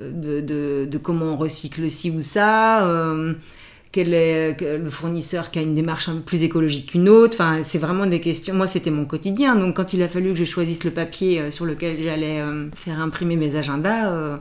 de, 0.00 0.86
de 0.86 0.98
comment 0.98 1.34
on 1.34 1.36
recycle 1.36 1.90
ci 1.90 2.10
ou 2.10 2.22
ça 2.22 2.86
quel 3.90 4.14
est 4.14 4.56
le 4.60 4.88
fournisseur 4.88 5.50
qui 5.50 5.58
a 5.58 5.62
une 5.62 5.74
démarche 5.74 6.08
plus 6.24 6.42
écologique 6.44 6.92
qu'une 6.92 7.10
autre. 7.10 7.36
Enfin 7.38 7.62
c'est 7.62 7.76
vraiment 7.76 8.06
des 8.06 8.22
questions. 8.22 8.54
Moi 8.54 8.66
c'était 8.66 8.90
mon 8.90 9.04
quotidien. 9.04 9.54
Donc 9.54 9.76
quand 9.76 9.92
il 9.92 10.02
a 10.02 10.08
fallu 10.08 10.30
que 10.32 10.38
je 10.38 10.46
choisisse 10.46 10.82
le 10.84 10.92
papier 10.92 11.50
sur 11.50 11.66
lequel 11.66 12.02
j'allais 12.02 12.42
faire 12.74 12.98
imprimer 13.00 13.36
mes 13.36 13.54
agendas 13.54 14.40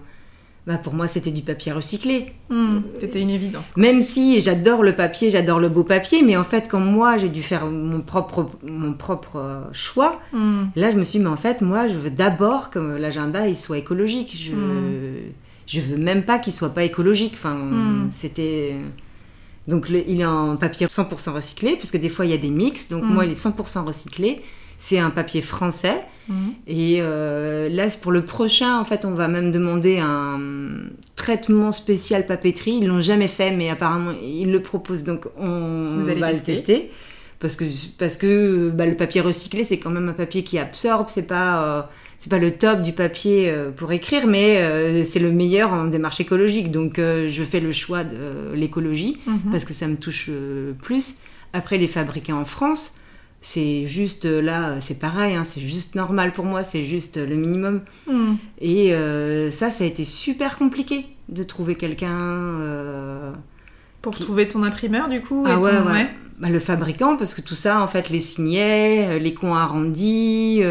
bah 0.68 0.78
pour 0.78 0.94
moi 0.94 1.08
c'était 1.08 1.32
du 1.32 1.42
papier 1.42 1.72
recyclé. 1.72 2.34
Hmm, 2.50 2.82
c'était 3.00 3.20
une 3.20 3.32
évidence. 3.32 3.76
Même 3.78 4.02
si 4.02 4.40
j'adore 4.42 4.84
le 4.84 4.96
papier, 4.96 5.32
j'adore 5.32 5.60
le 5.60 5.70
beau 5.70 5.84
papier, 5.84 6.22
mais 6.22 6.38
en 6.38 6.44
fait 6.44 6.68
quand 6.70 6.80
moi 6.80 7.18
j'ai 7.18 7.30
dû 7.30 7.42
faire 7.42 7.66
mon 7.66 8.02
propre, 8.02 8.48
mon 8.64 8.94
propre 8.94 9.38
euh, 9.38 9.64
choix, 9.72 10.20
hmm. 10.34 10.66
là 10.76 10.92
je 10.92 10.98
me 10.98 11.04
suis 11.04 11.18
dit 11.18 11.26
mais 11.26 11.32
en 11.32 11.38
fait 11.38 11.62
moi 11.62 11.88
je 11.88 11.98
veux 11.98 12.12
d'abord 12.12 12.70
que 12.70 12.80
l'agenda 12.80 13.48
il 13.48 13.56
soit 13.56 13.80
écologique. 13.80 14.38
Je, 14.40 14.54
hmm. 14.54 15.32
je 15.66 15.82
veux 15.82 15.98
même 15.98 16.24
pas 16.24 16.38
qu'il 16.38 16.54
soit 16.54 16.74
pas 16.74 16.84
écologique. 16.84 17.34
Enfin 17.34 17.58
c'était... 18.12 18.76
Donc 19.68 19.90
il 19.90 20.20
est 20.20 20.26
en 20.26 20.58
papier 20.58 20.88
100% 20.88 21.34
recyclé, 21.34 21.76
puisque 21.76 21.98
des 21.98 22.10
fois 22.10 22.26
il 22.26 22.32
y 22.32 22.34
a 22.34 22.38
des 22.38 22.50
mix, 22.50 22.88
donc 22.90 23.04
moi 23.04 23.26
il 23.26 23.32
est 23.32 23.46
100% 23.46 23.84
recyclé. 23.84 24.42
C'est 24.78 25.00
un 25.00 25.12
papier 25.12 25.42
français. 25.42 26.04
Mhm. 26.32 26.54
Et 26.68 26.98
euh, 27.02 27.70
là, 27.70 27.88
pour 28.02 28.12
le 28.12 28.24
prochain, 28.24 28.80
en 28.80 28.86
fait, 28.86 29.06
on 29.06 29.14
va 29.14 29.28
même 29.28 29.52
demander 29.52 30.00
un 30.00 30.40
traitement 31.16 31.72
spécial 31.72 32.26
papeterie. 32.26 32.80
Ils 32.82 32.88
l'ont 32.88 33.02
jamais 33.02 33.28
fait, 33.28 33.52
mais 33.52 33.70
apparemment, 33.70 34.14
ils 34.24 34.52
le 34.52 34.62
proposent, 34.62 35.04
donc 35.04 35.28
on 35.38 35.98
va 36.00 36.32
le 36.32 36.40
tester. 36.40 36.90
Parce 37.40 37.56
que, 37.56 37.66
parce 37.98 38.18
que 38.18 38.70
bah, 38.70 38.86
le 38.86 38.96
papier 38.96 39.20
recyclé, 39.20 39.64
c'est 39.64 39.80
quand 39.80 39.90
même 39.90 40.10
un 40.10 40.14
papier 40.14 40.44
qui 40.44 40.60
absorbe, 40.60 41.08
c'est 41.10 41.26
pas, 41.26 41.64
euh, 41.64 41.82
c'est 42.20 42.30
pas 42.30 42.38
le 42.38 42.52
top 42.52 42.84
du 42.84 42.94
papier 42.94 43.50
euh, 43.50 43.72
pour 43.72 43.92
écrire, 43.92 44.28
mais 44.28 45.04
c'est 45.04 45.20
le 45.20 45.32
meilleur 45.32 45.74
en 45.74 45.86
démarche 45.86 46.20
écologique. 46.20 46.72
Donc 46.72 46.94
je 46.98 47.44
fais 47.44 47.60
le 47.60 47.72
choix 47.72 48.04
de 48.04 48.54
l'écologie, 48.54 49.18
mhm. 49.26 49.52
parce 49.52 49.66
que 49.66 49.74
ça 49.74 49.88
me 49.88 49.96
touche 49.96 50.30
plus. 50.82 51.18
Après, 51.54 51.78
les 51.78 51.88
fabriquer 51.88 52.32
en 52.32 52.46
France, 52.46 52.94
c'est 53.42 53.88
juste 53.88 54.26
euh, 54.26 54.40
là, 54.40 54.80
c'est 54.82 55.00
pareil, 55.00 55.36
hein, 55.36 55.44
c'est 55.44 55.62
juste 55.62 55.96
normal 55.96 56.32
pour 56.32 56.46
moi, 56.46 56.64
c'est 56.64 56.86
juste 56.86 57.18
le 57.18 57.36
minimum. 57.36 57.82
Hmm. 58.08 58.36
Et 58.60 58.94
euh, 58.94 59.50
ça, 59.50 59.72
ça 59.72 59.84
a 59.84 59.88
été 59.88 60.06
super 60.06 60.58
compliqué 60.58 61.08
de 61.28 61.42
trouver 61.42 61.76
quelqu'un. 61.76 62.20
Euh, 62.20 63.34
pour 64.04 64.16
trouver 64.16 64.48
ton 64.48 64.64
imprimeur, 64.64 65.10
du 65.10 65.22
coup 65.22 65.44
Ah 65.48 65.60
ouais, 65.60 65.72
ouais. 65.72 66.10
Bah, 66.40 66.50
le 66.50 66.60
fabricant, 66.60 67.18
parce 67.18 67.34
que 67.34 67.42
tout 67.42 67.56
ça, 67.56 67.82
en 67.82 67.88
fait, 67.88 68.10
les 68.10 68.22
signets, 68.22 69.20
les 69.20 69.34
coins 69.34 69.60
arrondis, 69.62 70.62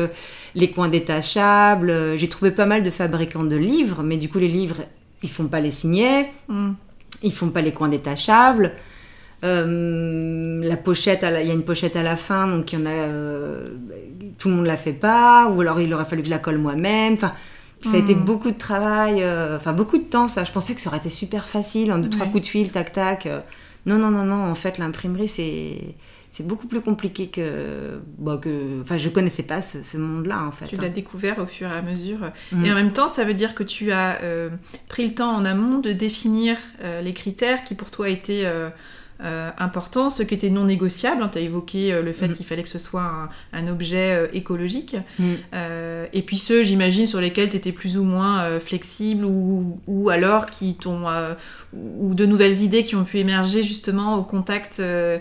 les 0.56 0.70
coins 0.70 0.88
détachables. 0.88 2.16
J'ai 2.16 2.28
trouvé 2.28 2.50
pas 2.50 2.66
mal 2.66 2.82
de 2.82 2.90
fabricants 2.90 3.44
de 3.44 3.56
livres, 3.56 4.02
mais 4.02 4.16
du 4.16 4.28
coup, 4.28 4.38
les 4.38 4.48
livres, 4.48 4.78
ils 5.22 5.30
font 5.30 5.46
pas 5.46 5.60
les 5.60 5.70
signets, 5.70 6.32
hmm. 6.48 6.72
ils 7.22 7.32
font 7.32 7.50
pas 7.50 7.60
les 7.60 7.72
coins 7.72 7.88
détachables. 7.88 8.72
Euh, 9.42 10.62
la 10.62 10.76
pochette, 10.76 11.24
il 11.40 11.46
y 11.46 11.50
a 11.50 11.54
une 11.54 11.64
pochette 11.64 11.96
à 11.96 12.02
la 12.02 12.16
fin, 12.16 12.46
donc 12.46 12.72
il 12.72 12.78
y 12.78 12.82
en 12.82 12.86
a, 12.86 12.90
euh, 12.90 13.70
tout 14.38 14.48
le 14.48 14.54
monde 14.56 14.66
la 14.66 14.76
fait 14.76 14.92
pas, 14.92 15.48
ou 15.48 15.60
alors 15.60 15.80
il 15.80 15.92
aurait 15.94 16.04
fallu 16.04 16.22
que 16.22 16.26
je 16.26 16.30
la 16.30 16.38
colle 16.38 16.58
moi-même. 16.58 17.14
Enfin, 17.14 17.32
ça 17.82 17.92
a 17.94 17.96
été 17.96 18.14
hmm. 18.14 18.24
beaucoup 18.24 18.50
de 18.50 18.58
travail, 18.58 19.22
euh, 19.22 19.56
enfin 19.56 19.72
beaucoup 19.72 19.96
de 19.96 20.04
temps. 20.04 20.28
Ça, 20.28 20.44
je 20.44 20.52
pensais 20.52 20.74
que 20.74 20.80
ça 20.80 20.90
aurait 20.90 20.98
été 20.98 21.08
super 21.08 21.48
facile, 21.48 21.92
en 21.92 21.98
deux 21.98 22.10
trois 22.10 22.26
coups 22.26 22.42
de 22.42 22.46
fil, 22.46 22.70
tac 22.70 22.92
tac. 22.92 23.28
Non 23.86 23.96
non 23.96 24.10
non 24.10 24.24
non, 24.24 24.44
en 24.44 24.54
fait 24.54 24.76
l'imprimerie 24.76 25.26
c'est 25.26 25.94
c'est 26.28 26.46
beaucoup 26.46 26.66
plus 26.66 26.82
compliqué 26.82 27.28
que, 27.28 27.98
bon, 28.18 28.38
que 28.38 28.82
enfin 28.82 28.98
je 28.98 29.08
connaissais 29.08 29.42
pas 29.42 29.62
ce, 29.62 29.96
monde-là 29.96 30.44
en 30.44 30.52
fait. 30.52 30.66
Tu 30.66 30.76
l'as 30.76 30.84
hein. 30.84 30.90
découvert 30.90 31.38
au 31.38 31.46
fur 31.46 31.66
et 31.66 31.74
à 31.74 31.80
mesure. 31.80 32.18
Hmm. 32.52 32.62
Et 32.62 32.70
en 32.70 32.74
même 32.74 32.92
temps, 32.92 33.08
ça 33.08 33.24
veut 33.24 33.32
dire 33.32 33.54
que 33.54 33.62
tu 33.62 33.90
as 33.90 34.18
pris 34.90 35.08
le 35.08 35.14
temps 35.14 35.34
en 35.34 35.46
amont 35.46 35.78
de 35.78 35.92
définir 35.92 36.58
les 37.02 37.14
critères 37.14 37.64
qui 37.64 37.74
pour 37.74 37.90
toi 37.90 38.10
étaient 38.10 38.42
euh, 38.44 38.68
important, 39.58 40.10
ce 40.10 40.22
qui 40.22 40.34
était 40.34 40.50
non 40.50 40.64
négociable. 40.64 41.22
Hein, 41.22 41.28
tu 41.32 41.38
as 41.38 41.42
évoqué 41.42 41.92
euh, 41.92 42.02
le 42.02 42.12
fait 42.12 42.28
mm. 42.28 42.32
qu'il 42.34 42.46
fallait 42.46 42.62
que 42.62 42.68
ce 42.68 42.78
soit 42.78 43.28
un, 43.52 43.66
objet 43.66 44.12
euh, 44.12 44.26
écologique. 44.32 44.96
Mm. 45.18 45.34
et 46.12 46.22
puis 46.22 46.38
ceux, 46.38 46.62
j'imagine, 46.62 47.06
sur 47.06 47.20
lesquels 47.20 47.50
tu 47.50 47.56
étais 47.56 47.72
plus 47.72 47.96
ou 47.96 48.04
moins 48.04 48.58
flexible 48.58 49.24
ou, 49.24 49.78
ou, 49.86 50.10
alors 50.10 50.46
qui 50.46 50.74
t'ont. 50.74 51.04
ou 51.72 52.14
de 52.14 52.26
nouvelles 52.26 52.62
idées 52.62 52.82
qui 52.82 52.96
ont 52.96 53.04
pu 53.04 53.18
émerger 53.18 53.62
justement 53.62 54.16
au 54.16 54.22
contact 54.22 54.80
de, 54.80 55.20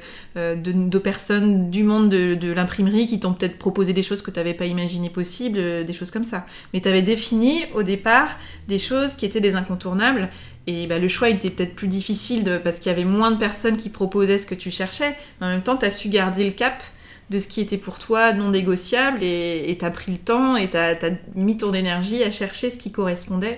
de, 0.55 0.99
personnes 0.99 1.69
du 1.69 1.83
monde 1.83 2.09
de, 2.09 2.35
de 2.35 2.51
l'imprimerie 2.51 3.07
qui 3.07 3.19
t'ont 3.19 3.33
peut-être 3.33 3.57
proposé 3.57 3.93
des 3.93 4.03
choses 4.03 4.21
que 4.21 4.31
tu 4.31 4.37
n'avais 4.37 4.53
pas 4.53 4.65
imaginé 4.65 5.09
possibles, 5.09 5.85
des 5.85 5.93
choses 5.93 6.11
comme 6.11 6.23
ça. 6.23 6.45
Mais 6.73 6.81
tu 6.81 6.89
avais 6.89 7.01
défini 7.01 7.65
au 7.75 7.83
départ 7.83 8.29
des 8.67 8.79
choses 8.79 9.15
qui 9.15 9.25
étaient 9.25 9.41
des 9.41 9.55
incontournables 9.55 10.29
et 10.69 10.87
bah, 10.87 10.99
le 10.99 11.07
choix 11.07 11.29
était 11.29 11.49
peut-être 11.49 11.75
plus 11.75 11.87
difficile 11.87 12.43
de, 12.43 12.57
parce 12.57 12.79
qu'il 12.79 12.91
y 12.91 12.95
avait 12.95 13.05
moins 13.05 13.31
de 13.31 13.37
personnes 13.37 13.77
qui 13.77 13.89
proposaient 13.89 14.37
ce 14.37 14.45
que 14.45 14.55
tu 14.55 14.71
cherchais. 14.71 15.15
Mais 15.39 15.47
en 15.47 15.49
même 15.49 15.63
temps, 15.63 15.77
tu 15.77 15.85
as 15.85 15.91
su 15.91 16.09
garder 16.09 16.45
le 16.45 16.51
cap 16.51 16.83
de 17.29 17.39
ce 17.39 17.47
qui 17.47 17.61
était 17.61 17.77
pour 17.77 17.99
toi 17.99 18.33
non 18.33 18.49
négociable 18.49 19.19
et 19.21 19.75
tu 19.79 19.85
as 19.85 19.91
pris 19.91 20.11
le 20.11 20.17
temps 20.17 20.55
et 20.55 20.69
tu 20.69 20.77
as, 20.77 20.95
mis 21.35 21.57
ton 21.57 21.73
énergie 21.73 22.23
à 22.23 22.31
chercher 22.31 22.69
ce 22.69 22.77
qui 22.77 22.91
correspondait 22.91 23.55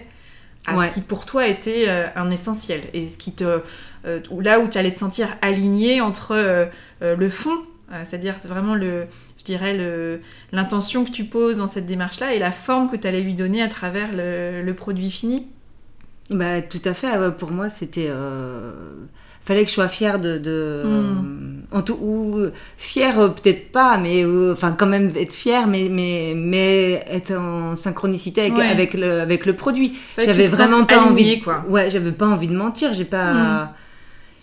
à 0.68 0.88
ce 0.88 0.94
qui 0.94 1.02
pour 1.02 1.26
toi 1.26 1.48
était 1.48 1.86
euh, 1.88 2.08
un 2.16 2.32
essentiel. 2.32 2.82
Et 2.94 3.10
ce 3.10 3.18
qui 3.18 3.34
te, 3.34 3.62
euh, 4.06 4.22
là 4.40 4.60
où 4.60 4.68
tu 4.68 4.78
allais 4.78 4.94
te 4.94 5.00
sentir 5.00 5.30
aligné 5.42 6.02
entre 6.02 6.34
euh, 6.36 6.66
le 7.02 7.30
fond, 7.30 7.58
c'est-à-dire 8.06 8.36
vraiment 8.46 8.74
le, 8.74 9.08
je 9.38 9.44
dirais 9.44 9.78
l'intention 10.54 11.04
que 11.04 11.12
tu 11.12 11.26
poses 11.26 11.58
dans 11.58 11.68
cette 11.68 11.86
démarche-là 11.86 12.34
et 12.34 12.40
la 12.40 12.54
forme 12.54 12.90
que 12.90 12.96
tu 12.96 13.06
allais 13.06 13.20
lui 13.20 13.34
donner 13.34 13.62
à 13.62 13.68
travers 13.68 14.12
le 14.14 14.72
produit 14.72 15.12
fini. 15.12 15.50
Bah, 16.30 16.62
tout 16.62 16.82
à 16.86 16.94
fait. 16.94 17.08
Ah 17.08 17.32
pour 17.32 17.52
moi, 17.52 17.70
c'était. 17.70 18.08
Euh... 18.10 18.72
Fallait 19.44 19.64
que 19.64 19.70
je 19.70 19.74
sois 19.74 19.88
fière 19.88 20.20
de. 20.20 20.38
de... 20.38 20.84
Hmm. 20.86 21.62
En 21.72 21.82
tout, 21.82 21.98
ou 22.02 22.46
fière, 22.78 23.20
euh, 23.20 23.30
peut-être 23.30 23.72
pas, 23.72 23.98
mais. 23.98 24.24
Enfin, 24.52 24.72
quand 24.78 24.86
même 24.86 25.12
être 25.16 25.34
fière, 25.34 25.68
mais, 25.68 25.90
mais, 25.90 26.34
mais 26.36 27.04
être 27.10 27.34
en 27.34 27.76
synchronicité 27.76 28.42
avec, 28.42 28.60
avec, 28.60 28.94
le, 28.94 29.20
avec 29.20 29.46
le 29.46 29.54
produit. 29.54 29.98
J'avais 30.18 30.46
vraiment 30.46 30.86
pas 30.86 31.02
envie. 31.02 31.42
Quoi. 31.42 31.66
Ouais, 31.68 31.90
j'avais 31.90 32.12
pas 32.12 32.28
envie 32.28 32.48
de 32.48 32.56
mentir. 32.56 32.94
J'ai 32.94 33.06
pas. 33.06 33.34
Hmm. 33.34 33.70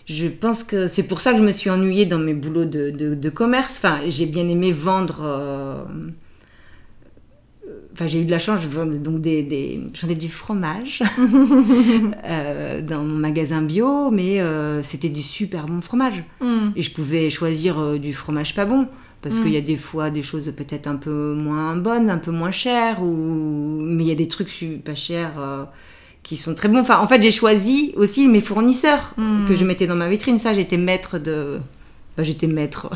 Je 0.05 0.27
pense 0.27 0.63
que 0.63 0.87
c'est 0.87 1.03
pour 1.03 1.21
ça 1.21 1.33
que 1.33 1.37
je 1.37 1.43
me 1.43 1.51
suis 1.51 1.69
ennuyée 1.69 2.07
dans 2.07 2.17
mes 2.17 2.33
boulots 2.33 2.65
de, 2.65 2.89
de, 2.89 3.13
de 3.13 3.29
commerce. 3.29 3.79
Enfin, 3.81 3.99
j'ai 4.07 4.25
bien 4.25 4.49
aimé 4.49 4.71
vendre. 4.71 5.21
Euh, 5.23 5.75
Enfin, 7.99 8.07
j'ai 8.07 8.21
eu 8.21 8.25
de 8.25 8.31
la 8.31 8.39
chance, 8.39 8.61
je 8.61 8.69
vendais 8.69 8.97
donc 8.97 9.19
des, 9.19 9.43
des 9.43 9.81
vendais 10.01 10.15
du 10.15 10.29
fromage 10.29 11.03
euh, 12.23 12.81
dans 12.81 13.03
mon 13.03 13.17
magasin 13.17 13.61
bio, 13.61 14.09
mais 14.09 14.39
euh, 14.39 14.81
c'était 14.83 15.09
du 15.09 15.21
super 15.21 15.65
bon 15.65 15.81
fromage. 15.81 16.23
Mm. 16.39 16.69
Et 16.77 16.81
je 16.81 16.91
pouvais 16.91 17.29
choisir 17.29 17.77
euh, 17.77 17.97
du 17.97 18.13
fromage 18.13 18.55
pas 18.55 18.63
bon, 18.63 18.87
parce 19.21 19.35
mm. 19.35 19.43
qu'il 19.43 19.51
y 19.51 19.57
a 19.57 19.61
des 19.61 19.75
fois 19.75 20.11
des 20.11 20.21
choses 20.21 20.53
peut-être 20.55 20.87
un 20.87 20.95
peu 20.95 21.33
moins 21.33 21.75
bonnes, 21.75 22.09
un 22.09 22.19
peu 22.19 22.31
moins 22.31 22.51
chères, 22.51 23.03
ou... 23.03 23.81
mais 23.83 24.05
il 24.05 24.07
y 24.07 24.13
a 24.13 24.15
des 24.15 24.29
trucs 24.29 24.47
pas 24.85 24.95
chers 24.95 25.33
qui 26.23 26.37
sont 26.37 26.55
très 26.55 26.69
bons. 26.69 26.79
Enfin, 26.79 26.99
en 26.99 27.07
fait, 27.07 27.21
j'ai 27.21 27.31
choisi 27.31 27.91
aussi 27.97 28.29
mes 28.29 28.39
fournisseurs 28.39 29.13
mm. 29.17 29.45
que 29.45 29.55
je 29.55 29.65
mettais 29.65 29.87
dans 29.87 29.97
ma 29.97 30.07
vitrine. 30.07 30.39
Ça, 30.39 30.53
j'étais 30.53 30.77
maître 30.77 31.19
de. 31.19 31.59
Enfin, 32.13 32.23
j'étais 32.23 32.47
maître. 32.47 32.91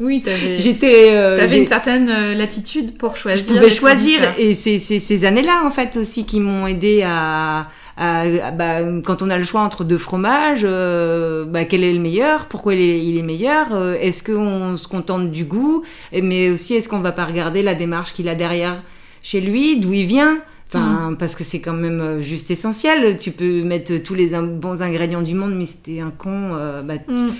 Oui, 0.00 0.22
t'avais. 0.22 0.58
J'étais. 0.58 1.10
Euh, 1.10 1.46
une 1.46 1.66
certaine 1.66 2.08
euh, 2.08 2.34
latitude 2.34 2.96
pour 2.96 3.16
choisir. 3.16 3.44
Je 3.46 3.52
pouvais 3.52 3.70
choisir, 3.70 4.20
et 4.38 4.54
c'est 4.54 4.78
ces 4.78 5.24
années-là 5.24 5.62
en 5.64 5.70
fait 5.70 5.96
aussi 5.96 6.24
qui 6.24 6.40
m'ont 6.40 6.66
aidé 6.66 7.02
à. 7.04 7.68
à, 7.98 8.50
bah, 8.50 8.80
quand 9.04 9.20
on 9.20 9.28
a 9.28 9.36
le 9.36 9.44
choix 9.44 9.60
entre 9.60 9.84
deux 9.84 9.98
fromages, 9.98 10.62
euh, 10.64 11.44
bah, 11.44 11.66
quel 11.66 11.84
est 11.84 11.92
le 11.92 12.00
meilleur 12.00 12.46
Pourquoi 12.46 12.74
il 12.74 12.80
est, 12.80 13.04
il 13.04 13.18
est 13.18 13.22
meilleur 13.22 13.74
euh, 13.74 13.94
Est-ce 14.00 14.22
qu'on 14.22 14.78
se 14.78 14.88
contente 14.88 15.30
du 15.30 15.44
goût 15.44 15.84
Mais 16.12 16.48
aussi, 16.48 16.74
est-ce 16.74 16.88
qu'on 16.88 17.00
va 17.00 17.12
pas 17.12 17.26
regarder 17.26 17.62
la 17.62 17.74
démarche 17.74 18.14
qu'il 18.14 18.28
a 18.30 18.34
derrière 18.34 18.82
chez 19.22 19.42
lui, 19.42 19.80
d'où 19.80 19.92
il 19.92 20.06
vient? 20.06 20.40
Enfin, 20.72 21.10
mm. 21.10 21.16
parce 21.18 21.34
que 21.34 21.44
c'est 21.44 21.60
quand 21.60 21.74
même 21.74 22.22
juste 22.22 22.50
essentiel. 22.50 23.18
Tu 23.18 23.32
peux 23.32 23.64
mettre 23.64 23.98
tous 23.98 24.14
les 24.14 24.28
bons 24.28 24.80
ingrédients 24.80 25.20
du 25.20 25.34
monde, 25.34 25.52
mais 25.54 25.66
si 25.66 25.82
t'es 25.82 26.00
un 26.00 26.12
con, 26.16 26.52
bah, 26.84 26.94
mm 27.06 27.32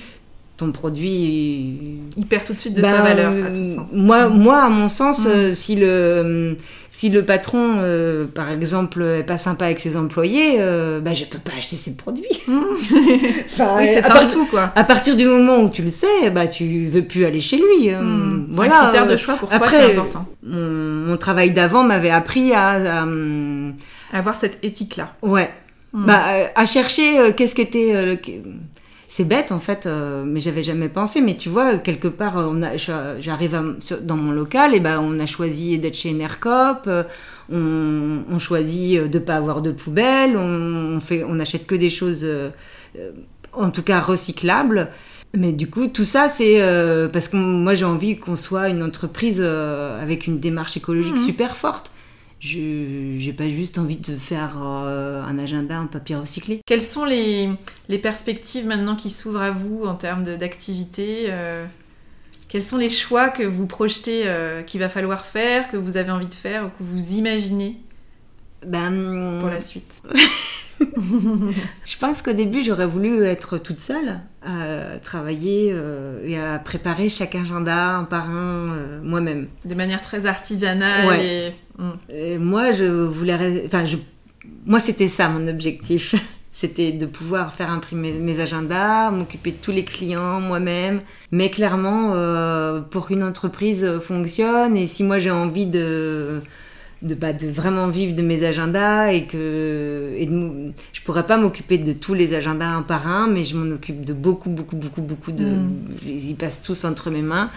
ton 0.60 0.72
produit 0.72 1.98
il 2.16 2.26
perd 2.26 2.44
tout 2.44 2.52
de 2.52 2.58
suite 2.58 2.74
de 2.74 2.82
sa 2.82 2.98
ben, 2.98 3.02
valeur 3.02 3.46
à 3.46 3.50
tout 3.50 3.64
sens. 3.64 3.92
Moi, 3.92 4.28
moi 4.28 4.62
à 4.62 4.68
mon 4.68 4.88
sens, 4.88 5.26
mm. 5.26 5.54
si 5.54 5.76
le 5.76 6.56
si 6.90 7.08
le 7.08 7.24
patron, 7.24 7.76
euh, 7.78 8.26
par 8.26 8.50
exemple, 8.50 9.02
est 9.02 9.22
pas 9.22 9.38
sympa 9.38 9.66
avec 9.66 9.78
ses 9.78 9.96
employés, 9.96 10.56
euh, 10.58 11.00
bah, 11.00 11.14
je 11.14 11.24
peux 11.24 11.38
pas 11.38 11.52
acheter 11.56 11.76
ses 11.76 11.96
produits. 11.96 12.24
enfin, 12.48 13.76
oui, 13.78 13.86
c'est 13.86 14.04
un 14.04 14.26
tout, 14.26 14.44
quoi. 14.46 14.72
À 14.74 14.82
partir 14.82 15.16
du 15.16 15.24
moment 15.24 15.58
où 15.58 15.70
tu 15.70 15.82
le 15.82 15.88
sais, 15.88 16.30
bah, 16.34 16.48
tu 16.48 16.86
veux 16.86 17.04
plus 17.04 17.24
aller 17.24 17.40
chez 17.40 17.58
lui. 17.58 17.90
Euh, 17.90 18.02
mm. 18.02 18.48
Voilà. 18.50 18.80
un 18.80 18.82
critère 18.88 19.06
de 19.06 19.16
choix 19.16 19.36
pour 19.36 19.48
toi 19.48 19.58
qui 19.60 19.74
est 19.76 19.92
important. 19.92 20.26
Mon, 20.42 21.16
travail 21.16 21.52
d'avant 21.52 21.84
m'avait 21.84 22.10
appris 22.10 22.52
à, 22.52 23.02
à, 23.02 23.06
avoir 24.12 24.34
cette 24.34 24.58
éthique-là. 24.64 25.14
Ouais. 25.22 25.48
Mm. 25.92 26.06
Bah, 26.06 26.22
à 26.54 26.64
chercher 26.64 27.32
qu'est-ce 27.36 27.54
qu'était 27.54 28.18
c'est 29.10 29.24
bête 29.24 29.50
en 29.50 29.58
fait, 29.58 29.86
euh, 29.86 30.22
mais 30.24 30.38
j'avais 30.38 30.62
jamais 30.62 30.88
pensé. 30.88 31.20
Mais 31.20 31.36
tu 31.36 31.48
vois, 31.48 31.78
quelque 31.78 32.06
part, 32.06 32.36
on 32.36 32.60
j'arrive 32.76 33.76
dans 34.02 34.16
mon 34.16 34.30
local, 34.30 34.72
et 34.72 34.78
ben 34.78 35.00
on 35.00 35.18
a 35.18 35.26
choisi 35.26 35.80
d'être 35.80 35.96
chez 35.96 36.10
Enercop, 36.10 36.84
euh, 36.86 37.02
on, 37.50 38.22
on, 38.30 38.38
choisit 38.38 39.02
de 39.10 39.18
pas 39.18 39.34
avoir 39.34 39.62
de 39.62 39.72
poubelle, 39.72 40.36
on, 40.36 41.00
fait, 41.00 41.24
on 41.24 41.40
achète 41.40 41.66
que 41.66 41.74
des 41.74 41.90
choses, 41.90 42.20
euh, 42.22 42.50
en 43.52 43.70
tout 43.70 43.82
cas 43.82 44.00
recyclables. 44.00 44.88
Mais 45.34 45.50
du 45.52 45.68
coup, 45.68 45.88
tout 45.88 46.04
ça, 46.04 46.28
c'est 46.28 46.60
parce 47.12 47.26
que 47.26 47.36
moi 47.36 47.74
j'ai 47.74 47.84
envie 47.84 48.16
qu'on 48.16 48.36
soit 48.36 48.68
une 48.68 48.82
entreprise 48.82 49.40
avec 49.40 50.28
une 50.28 50.38
démarche 50.38 50.76
écologique 50.76 51.14
mmh. 51.14 51.26
super 51.26 51.56
forte 51.56 51.90
je 52.40 53.16
j'ai 53.18 53.32
pas 53.34 53.48
juste 53.48 53.78
envie 53.78 53.98
de 53.98 54.16
faire 54.16 54.58
euh, 54.62 55.22
un 55.22 55.38
agenda 55.38 55.80
en 55.80 55.86
papier 55.86 56.16
recyclé. 56.16 56.62
Quelles 56.66 56.82
sont 56.82 57.04
les, 57.04 57.50
les 57.88 57.98
perspectives 57.98 58.66
maintenant 58.66 58.96
qui 58.96 59.10
s'ouvrent 59.10 59.42
à 59.42 59.50
vous 59.50 59.84
en 59.84 59.94
termes 59.94 60.24
d'activité 60.24 61.26
euh, 61.28 61.66
Quels 62.48 62.62
sont 62.62 62.78
les 62.78 62.90
choix 62.90 63.28
que 63.28 63.42
vous 63.42 63.66
projetez 63.66 64.22
euh, 64.24 64.62
qu'il 64.62 64.80
va 64.80 64.88
falloir 64.88 65.26
faire, 65.26 65.70
que 65.70 65.76
vous 65.76 65.98
avez 65.98 66.10
envie 66.10 66.26
de 66.26 66.34
faire 66.34 66.66
ou 66.66 66.68
que 66.70 66.82
vous 66.82 67.14
imaginez? 67.16 67.76
Ben, 68.66 69.38
pour 69.40 69.48
la 69.48 69.60
suite 69.60 70.02
je 71.84 71.96
pense 71.98 72.22
qu'au 72.22 72.32
début, 72.32 72.62
j'aurais 72.62 72.86
voulu 72.86 73.24
être 73.24 73.58
toute 73.58 73.78
seule, 73.78 74.20
à 74.42 74.98
travailler 74.98 75.70
euh, 75.72 76.26
et 76.26 76.38
à 76.38 76.58
préparer 76.58 77.08
chaque 77.08 77.34
agenda 77.34 77.96
un 77.96 78.04
par 78.04 78.30
un 78.30 78.72
euh, 78.72 79.00
moi-même. 79.02 79.48
De 79.64 79.74
manière 79.74 80.02
très 80.02 80.26
artisanale. 80.26 81.52
Hmm. 81.78 81.92
Et... 82.08 82.38
moi, 82.38 82.70
je 82.70 82.84
voulais. 82.84 83.64
Enfin, 83.66 83.84
je... 83.84 83.96
moi, 84.64 84.78
c'était 84.78 85.08
ça 85.08 85.28
mon 85.28 85.46
objectif. 85.48 86.14
C'était 86.52 86.90
de 86.90 87.06
pouvoir 87.06 87.54
faire 87.54 87.70
imprimer 87.70 88.12
mes 88.12 88.40
agendas, 88.40 89.12
m'occuper 89.12 89.52
de 89.52 89.56
tous 89.62 89.70
les 89.70 89.84
clients 89.84 90.40
moi-même. 90.40 91.00
Mais 91.30 91.48
clairement, 91.48 92.10
euh, 92.14 92.80
pour 92.80 93.06
qu'une 93.06 93.22
entreprise 93.22 93.98
fonctionne 94.00 94.76
et 94.76 94.88
si 94.88 95.04
moi 95.04 95.18
j'ai 95.18 95.30
envie 95.30 95.66
de 95.66 96.42
de, 97.02 97.14
bah, 97.14 97.32
de 97.32 97.46
vraiment 97.46 97.88
vivre 97.88 98.14
de 98.14 98.22
mes 98.22 98.44
agendas 98.44 99.12
et 99.12 99.24
que 99.24 100.12
et 100.16 100.26
de, 100.26 100.72
je 100.92 101.00
pourrais 101.02 101.26
pas 101.26 101.36
m'occuper 101.36 101.78
de 101.78 101.92
tous 101.92 102.14
les 102.14 102.34
agendas 102.34 102.68
un 102.68 102.82
par 102.82 103.06
un, 103.06 103.26
mais 103.26 103.44
je 103.44 103.56
m'en 103.56 103.74
occupe 103.74 104.04
de 104.04 104.12
beaucoup, 104.12 104.50
beaucoup, 104.50 104.76
beaucoup, 104.76 105.02
beaucoup 105.02 105.32
de. 105.32 105.44
Mm. 105.44 105.70
Ils 106.06 106.36
passent 106.36 106.62
tous 106.62 106.84
entre 106.84 107.10
mes 107.10 107.22
mains 107.22 107.50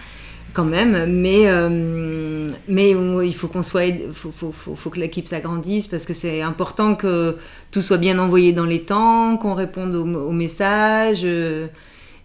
quand 0.54 0.64
même, 0.64 1.12
mais, 1.12 1.48
euh, 1.48 2.48
mais 2.68 2.90
il 2.90 3.34
faut 3.34 3.48
qu'on 3.48 3.64
soit, 3.64 3.92
faut, 4.12 4.30
faut, 4.30 4.52
faut, 4.52 4.74
faut 4.76 4.90
que 4.90 5.00
l'équipe 5.00 5.26
s'agrandisse 5.26 5.88
parce 5.88 6.06
que 6.06 6.14
c'est 6.14 6.42
important 6.42 6.94
que 6.94 7.36
tout 7.72 7.82
soit 7.82 7.98
bien 7.98 8.18
envoyé 8.20 8.52
dans 8.52 8.64
les 8.64 8.82
temps, 8.82 9.36
qu'on 9.36 9.54
réponde 9.54 9.94
aux, 9.96 10.32
messages, 10.32 11.22
euh, 11.24 11.66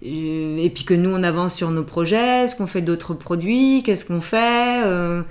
et 0.02 0.72
puis 0.74 0.86
que 0.86 0.94
nous 0.94 1.10
on 1.10 1.24
avance 1.24 1.56
sur 1.56 1.72
nos 1.72 1.84
projets, 1.84 2.44
est-ce 2.44 2.56
qu'on 2.56 2.68
fait 2.68 2.82
d'autres 2.82 3.16
produits, 3.16 3.82
qu'est-ce 3.84 4.06
qu'on 4.06 4.22
fait. 4.22 4.84
Euh, 4.86 5.22
euh, 5.22 5.24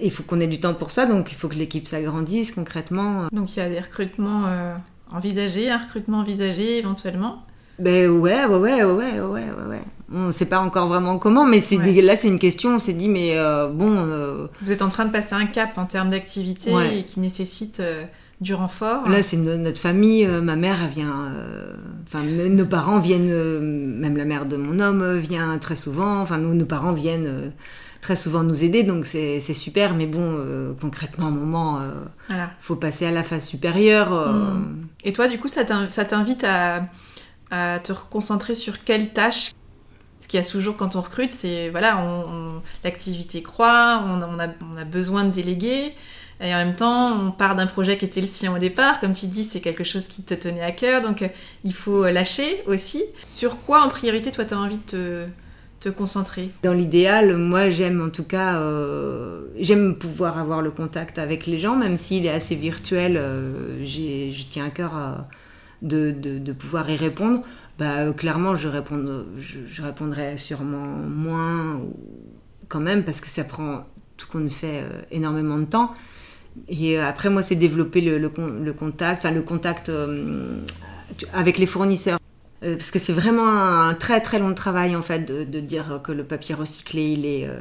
il 0.00 0.10
faut 0.10 0.22
qu'on 0.22 0.40
ait 0.40 0.46
du 0.46 0.60
temps 0.60 0.74
pour 0.74 0.90
ça, 0.90 1.06
donc 1.06 1.32
il 1.32 1.34
faut 1.34 1.48
que 1.48 1.54
l'équipe 1.54 1.86
s'agrandisse 1.86 2.52
concrètement. 2.52 3.26
Donc 3.32 3.56
il 3.56 3.60
y 3.60 3.62
a 3.62 3.68
des 3.68 3.80
recrutements 3.80 4.46
euh, 4.46 4.74
envisagés, 5.12 5.70
un 5.70 5.78
recrutement 5.78 6.18
envisagé 6.18 6.78
éventuellement 6.78 7.42
Ben 7.78 8.08
ouais, 8.10 8.44
ouais, 8.46 8.56
ouais, 8.56 8.84
ouais, 8.84 9.20
ouais, 9.20 9.44
ouais. 9.68 9.82
On 10.12 10.28
ne 10.28 10.32
sait 10.32 10.46
pas 10.46 10.60
encore 10.60 10.86
vraiment 10.86 11.18
comment, 11.18 11.44
mais 11.44 11.60
c'est 11.60 11.78
là 12.00 12.16
c'est 12.16 12.28
une 12.28 12.38
question, 12.38 12.76
on 12.76 12.78
s'est 12.78 12.92
dit, 12.92 13.08
mais 13.08 13.36
euh, 13.36 13.68
bon... 13.68 14.48
Vous 14.62 14.72
êtes 14.72 14.82
en 14.82 14.88
train 14.88 15.04
de 15.04 15.10
passer 15.10 15.34
un 15.34 15.46
cap 15.46 15.76
en 15.78 15.86
termes 15.86 16.10
d'activité 16.10 16.70
et 16.92 17.04
qui 17.04 17.20
nécessite 17.20 17.82
du 18.40 18.54
renfort. 18.54 19.08
Là, 19.08 19.22
c'est 19.22 19.36
notre 19.36 19.80
famille. 19.80 20.26
ma 20.26 20.56
mère, 20.56 20.78
elle 20.84 20.90
vient. 20.90 21.32
Enfin, 22.06 22.22
nos 22.22 22.66
parents 22.66 23.00
viennent. 23.00 23.34
même 23.98 24.16
la 24.16 24.26
mère 24.26 24.46
de 24.46 24.56
mon 24.56 24.78
homme 24.78 25.16
vient 25.16 25.58
très 25.58 25.74
souvent. 25.74 26.20
Enfin, 26.20 26.38
nos, 26.38 26.54
nos 26.54 26.66
parents 26.66 26.92
viennent 26.92 27.52
très 28.06 28.14
souvent 28.14 28.44
nous 28.44 28.62
aider, 28.62 28.84
donc 28.84 29.04
c'est 29.04 29.40
super, 29.52 29.92
mais 29.92 30.06
bon, 30.06 30.20
euh, 30.22 30.74
concrètement, 30.80 31.26
à 31.26 31.28
un 31.28 31.32
moment, 31.32 31.80
il 32.30 32.36
euh, 32.36 32.44
faut 32.60 32.76
passer 32.76 33.04
à 33.04 33.10
la 33.10 33.24
phase 33.24 33.44
supérieure. 33.44 34.12
Euh. 34.12 34.32
Hmm. 34.32 34.86
Et 35.02 35.12
toi, 35.12 35.26
du 35.26 35.40
coup, 35.40 35.48
ça 35.48 35.64
t'invite 35.64 36.44
à, 36.44 36.84
à, 37.50 37.80
te 37.80 37.92
concentrer 38.08 38.54
sur 38.54 38.84
quelle 38.84 39.12
tâche 39.12 39.50
Ce 40.20 40.28
qu'il 40.28 40.38
y 40.38 40.42
a 40.42 40.46
toujours 40.46 40.76
quand 40.76 40.94
on 40.94 41.00
recrute, 41.00 41.32
c'est, 41.32 41.68
voilà, 41.70 41.98
on, 41.98 42.62
l'activité 42.84 43.42
croît, 43.42 44.04
on, 44.06 44.22
on, 44.22 44.38
a, 44.38 44.50
on 44.72 44.76
a 44.76 44.84
besoin 44.84 45.24
de 45.24 45.32
déléguer, 45.32 45.92
et 46.40 46.54
en 46.54 46.58
même 46.58 46.76
temps, 46.76 47.10
on 47.10 47.32
part 47.32 47.56
d'un 47.56 47.66
projet 47.66 47.98
qui 47.98 48.04
était 48.04 48.20
le 48.20 48.28
sien 48.28 48.54
au 48.54 48.58
départ. 48.58 49.00
Comme 49.00 49.14
tu 49.14 49.26
dis, 49.26 49.42
c'est 49.42 49.60
quelque 49.60 49.82
chose 49.82 50.06
qui 50.06 50.22
te 50.22 50.34
tenait 50.34 50.62
à 50.62 50.70
cœur. 50.70 51.02
Donc, 51.02 51.28
il 51.64 51.74
faut 51.74 52.04
lâcher 52.04 52.62
aussi. 52.68 53.02
Sur 53.24 53.60
quoi, 53.62 53.82
en 53.82 53.88
priorité, 53.88 54.30
toi, 54.30 54.44
tu 54.44 54.54
as 54.54 54.58
envie 54.58 54.76
de 54.76 54.82
te, 54.82 55.26
te 55.80 55.88
concentrer 55.88 56.50
Dans 56.62 56.72
l'idéal, 56.72 57.36
moi 57.36 57.70
j'aime 57.70 58.00
en 58.00 58.10
tout 58.10 58.24
cas, 58.24 58.60
euh, 58.60 59.42
j'aime 59.58 59.96
pouvoir 59.96 60.38
avoir 60.38 60.62
le 60.62 60.70
contact 60.70 61.18
avec 61.18 61.46
les 61.46 61.58
gens, 61.58 61.76
même 61.76 61.96
s'il 61.96 62.26
est 62.26 62.30
assez 62.30 62.54
virtuel, 62.54 63.16
euh, 63.16 63.84
je 63.84 64.42
tiens 64.48 64.66
à 64.66 64.70
cœur 64.70 64.96
euh, 64.96 65.12
de, 65.82 66.10
de, 66.38 66.52
pouvoir 66.52 66.88
y 66.90 66.96
répondre. 66.96 67.42
Bah, 67.78 68.12
clairement, 68.16 68.56
je, 68.56 68.68
réponds, 68.68 69.26
je, 69.38 69.82
répondrai 69.82 70.38
sûrement 70.38 70.86
moins 70.86 71.82
quand 72.68 72.80
même, 72.80 73.04
parce 73.04 73.20
que 73.20 73.26
ça 73.26 73.44
prend 73.44 73.84
tout 74.16 74.28
compte 74.28 74.48
fait 74.50 74.82
énormément 75.10 75.58
de 75.58 75.66
temps. 75.66 75.92
Et 76.68 76.98
après, 76.98 77.28
moi, 77.28 77.42
c'est 77.42 77.54
développer 77.54 78.00
le, 78.00 78.16
le 78.16 78.72
contact, 78.72 79.18
enfin 79.18 79.30
le 79.30 79.42
contact 79.42 79.92
avec 81.34 81.58
les 81.58 81.66
fournisseurs. 81.66 82.18
Euh, 82.62 82.76
parce 82.76 82.90
que 82.90 82.98
c'est 82.98 83.12
vraiment 83.12 83.48
un 83.48 83.94
très 83.94 84.20
très 84.20 84.38
long 84.38 84.54
travail 84.54 84.96
en 84.96 85.02
fait 85.02 85.30
de, 85.30 85.60
dire 85.60 86.00
que 86.02 86.10
le 86.10 86.24
papier 86.24 86.54
recyclé 86.54 87.12
il 87.12 87.26
est 87.26 87.46
euh, 87.46 87.60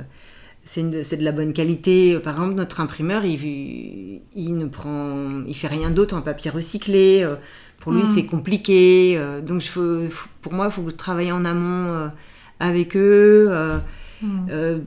c'est 0.64 0.90
de, 0.90 1.24
la 1.24 1.32
bonne 1.32 1.54
qualité. 1.54 2.18
Par 2.20 2.34
exemple, 2.34 2.56
notre 2.56 2.80
imprimeur, 2.80 3.24
il, 3.24 4.22
il 4.34 4.58
ne 4.58 4.66
prend, 4.66 5.44
il 5.46 5.56
fait 5.56 5.68
rien 5.68 5.92
d'autre 5.92 6.16
en 6.16 6.22
papier 6.22 6.50
recyclé. 6.50 7.22
Euh, 7.22 7.36
pour 7.80 7.92
lui, 7.92 8.02
mm. 8.02 8.14
c'est 8.16 8.26
compliqué. 8.26 9.22
Donc, 9.46 9.62
je, 9.62 10.10
pour 10.42 10.54
moi, 10.54 10.66
il 10.66 10.72
faut 10.72 10.90
travailler 10.92 11.32
en 11.32 11.46
amont 11.46 12.10
avec 12.60 12.98
eux. 12.98 13.80
Mm 14.24 14.80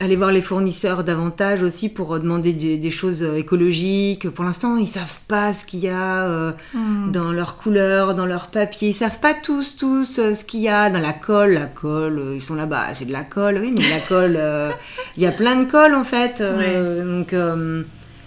aller 0.00 0.16
voir 0.16 0.32
les 0.32 0.40
fournisseurs 0.40 1.04
davantage 1.04 1.62
aussi 1.62 1.90
pour 1.90 2.18
demander 2.18 2.54
des, 2.54 2.90
choses 2.90 3.22
euh, 3.22 3.36
écologiques. 3.36 4.30
Pour 4.30 4.44
l'instant, 4.44 4.76
ils 4.76 4.88
savent 4.88 5.20
pas 5.28 5.52
ce 5.52 5.66
qu'il 5.66 5.80
y 5.80 5.88
a 5.88 6.26
euh, 6.26 6.52
hmm. 6.72 7.12
dans 7.12 7.32
leurs 7.32 7.56
couleurs, 7.56 8.14
dans 8.14 8.24
leurs 8.24 8.46
papiers. 8.46 8.88
Ils 8.88 8.94
savent 8.94 9.20
pas 9.20 9.34
tous, 9.34 9.76
tous 9.76 10.18
euh, 10.18 10.32
ce 10.32 10.44
qu'il 10.44 10.60
y 10.60 10.68
a 10.68 10.88
dans 10.88 11.00
la 11.00 11.12
colle. 11.12 11.52
La 11.52 11.66
colle, 11.66 12.32
ils 12.34 12.40
sont 12.40 12.54
là-bas, 12.54 12.94
c'est 12.94 13.04
de 13.04 13.12
la 13.12 13.24
colle, 13.24 13.58
oui, 13.60 13.74
mais 13.76 13.88
la 13.90 14.00
colle, 14.00 14.38
il 15.18 15.22
y 15.22 15.26
a 15.26 15.32
plein 15.32 15.56
de 15.56 15.64
colle 15.64 15.94
en 15.94 16.04
fait. 16.04 16.42
Donc 16.42 17.34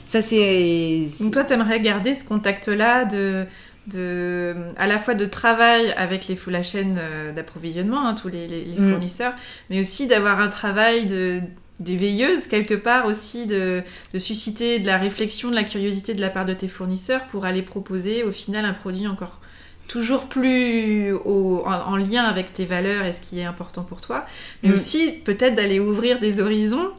ça 0.05 0.21
c'est. 0.21 1.07
Donc 1.19 1.33
toi, 1.33 1.43
t'aimerais 1.43 1.81
garder 1.81 2.13
ce 2.13 2.23
contact-là 2.23 3.05
de 3.05 3.45
de, 3.85 4.55
à 4.77 4.87
la 4.87 4.97
fois 4.97 5.13
de 5.13 5.25
travail 5.25 5.93
avec 5.97 6.29
les, 6.29 6.39
la 6.47 6.63
chaîne 6.63 6.97
d'approvisionnement, 7.35 8.07
hein, 8.07 8.13
tous 8.13 8.29
les, 8.29 8.47
hmm. 8.77 8.91
fournisseurs, 8.91 9.33
mais 9.69 9.81
aussi 9.81 10.07
d'avoir 10.07 10.39
un 10.39 10.47
travail 10.47 11.05
de, 11.05 11.41
des 11.79 11.97
veilleuses 11.97 12.47
quelque 12.47 12.73
part 12.73 13.05
aussi 13.05 13.47
de, 13.47 13.83
susciter 14.17 14.79
de 14.79 14.85
la 14.85 14.97
réflexion, 14.97 15.49
de 15.49 15.55
la 15.55 15.63
curiosité 15.63 16.13
de 16.13 16.21
la 16.21 16.29
part 16.29 16.45
de 16.45 16.53
tes 16.53 16.67
fournisseurs 16.67 17.25
pour 17.27 17.45
aller 17.45 17.61
proposer 17.61 18.23
au 18.23 18.31
final 18.31 18.65
un 18.65 18.73
produit 18.73 19.07
encore 19.07 19.39
toujours 19.87 20.27
plus 20.27 21.13
en, 21.25 21.95
lien 21.97 22.23
avec 22.23 22.53
tes 22.53 22.65
valeurs 22.65 23.05
et 23.05 23.13
ce 23.13 23.21
qui 23.21 23.39
est 23.39 23.43
important 23.43 23.83
pour 23.83 24.01
toi, 24.01 24.25
mais 24.61 24.69
mm. 24.69 24.73
aussi 24.73 25.11
peut-être 25.11 25.55
d'aller 25.55 25.79
ouvrir 25.79 26.19
des 26.19 26.39
horizons 26.39 26.89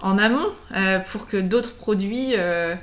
en 0.00 0.16
amont 0.16 0.48
euh, 0.74 0.98
pour 1.00 1.26
que 1.26 1.36
d'autres 1.36 1.74
produits 1.74 2.34
euh, 2.36 2.74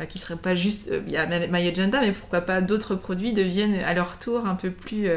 euh, 0.00 0.04
qui 0.06 0.18
seraient 0.18 0.36
pas 0.36 0.56
juste 0.56 0.90
il 1.06 1.12
y 1.12 1.16
a 1.16 1.26
My 1.26 1.68
Agenda 1.68 2.00
mais 2.00 2.10
pourquoi 2.10 2.40
pas 2.40 2.60
d'autres 2.60 2.96
produits 2.96 3.32
deviennent 3.32 3.78
à 3.84 3.94
leur 3.94 4.18
tour 4.18 4.46
un 4.46 4.56
peu 4.56 4.70
plus 4.70 5.08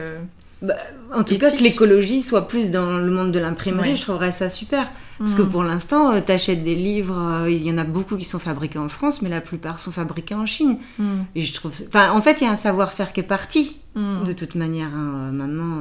bah, 0.62 0.76
en 1.13 1.24
tout 1.24 1.38
cas, 1.38 1.52
que 1.52 1.62
l'écologie 1.62 2.22
soit 2.24 2.48
plus 2.48 2.72
dans 2.72 2.98
le 2.98 3.12
monde 3.12 3.32
de 3.32 3.39
l'imprimerie, 3.39 3.96
je 3.96 4.02
trouverais 4.02 4.32
ça 4.32 4.50
super. 4.50 4.89
Parce 5.20 5.34
que 5.36 5.41
mm. 5.41 5.50
pour 5.50 5.63
l'instant, 5.63 6.12
euh, 6.12 6.20
tu 6.26 6.32
achètes 6.32 6.63
des 6.63 6.76
livres, 6.76 7.17
euh, 7.17 7.50
il 7.50 7.63
y 7.65 7.72
en 7.72 7.78
a 7.78 7.84
beaucoup 7.84 8.17
qui 8.17 8.26
sont 8.26 8.39
fabriqués 8.39 8.78
en 8.80 8.89
France, 8.89 9.22
mais 9.22 9.30
la 9.30 9.41
plupart 9.41 9.80
sont 9.80 9.91
fabriqués 9.91 10.36
en 10.36 10.46
Chine. 10.46 10.78
Mm. 11.00 11.04
Et 11.36 11.41
je 11.41 11.54
trouve. 11.54 11.74
Enfin, 11.88 12.12
en 12.12 12.22
fait, 12.22 12.41
il 12.41 12.43
y 12.43 12.48
a 12.48 12.52
un 12.52 12.56
savoir-faire 12.56 13.13
qui 13.13 13.20
est 13.22 13.24
parti, 13.24 13.78
mm. 13.96 14.26
de 14.26 14.34
toute 14.34 14.56
manière. 14.56 14.89
Hein. 14.93 15.32
Maintenant, 15.32 15.78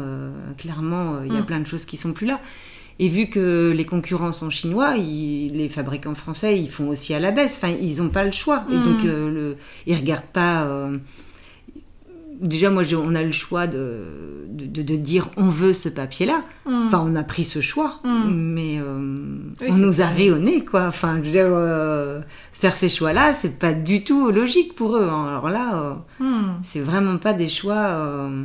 clairement, 0.57 1.23
il 1.25 1.33
y 1.35 1.37
a 1.39 1.43
plein 1.43 1.61
de 1.61 1.67
choses 1.67 1.85
qui 1.85 1.97
sont 1.97 2.13
plus 2.13 2.27
là. 2.27 2.41
Et 2.99 3.09
vu 3.09 3.27
que 3.29 3.75
les 3.77 3.85
concurrents 3.85 4.33
sont 4.33 4.49
chinois, 4.49 4.95
ils- 4.97 5.53
les 5.55 5.69
fabricants 5.69 6.15
français, 6.15 6.59
ils 6.59 6.71
font 6.71 6.89
aussi 6.89 7.13
à 7.13 7.21
la 7.21 7.31
baisse. 7.31 7.61
Enfin, 7.63 7.75
ils 7.79 7.99
n'ont 8.03 8.09
pas 8.09 8.25
le 8.25 8.33
choix. 8.33 8.65
Et 8.71 8.75
donc, 8.75 9.05
euh, 9.05 9.31
le, 9.31 9.57
ils 9.87 9.97
regardent 9.97 10.25
pas. 10.33 10.63
euh, 10.63 10.97
Déjà, 12.41 12.71
moi, 12.71 12.83
on 12.95 13.15
a 13.15 13.23
le 13.23 13.33
choix 13.33 13.67
de, 13.67 14.03
de, 14.49 14.97
dire 14.97 15.29
on 15.37 15.49
veut 15.49 15.73
ce 15.73 15.89
papier-là. 15.89 16.45
Mm. 16.67 16.87
Enfin, 16.87 17.03
on 17.07 17.15
a 17.17 17.23
pris 17.25 17.45
ce 17.45 17.61
choix, 17.61 18.01
Mm. 18.05 18.31
mais 18.31 18.79
euh, 18.79 19.39
Oui, 19.61 19.69
on 19.71 19.77
nous 19.77 20.01
a 20.01 20.05
ça. 20.05 20.09
rayonnés, 20.09 20.65
quoi. 20.65 20.87
Enfin, 20.89 21.17
je 21.19 21.23
veux 21.27 21.31
dire, 21.33 21.47
euh, 21.49 22.21
faire 22.53 22.75
ces 22.75 22.89
choix-là, 22.89 23.33
c'est 23.35 23.59
pas 23.59 23.73
du 23.73 24.05
tout 24.05 24.31
logique 24.31 24.75
pour 24.75 24.97
eux. 24.97 25.09
hein. 25.09 25.27
Alors 25.29 25.49
là, 25.49 25.75
euh, 26.21 26.25
Mm. 26.25 26.61
c'est 26.63 26.81
vraiment 26.81 27.17
pas 27.19 27.33
des 27.33 27.49
choix. 27.49 27.77
euh, 27.77 28.43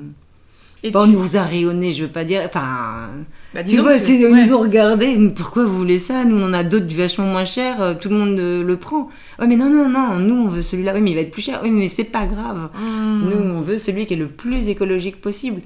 Et 0.84 0.90
Bon, 0.92 1.02
on 1.02 1.06
tu- 1.06 1.12
nous 1.12 1.38
a 1.38 1.44
rayonnés, 1.44 1.92
je 1.92 2.06
veux 2.06 2.12
pas 2.12 2.24
dire. 2.24 2.42
Enfin, 2.46 3.10
bah, 3.54 3.64
tu 3.64 3.78
vois, 3.80 4.00
c'est, 4.00 4.16
ils 4.16 4.26
ouais. 4.26 4.46
nous 4.46 4.54
ont 4.54 4.60
regardé. 4.62 5.16
mais 5.18 5.30
Pourquoi 5.30 5.66
vous 5.66 5.78
voulez 5.78 6.00
ça 6.00 6.24
Nous, 6.26 6.38
on 6.40 6.44
en 6.46 6.54
a 6.54 6.64
d'autres 6.64 6.94
vachement 6.96 7.26
moins 7.26 7.46
chers. 7.46 7.82
euh, 7.82 7.94
Tout 7.94 8.10
le 8.10 8.16
monde 8.16 8.40
euh, 8.40 8.64
le 8.64 8.78
prend. 8.78 9.10
Ouais, 9.40 9.48
mais 9.48 9.56
non, 9.58 9.70
non, 9.70 9.90
non. 9.90 10.16
Nous, 10.20 10.36
on 10.36 10.48
veut 10.48 10.62
celui-là. 10.62 10.94
Oui, 10.94 11.02
mais 11.02 11.12
il 11.12 11.16
va 11.16 11.22
être 11.22 11.32
plus 11.32 11.42
cher. 11.42 11.60
Oui, 11.64 11.70
mais 11.72 11.90
c'est 11.90 12.04
pas 12.06 12.26
grave. 12.26 12.70
Mm. 12.80 13.22
Nous, 13.30 13.38
on 13.38 13.62
veut 13.62 13.78
celui 13.78 14.06
qui 14.06 14.14
est 14.14 14.18
le 14.18 14.28
plus 14.28 14.70
écologique 14.70 15.20
possible. 15.22 15.62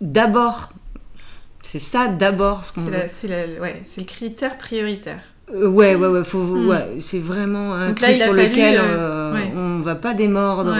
D'abord. 0.00 0.70
C'est 1.62 1.78
ça, 1.78 2.08
d'abord, 2.08 2.64
ce 2.64 2.72
qu'on 2.74 2.82
veut. 2.82 2.92
c'est 3.08 3.28
ouais, 3.58 3.82
le 3.96 4.04
critère 4.04 4.58
prioritaire. 4.58 5.20
Euh, 5.54 5.66
ouais, 5.66 5.94
ouais, 5.94 6.08
ouais, 6.08 6.20
Hmm. 6.32 6.68
ouais, 6.68 6.96
c'est 7.00 7.18
vraiment 7.18 7.72
un 7.74 7.88
Donc 7.88 8.00
là, 8.00 8.08
truc 8.08 8.20
a 8.20 8.24
sur 8.24 8.34
fallu, 8.34 8.48
lequel 8.48 8.78
euh, 8.78 8.82
euh, 8.82 9.32
ouais. 9.34 9.52
on 9.56 9.80
va 9.80 9.94
pas 9.94 10.14
démordre. 10.14 10.74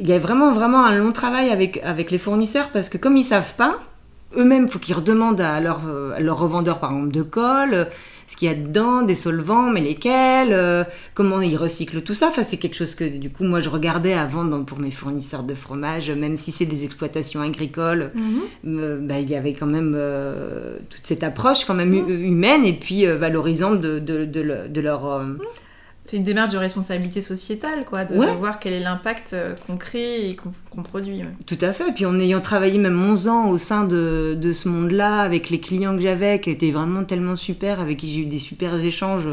Il 0.00 0.06
y 0.06 0.12
a 0.12 0.18
vraiment, 0.18 0.52
vraiment 0.52 0.84
un 0.84 0.94
long 0.94 1.12
travail 1.12 1.50
avec, 1.50 1.78
avec 1.84 2.10
les 2.10 2.18
fournisseurs 2.18 2.68
parce 2.70 2.88
que 2.88 2.98
comme 2.98 3.16
ils 3.16 3.24
savent 3.24 3.54
pas, 3.56 3.78
eux-mêmes, 4.36 4.68
faut 4.68 4.78
qu'ils 4.78 4.94
redemandent 4.96 5.40
à 5.40 5.60
leur, 5.60 5.82
euh, 5.88 6.12
à 6.16 6.20
leur 6.20 6.38
revendeur, 6.38 6.78
par 6.80 6.92
exemple, 6.92 7.12
de 7.12 7.22
colle, 7.22 7.74
euh, 7.74 7.84
ce 8.28 8.36
qu'il 8.36 8.48
y 8.48 8.50
a 8.50 8.54
dedans, 8.54 9.02
des 9.02 9.14
solvants, 9.14 9.70
mais 9.70 9.80
lesquels, 9.80 10.52
euh, 10.52 10.82
comment 11.14 11.40
ils 11.40 11.56
recyclent 11.56 12.02
tout 12.02 12.12
ça. 12.14 12.28
Enfin, 12.28 12.42
c'est 12.42 12.56
quelque 12.56 12.74
chose 12.74 12.96
que, 12.96 13.04
du 13.18 13.30
coup, 13.30 13.44
moi, 13.44 13.60
je 13.60 13.68
regardais 13.68 14.14
avant 14.14 14.44
dans- 14.44 14.64
pour 14.64 14.78
mes 14.80 14.90
fournisseurs 14.90 15.44
de 15.44 15.54
fromage, 15.54 16.10
même 16.10 16.36
si 16.36 16.50
c'est 16.50 16.66
des 16.66 16.84
exploitations 16.84 17.40
agricoles, 17.40 18.10
euh, 18.66 18.98
bah, 19.00 19.20
il 19.20 19.30
y 19.30 19.36
avait 19.36 19.52
quand 19.54 19.66
même 19.66 19.94
euh, 19.96 20.76
toute 20.90 21.06
cette 21.06 21.22
approche 21.22 21.64
quand 21.64 21.74
même 21.74 21.92
hu- 21.94 22.26
humaine 22.26 22.64
et 22.64 22.72
puis 22.72 23.06
euh, 23.06 23.16
valorisante 23.16 23.80
de, 23.80 24.00
de, 24.00 24.24
de 24.24 24.40
le- 24.40 24.68
de 24.68 24.80
leur... 24.80 25.06
euh, 25.06 25.24
C'est 26.08 26.16
une 26.18 26.24
démarche 26.24 26.52
de 26.52 26.58
responsabilité 26.58 27.20
sociétale, 27.20 27.84
quoi, 27.84 28.04
de, 28.04 28.16
Ouais. 28.16 28.26
de 28.30 28.36
voir 28.36 28.60
quel 28.60 28.72
est 28.74 28.80
l'impact 28.80 29.32
euh, 29.32 29.54
qu'on 29.66 29.76
crée 29.76 30.30
et 30.30 30.36
qu'on 30.70 30.82
produit. 30.82 31.16
ouais. 31.18 31.34
Tout 31.46 31.58
à 31.60 31.72
fait. 31.72 31.92
Puis 31.94 32.06
en 32.06 32.18
ayant 32.20 32.40
travaillé 32.40 32.78
même 32.78 33.00
11 33.02 33.26
ans 33.28 33.48
au 33.48 33.58
sein 33.58 33.84
de, 33.84 34.36
de 34.40 34.52
ce 34.52 34.68
monde-là, 34.68 35.20
avec 35.20 35.50
les 35.50 35.58
clients 35.58 35.96
que 35.96 36.02
j'avais, 36.02 36.40
qui 36.40 36.50
étaient 36.50 36.70
vraiment 36.70 37.02
tellement 37.04 37.34
super, 37.36 37.80
avec 37.80 37.96
qui 37.98 38.10
j'ai 38.12 38.20
eu 38.20 38.26
des 38.26 38.38
super 38.38 38.74
échanges 38.76 39.28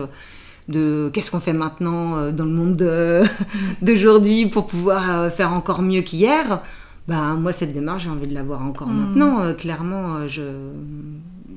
de 0.70 1.12
qu'est-ce 1.14 1.30
qu'on 1.30 1.42
fait 1.42 1.54
maintenant 1.54 2.16
euh, 2.18 2.32
dans 2.32 2.46
le 2.46 2.52
monde 2.52 2.76
de- 2.78 3.22
d'aujourd'hui 3.82 4.48
pour 4.48 4.66
pouvoir 4.66 5.20
euh, 5.20 5.30
faire 5.30 5.54
encore 5.54 5.82
mieux 5.82 6.02
qu'hier? 6.02 6.62
Ben, 7.08 7.36
moi, 7.36 7.52
cette 7.52 7.74
démarche, 7.74 8.04
j'ai 8.04 8.10
envie 8.10 8.28
de 8.28 8.34
l'avoir 8.34 8.62
encore 8.64 8.88
Mm. 8.88 8.98
maintenant. 9.10 9.44
euh, 9.44 9.54
clairement, 9.54 10.16
euh, 10.16 10.28
je... 10.28 10.42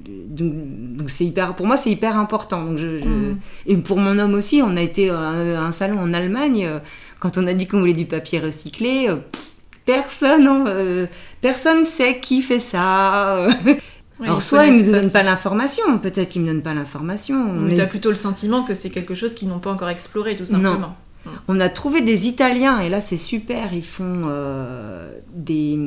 Donc, 0.08 1.08
c'est 1.10 1.24
hyper, 1.24 1.54
pour 1.54 1.66
moi, 1.66 1.76
c'est 1.76 1.90
hyper 1.90 2.16
important. 2.18 2.64
Donc 2.64 2.78
je, 2.78 2.98
je- 2.98 3.04
Mm. 3.04 3.38
Et 3.66 3.76
pour 3.76 3.98
mon 3.98 4.18
homme 4.18 4.34
aussi, 4.34 4.62
on 4.64 4.76
a 4.76 4.82
été 4.82 5.10
à 5.10 5.18
un, 5.18 5.72
salon 5.72 5.98
en 6.00 6.12
Allemagne. 6.12 6.64
euh, 6.66 6.78
Quand 7.20 7.38
on 7.38 7.46
a 7.46 7.54
dit 7.54 7.66
qu'on 7.66 7.80
voulait 7.80 7.92
du 7.94 8.06
papier 8.06 8.38
recyclé, 8.40 9.06
euh, 9.08 9.16
pff, 9.16 9.42
personne, 9.84 10.46
hein, 10.46 10.64
euh, 10.68 11.06
personne 11.40 11.84
sait 11.84 12.20
qui 12.20 12.42
fait 12.42 12.60
ça. 12.60 13.48
Ouais, 14.18 14.28
Alors 14.28 14.38
ils 14.38 14.42
soit 14.42 14.64
ils 14.64 14.70
connaissent 14.70 14.86
me 14.86 14.92
donnent 15.02 15.10
pas 15.10 15.22
l'information, 15.22 15.98
peut-être 15.98 16.30
qu'ils 16.30 16.40
me 16.40 16.46
donnent 16.46 16.62
pas 16.62 16.72
l'information. 16.72 17.52
Mais 17.52 17.74
tu 17.74 17.80
as 17.82 17.86
plutôt 17.86 18.08
le 18.08 18.16
sentiment 18.16 18.62
que 18.62 18.72
c'est 18.72 18.88
quelque 18.88 19.14
chose 19.14 19.34
qu'ils 19.34 19.46
n'ont 19.48 19.58
pas 19.58 19.70
encore 19.70 19.90
exploré, 19.90 20.36
tout 20.36 20.46
simplement. 20.46 20.96
On 21.48 21.60
a 21.60 21.68
trouvé 21.68 22.00
des 22.00 22.26
Italiens, 22.26 22.78
et 22.80 22.88
là 22.88 23.02
c'est 23.02 23.18
super, 23.18 23.74
ils 23.74 23.84
font 23.84 24.22
euh, 24.24 25.10
des, 25.34 25.78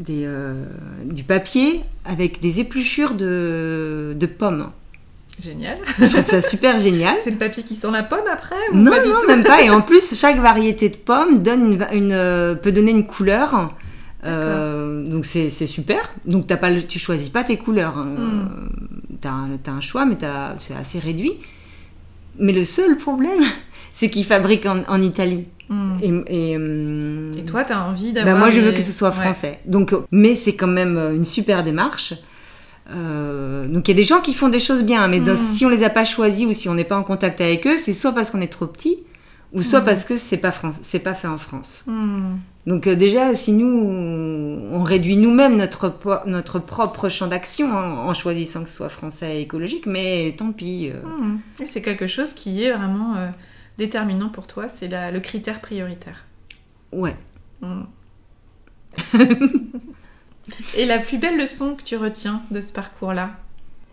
des, 0.00 0.24
euh, 0.24 0.64
du 1.04 1.24
papier 1.24 1.82
avec 2.04 2.40
des 2.40 2.60
épluchures 2.60 3.14
de, 3.14 4.14
de 4.18 4.26
pommes. 4.26 4.70
Génial. 5.40 5.78
Je 5.98 6.06
trouve 6.06 6.24
ça 6.26 6.42
super 6.42 6.78
génial. 6.78 7.16
C'est 7.20 7.30
le 7.30 7.36
papier 7.38 7.62
qui 7.64 7.74
sent 7.74 7.90
la 7.92 8.02
pomme 8.04 8.26
après 8.32 8.54
ou 8.72 8.76
Non, 8.76 8.92
pas 8.92 9.02
du 9.02 9.08
non, 9.08 9.16
tout 9.20 9.26
même 9.26 9.42
pas. 9.42 9.62
Et 9.62 9.70
en 9.70 9.80
plus, 9.90 10.14
chaque 10.18 10.38
variété 10.38 10.88
de 10.88 10.96
pomme 10.96 11.42
donne 11.42 11.84
une, 11.92 12.12
euh, 12.12 12.54
peut 12.54 12.70
donner 12.72 12.92
une 12.92 13.06
couleur. 13.06 13.74
Euh, 14.24 15.04
donc 15.06 15.24
c'est 15.26 15.50
super. 15.50 16.12
Donc 16.24 16.46
t'as 16.46 16.56
pas, 16.56 16.70
le- 16.70 16.82
tu 16.86 16.98
choisis 16.98 17.28
pas 17.28 17.44
tes 17.44 17.56
couleurs. 17.58 17.98
hein. 17.98 18.06
Mm. 18.16 18.18
Euh, 18.18 18.68
T'as 19.20 19.30
un, 19.30 19.48
t'as 19.62 19.72
un 19.72 19.80
choix, 19.80 20.04
mais 20.04 20.16
c'est 20.58 20.74
assez 20.74 20.98
réduit. 20.98 21.32
Mais 22.38 22.52
le 22.52 22.64
seul 22.64 22.96
problème, 22.96 23.40
c'est 23.92 24.10
qu'ils 24.10 24.24
fabriquent 24.26 24.66
en, 24.66 24.82
en 24.86 25.00
Italie. 25.02 25.46
Mm. 25.68 25.96
Et, 26.02 26.50
et, 26.50 26.56
hum, 26.56 27.30
Et 27.38 27.44
toi, 27.44 27.64
t'as 27.64 27.80
envie 27.80 28.12
bah, 28.12 28.20
d'avoir. 28.22 28.38
moi, 28.38 28.50
je 28.50 28.60
veux 28.60 28.72
que 28.72 28.80
ce 28.80 28.92
soit 28.92 29.08
Ouais. 29.10 29.14
français. 29.14 29.60
Donc, 29.66 29.92
euh, 29.92 30.00
mais 30.10 30.34
c'est 30.34 30.54
quand 30.54 30.66
même 30.66 30.96
euh, 30.98 31.14
une 31.14 31.24
super 31.24 31.62
démarche. 31.62 32.14
Euh, 32.90 33.66
donc, 33.66 33.88
il 33.88 33.92
y 33.92 33.94
a 33.94 33.96
des 33.96 34.04
gens 34.04 34.20
qui 34.20 34.34
font 34.34 34.48
des 34.48 34.60
choses 34.60 34.82
bien, 34.82 35.08
mais 35.08 35.20
dans- 35.20 35.32
Mm. 35.32 35.36
si 35.54 35.64
on 35.64 35.68
les 35.70 35.82
a 35.84 35.90
pas 35.90 36.04
choisis 36.04 36.46
ou 36.46 36.52
si 36.52 36.68
on 36.68 36.74
n'est 36.74 36.84
pas 36.84 36.96
en 36.98 37.02
contact 37.02 37.40
avec 37.40 37.66
eux, 37.66 37.76
c'est 37.78 37.92
soit 37.94 38.12
parce 38.12 38.30
qu'on 38.30 38.40
est 38.42 38.52
trop 38.52 38.66
petit, 38.66 38.98
ou 39.54 39.62
soit 39.62 39.80
Mm. 39.80 39.84
parce 39.84 40.04
que 40.04 40.16
c'est 40.18 40.36
pas 40.36 40.50
c'est 40.82 40.98
pas 40.98 41.14
fait 41.14 41.28
en 41.28 41.38
France. 41.38 41.86
Donc 42.66 42.86
euh, 42.86 42.94
déjà, 42.96 43.34
si 43.34 43.52
nous 43.52 43.68
on 44.72 44.82
réduit 44.82 45.16
nous-mêmes 45.16 45.56
notre 45.56 45.92
notre 46.26 46.58
propre 46.58 47.08
champ 47.08 47.26
d'action 47.26 47.70
hein, 47.76 47.92
en 48.06 48.12
choisissant 48.14 48.64
que 48.64 48.68
ce 48.70 48.76
soit 48.76 48.88
français 48.88 49.38
et 49.38 49.40
écologique, 49.42 49.86
mais 49.86 50.34
tant 50.36 50.50
pis. 50.52 50.90
euh. 50.92 51.64
C'est 51.66 51.82
quelque 51.82 52.06
chose 52.06 52.32
qui 52.34 52.64
est 52.64 52.72
vraiment 52.72 53.14
euh, 53.16 53.28
déterminant 53.78 54.28
pour 54.28 54.46
toi, 54.46 54.68
c'est 54.68 54.88
le 54.88 55.20
critère 55.20 55.60
prioritaire. 55.60 56.24
Ouais. 56.92 57.16
Mm. 57.60 57.82
Et 60.76 60.84
la 60.84 60.98
plus 60.98 61.18
belle 61.18 61.38
leçon 61.38 61.74
que 61.74 61.82
tu 61.82 61.96
retiens 61.96 62.42
de 62.50 62.60
ce 62.60 62.72
parcours-là? 62.72 63.30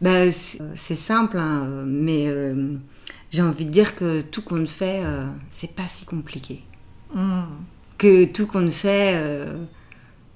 Bah, 0.01 0.29
c'est 0.31 0.95
simple, 0.95 1.37
hein, 1.37 1.83
mais 1.85 2.27
euh, 2.27 2.75
j'ai 3.29 3.41
envie 3.41 3.65
de 3.65 3.69
dire 3.69 3.95
que 3.95 4.21
tout 4.21 4.41
compte 4.41 4.67
fait, 4.67 5.01
euh, 5.05 5.25
c'est 5.49 5.73
pas 5.73 5.87
si 5.87 6.05
compliqué. 6.05 6.63
Mm. 7.13 7.43
Que 7.97 8.25
tout 8.25 8.47
compte 8.47 8.71
fait, 8.71 9.13
euh, 9.15 9.63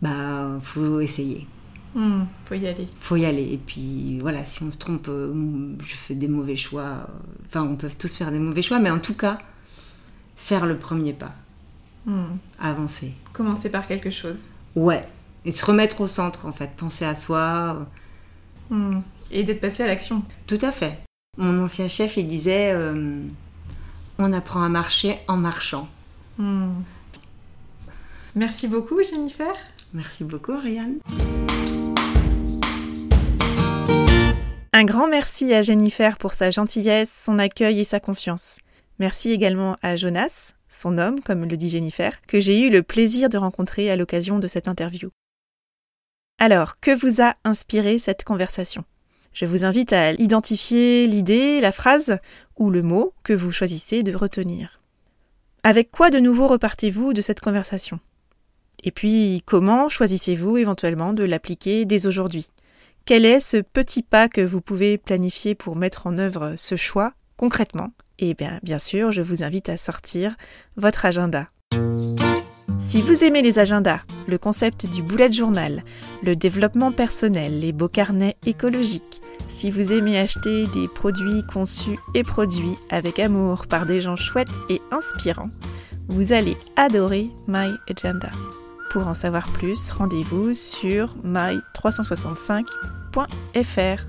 bah, 0.01 0.59
faut 0.61 0.99
essayer. 0.99 1.47
Mm. 1.95 2.23
Faut 2.45 2.55
y 2.55 2.67
aller. 2.67 2.87
Faut 2.99 3.15
y 3.15 3.25
aller. 3.25 3.43
Et 3.53 3.57
puis 3.57 4.19
voilà, 4.19 4.43
si 4.45 4.61
on 4.63 4.71
se 4.71 4.77
trompe, 4.77 5.07
euh, 5.07 5.73
je 5.81 5.95
fais 5.95 6.13
des 6.13 6.27
mauvais 6.27 6.55
choix. 6.57 6.81
euh, 6.81 7.05
Enfin, 7.47 7.63
on 7.63 7.75
peut 7.77 7.89
tous 7.97 8.15
faire 8.15 8.31
des 8.31 8.39
mauvais 8.39 8.61
choix, 8.61 8.79
mais 8.79 8.91
en 8.91 8.99
tout 8.99 9.13
cas, 9.15 9.37
faire 10.35 10.65
le 10.65 10.77
premier 10.77 11.13
pas, 11.13 11.33
Mm. 12.05 12.23
avancer. 12.59 13.13
Commencer 13.33 13.69
par 13.71 13.87
quelque 13.87 14.09
chose. 14.11 14.41
Ouais. 14.75 15.07
Et 15.45 15.51
se 15.51 15.63
remettre 15.65 16.01
au 16.01 16.07
centre, 16.07 16.45
en 16.45 16.51
fait. 16.51 16.71
Penser 16.77 17.05
à 17.05 17.15
soi. 17.15 17.77
euh, 18.71 18.75
Mm. 18.75 19.01
Et 19.31 19.43
d'être 19.43 19.61
passé 19.61 19.83
à 19.83 19.87
l'action. 19.87 20.23
Tout 20.47 20.59
à 20.61 20.71
fait. 20.71 20.99
Mon 21.37 21.63
ancien 21.63 21.87
chef, 21.87 22.17
il 22.17 22.27
disait 22.27 22.71
euh, 22.73 23.21
on 24.17 24.33
apprend 24.33 24.63
à 24.63 24.69
marcher 24.69 25.17
en 25.27 25.37
marchant. 25.37 25.87
Mm. 26.39 26.69
Merci 28.35 28.67
beaucoup, 28.67 29.01
Jennifer. 29.03 29.53
Merci 29.93 30.23
beaucoup, 30.23 30.51
Ariane. 30.53 30.95
Un 34.77 34.83
grand 34.83 35.07
merci 35.07 35.53
à 35.53 35.61
Jennifer 35.61 36.17
pour 36.17 36.33
sa 36.33 36.51
gentillesse, 36.51 37.23
son 37.25 37.39
accueil 37.39 37.79
et 37.79 37.85
sa 37.85 37.99
confiance. 37.99 38.59
Merci 38.99 39.31
également 39.31 39.77
à 39.81 39.95
Jonas, 39.95 40.53
son 40.69 40.97
homme, 40.97 41.21
comme 41.21 41.45
le 41.45 41.57
dit 41.57 41.69
Jennifer, 41.69 42.21
que 42.27 42.39
j'ai 42.39 42.61
eu 42.61 42.69
le 42.69 42.83
plaisir 42.83 43.29
de 43.29 43.37
rencontrer 43.37 43.89
à 43.89 43.95
l'occasion 43.95 44.37
de 44.37 44.47
cette 44.47 44.67
interview. 44.67 45.09
Alors, 46.39 46.79
que 46.79 46.91
vous 46.91 47.21
a 47.21 47.35
inspiré 47.45 47.99
cette 47.99 48.23
conversation? 48.25 48.83
Je 49.31 49.45
vous 49.45 49.65
invite 49.65 49.93
à 49.93 50.11
identifier 50.11 51.07
l'idée, 51.07 51.61
la 51.61 51.71
phrase 51.71 52.19
ou 52.57 52.69
le 52.69 52.81
mot 52.81 53.13
que 53.23 53.33
vous 53.33 53.51
choisissez 53.51 54.03
de 54.03 54.15
retenir. 54.15 54.81
Avec 55.63 55.91
quoi 55.91 56.09
de 56.09 56.19
nouveau 56.19 56.47
repartez-vous 56.47 57.13
de 57.13 57.21
cette 57.21 57.39
conversation? 57.39 57.99
Et 58.83 58.91
puis, 58.91 59.41
comment 59.45 59.89
choisissez-vous 59.89 60.57
éventuellement 60.57 61.13
de 61.13 61.23
l'appliquer 61.23 61.85
dès 61.85 62.05
aujourd'hui? 62.05 62.47
Quel 63.05 63.23
est 63.23 63.39
ce 63.39 63.57
petit 63.57 64.01
pas 64.01 64.27
que 64.27 64.41
vous 64.41 64.61
pouvez 64.61 64.97
planifier 64.97 65.53
pour 65.53 65.75
mettre 65.75 66.07
en 66.07 66.17
œuvre 66.17 66.55
ce 66.57 66.75
choix 66.75 67.13
concrètement? 67.37 67.91
Et 68.17 68.33
bien, 68.33 68.59
bien 68.63 68.79
sûr, 68.79 69.11
je 69.11 69.21
vous 69.21 69.43
invite 69.43 69.69
à 69.69 69.77
sortir 69.77 70.35
votre 70.75 71.05
agenda. 71.05 71.49
Si 72.79 73.01
vous 73.01 73.23
aimez 73.23 73.43
les 73.43 73.59
agendas, 73.59 73.99
le 74.27 74.37
concept 74.37 74.87
du 74.87 75.03
bullet 75.03 75.31
journal, 75.31 75.83
le 76.23 76.35
développement 76.35 76.91
personnel, 76.91 77.59
les 77.59 77.73
beaux 77.73 77.89
carnets 77.89 78.37
écologiques, 78.45 79.21
si 79.49 79.69
vous 79.69 79.93
aimez 79.93 80.17
acheter 80.17 80.65
des 80.67 80.87
produits 80.95 81.43
conçus 81.51 81.99
et 82.15 82.23
produits 82.23 82.75
avec 82.89 83.19
amour 83.19 83.67
par 83.67 83.85
des 83.85 84.01
gens 84.01 84.15
chouettes 84.15 84.47
et 84.69 84.81
inspirants, 84.91 85.49
vous 86.07 86.33
allez 86.33 86.57
adorer 86.75 87.29
My 87.47 87.69
Agenda. 87.87 88.29
Pour 88.95 89.07
en 89.07 89.13
savoir 89.13 89.51
plus, 89.51 89.91
rendez-vous 89.91 90.53
sur 90.53 91.13
my365.fr. 91.25 94.07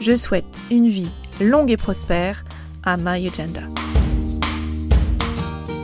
Je 0.00 0.14
souhaite 0.14 0.60
une 0.70 0.88
vie 0.88 1.10
longue 1.40 1.72
et 1.72 1.76
prospère 1.76 2.44
à 2.84 2.96
My 2.96 3.26
Agenda. 3.26 3.62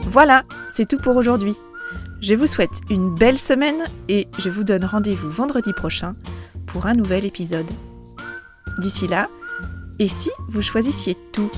Voilà, 0.05 0.45
c'est 0.73 0.87
tout 0.87 0.99
pour 0.99 1.17
aujourd'hui. 1.17 1.57
Je 2.21 2.37
vous 2.37 2.47
souhaite 2.47 2.83
une 2.89 3.17
belle 3.17 3.37
semaine 3.37 3.83
et 4.09 4.29
je 4.39 4.49
vous 4.49 4.63
donne 4.63 4.85
rendez-vous 4.85 5.29
vendredi 5.29 5.73
prochain 5.73 6.13
pour 6.69 6.87
un 6.87 6.95
nouvel 6.95 7.25
épisode. 7.25 7.67
D'ici 8.79 9.09
là, 9.09 9.27
et 9.99 10.07
si 10.07 10.31
vous 10.51 10.63
choisissiez 10.63 11.17
tout? 11.33 11.51